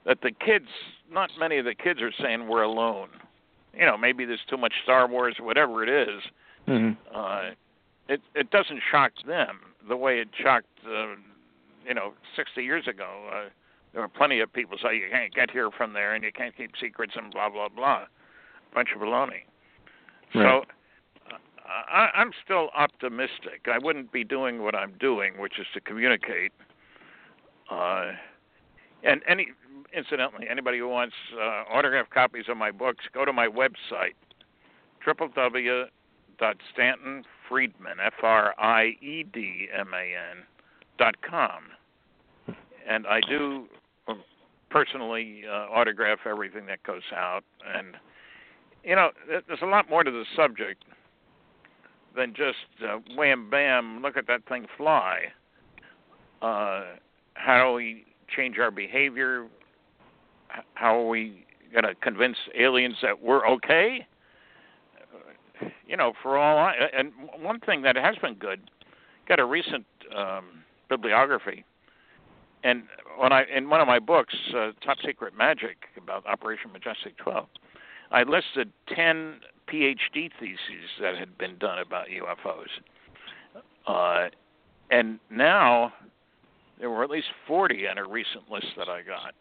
that 0.05 0.21
the 0.21 0.31
kids, 0.31 0.67
not 1.11 1.29
many 1.39 1.57
of 1.57 1.65
the 1.65 1.75
kids 1.75 2.01
are 2.01 2.11
saying 2.21 2.47
we're 2.47 2.61
alone. 2.63 3.09
You 3.73 3.85
know, 3.85 3.97
maybe 3.97 4.25
there's 4.25 4.39
too 4.49 4.57
much 4.57 4.73
Star 4.83 5.07
Wars 5.07 5.35
or 5.39 5.45
whatever 5.45 5.83
it 5.83 5.89
is. 5.89 6.21
hmm 6.65 6.91
Uh, 7.13 7.51
it 8.09 8.21
it 8.35 8.49
doesn't 8.51 8.81
shock 8.89 9.11
them 9.25 9.59
the 9.87 9.97
way 9.97 10.19
it 10.19 10.29
shocked, 10.41 10.67
uh, 10.87 11.15
you 11.85 11.93
know, 11.93 12.13
60 12.35 12.63
years 12.63 12.87
ago. 12.87 13.09
Uh, 13.33 13.49
there 13.93 14.01
were 14.01 14.07
plenty 14.07 14.39
of 14.39 14.51
people 14.53 14.77
say 14.81 14.95
you 14.95 15.07
can't 15.11 15.33
get 15.33 15.49
here 15.51 15.69
from 15.71 15.93
there 15.93 16.13
and 16.13 16.23
you 16.23 16.31
can't 16.31 16.55
keep 16.55 16.71
secrets 16.79 17.13
and 17.15 17.31
blah 17.33 17.49
blah 17.49 17.67
blah, 17.69 18.05
bunch 18.73 18.89
of 18.95 19.01
baloney. 19.01 19.43
So 20.33 20.39
Right. 20.39 20.57
uh, 20.59 20.61
I, 21.67 22.09
I'm 22.15 22.31
still 22.43 22.69
optimistic. 22.75 23.67
I 23.71 23.77
wouldn't 23.77 24.11
be 24.11 24.23
doing 24.23 24.63
what 24.63 24.73
I'm 24.75 24.93
doing, 24.99 25.37
which 25.37 25.59
is 25.59 25.67
to 25.73 25.81
communicate. 25.81 26.51
Uh, 27.69 28.13
and 29.03 29.21
any, 29.27 29.49
incidentally, 29.95 30.47
anybody 30.49 30.79
who 30.79 30.87
wants 30.87 31.13
uh, 31.35 31.65
autographed 31.71 32.09
copies 32.11 32.45
of 32.47 32.57
my 32.57 32.71
books, 32.71 33.05
go 33.13 33.25
to 33.25 33.33
my 33.33 33.47
website, 33.47 34.15
www.stantonfriedman, 35.05 37.99
F-R-I-E-D-M-A-N, 38.05 40.37
dot 40.97 41.21
com. 41.21 41.63
And 42.89 43.05
I 43.05 43.19
do 43.27 43.67
personally 44.69 45.43
uh, 45.49 45.67
autograph 45.69 46.19
everything 46.25 46.65
that 46.67 46.81
goes 46.83 47.03
out. 47.13 47.43
And, 47.75 47.97
you 48.83 48.95
know, 48.95 49.11
there's 49.27 49.61
a 49.61 49.65
lot 49.65 49.89
more 49.89 50.03
to 50.03 50.11
the 50.11 50.25
subject 50.35 50.83
than 52.17 52.33
just 52.33 52.57
uh, 52.83 52.97
wham 53.15 53.49
bam, 53.49 54.01
look 54.01 54.17
at 54.17 54.27
that 54.27 54.45
thing 54.49 54.65
fly. 54.75 55.19
Uh, 56.41 56.83
how 57.35 57.69
do 57.69 57.73
we 57.75 58.05
change 58.35 58.57
our 58.57 58.71
behavior? 58.71 59.47
How 60.73 60.99
are 60.99 61.07
we 61.07 61.45
going 61.71 61.83
to 61.83 61.95
convince 61.95 62.37
aliens 62.57 62.95
that 63.01 63.21
we're 63.21 63.47
okay? 63.47 64.05
You 65.87 65.97
know, 65.97 66.13
for 66.21 66.37
all 66.37 66.57
I 66.57 66.73
and 66.95 67.11
one 67.39 67.59
thing 67.61 67.81
that 67.83 67.95
has 67.95 68.15
been 68.21 68.35
good, 68.35 68.69
got 69.27 69.39
a 69.39 69.45
recent 69.45 69.85
um, 70.15 70.63
bibliography, 70.89 71.63
and 72.63 72.83
when 73.17 73.31
I 73.31 73.43
in 73.55 73.69
one 73.69 73.81
of 73.81 73.87
my 73.87 73.99
books, 73.99 74.35
uh, 74.55 74.71
Top 74.83 74.97
Secret 75.05 75.33
Majic, 75.35 75.77
about 75.97 76.25
Operation 76.27 76.71
Majestic 76.71 77.17
12, 77.17 77.47
I 78.11 78.23
listed 78.23 78.71
ten 78.93 79.39
PhD 79.67 80.29
theses 80.39 80.89
that 81.01 81.17
had 81.17 81.37
been 81.37 81.57
done 81.57 81.79
about 81.79 82.07
UFOs, 82.07 82.69
uh, 83.87 84.29
and 84.89 85.19
now 85.29 85.93
there 86.79 86.89
were 86.89 87.03
at 87.03 87.09
least 87.09 87.27
40 87.47 87.87
on 87.87 87.97
a 87.97 88.05
recent 88.07 88.49
list 88.51 88.67
that 88.77 88.87
I 88.87 89.01
got. 89.01 89.33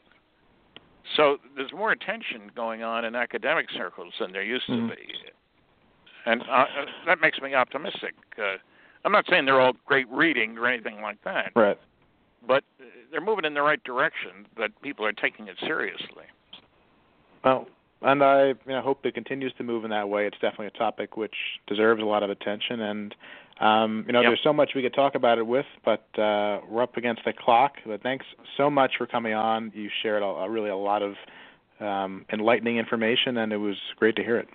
So 1.17 1.37
there's 1.55 1.73
more 1.73 1.93
attention 1.93 2.51
going 2.57 2.83
on 2.83 3.05
in 3.05 3.15
academic 3.15 3.67
circles 3.71 4.15
than 4.19 4.33
there 4.33 4.43
used 4.43 4.67
Mhm. 4.69 4.89
to 4.91 4.97
be, 4.97 5.15
and 6.25 6.43
uh, 6.43 6.45
uh, 6.47 6.87
that 7.07 7.21
makes 7.21 7.41
me 7.41 7.55
optimistic. 7.55 8.15
Uh, 8.37 8.57
I'm 9.05 9.13
not 9.13 9.27
saying 9.29 9.45
they're 9.45 9.61
all 9.61 9.75
great 9.87 10.09
reading 10.09 10.59
or 10.59 10.67
anything 10.67 11.01
like 11.01 11.23
that, 11.23 11.53
Right. 11.55 11.79
but 12.45 12.65
uh, 12.81 12.85
they're 13.13 13.21
moving 13.21 13.45
in 13.45 13.55
the 13.55 13.63
right 13.63 13.83
direction. 13.85 14.47
That 14.57 14.73
people 14.83 15.07
are 15.07 15.13
taking 15.13 15.47
it 15.47 15.57
seriously. 15.61 16.25
Well, 17.45 17.69
and 18.03 18.23
I 18.23 18.49
you 18.49 18.57
know, 18.67 18.83
hope 18.83 19.05
it 19.05 19.15
continues 19.15 19.53
to 19.59 19.65
move 19.65 19.85
in 19.85 19.91
that 19.91 20.09
way. 20.09 20.27
It's 20.27 20.39
definitely 20.39 20.67
a 20.69 20.79
topic 20.79 21.17
which 21.17 21.35
deserves 21.67 22.03
a 22.03 22.05
lot 22.05 22.23
of 22.23 22.31
attention, 22.31 22.81
and 22.81 23.15
um, 23.61 24.05
you 24.07 24.13
know, 24.13 24.21
Yep. 24.21 24.29
there's 24.31 24.41
so 24.45 24.53
much 24.53 24.73
we 24.75 24.83
could 24.83 24.93
talk 24.95 25.15
about 25.15 25.39
it 25.39 25.47
with, 25.47 25.65
but 25.85 26.07
uh, 26.19 26.61
we're 26.69 26.83
up 26.83 26.97
against 26.99 27.23
the 27.25 27.33
clock. 27.33 27.77
But 27.87 28.03
thanks 28.03 28.27
so 28.57 28.69
much 28.69 28.93
for 28.99 29.07
coming 29.07 29.33
on. 29.33 29.73
You 29.75 29.89
shared 30.03 30.23
a, 30.23 30.27
a 30.27 30.51
really 30.51 30.69
a 30.69 30.77
lot 30.77 31.03
of 31.03 31.15
um, 31.81 32.27
enlightening 32.33 32.77
information, 32.77 33.39
and 33.39 33.53
it 33.53 33.57
was 33.57 33.77
great 33.97 34.15
to 34.17 34.23
hear 34.23 34.37
it. 34.37 34.49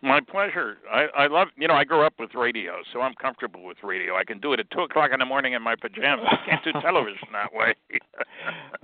My 0.00 0.20
pleasure. 0.20 0.78
I, 0.92 1.06
I 1.16 1.26
love, 1.26 1.48
you 1.56 1.66
know, 1.66 1.74
I 1.74 1.82
grew 1.82 2.02
up 2.02 2.14
with 2.20 2.34
radio, 2.34 2.74
so 2.92 3.00
I'm 3.00 3.14
comfortable 3.14 3.64
with 3.64 3.78
radio. 3.82 4.16
I 4.16 4.22
can 4.22 4.38
do 4.38 4.52
it 4.52 4.60
at 4.60 4.70
two 4.70 4.80
o'clock 4.82 5.10
in 5.12 5.18
the 5.18 5.24
morning 5.24 5.54
in 5.54 5.62
my 5.62 5.74
pajamas. 5.74 6.26
I 6.30 6.36
can't 6.48 6.62
do 6.64 6.72
television 6.80 7.26
that 7.32 7.52
way. 7.52 7.74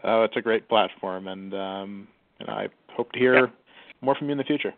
Oh, 0.02 0.24
it's 0.24 0.36
a 0.36 0.40
great 0.42 0.68
platform, 0.68 1.28
and 1.28 1.54
um, 1.54 2.08
and 2.44 2.54
I 2.54 2.68
hope 2.96 3.12
to 3.12 3.18
hear 3.18 3.34
Yep. 3.34 3.54
more 4.00 4.14
from 4.14 4.28
you 4.28 4.32
in 4.32 4.38
the 4.38 4.44
future. 4.44 4.74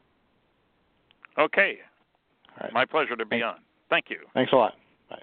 okay, 1.39 1.79
right. 2.61 2.73
my 2.73 2.85
pleasure 2.85 3.17
to 3.17 3.27
be 3.27 3.43
on. 3.43 3.57
Thank 3.91 4.07
you. 4.11 4.19
Thanks 4.35 4.53
a 4.53 4.57
lot. 4.57 4.75
Bye. 5.11 5.23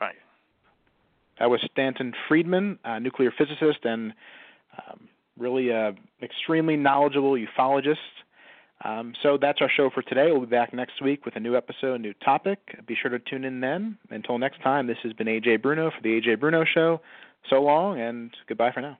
Bye. 0.00 0.12
That 1.38 1.48
was 1.50 1.60
Stanton 1.70 2.12
Friedman, 2.28 2.78
a 2.84 2.98
nuclear 3.00 3.30
physicist 3.36 3.84
and 3.84 4.12
um, 4.76 5.08
really 5.38 5.72
uh, 5.72 5.92
extremely 6.22 6.76
knowledgeable 6.76 7.32
ufologist. 7.32 7.96
Um, 8.84 9.14
so 9.22 9.38
that's 9.40 9.60
our 9.62 9.70
show 9.74 9.88
for 9.88 10.02
today. 10.02 10.26
We'll 10.32 10.40
be 10.40 10.46
back 10.46 10.74
next 10.74 11.00
week 11.02 11.24
with 11.24 11.36
a 11.36 11.40
new 11.40 11.56
episode, 11.56 11.94
a 11.94 11.98
new 11.98 12.12
topic. 12.24 12.58
Be 12.86 12.94
sure 13.00 13.10
to 13.10 13.18
tune 13.18 13.44
in 13.44 13.60
then. 13.60 13.96
Until 14.10 14.36
next 14.38 14.60
time, 14.62 14.86
this 14.86 14.98
has 15.02 15.14
been 15.14 15.26
Ajay 15.28 15.60
Bruno 15.60 15.90
for 15.90 16.02
the 16.02 16.20
Ajay 16.20 16.38
Bruno 16.38 16.64
Show. 16.64 17.00
So 17.48 17.62
long 17.62 17.98
and 18.00 18.30
goodbye 18.48 18.72
for 18.72 18.82
now. 18.82 18.98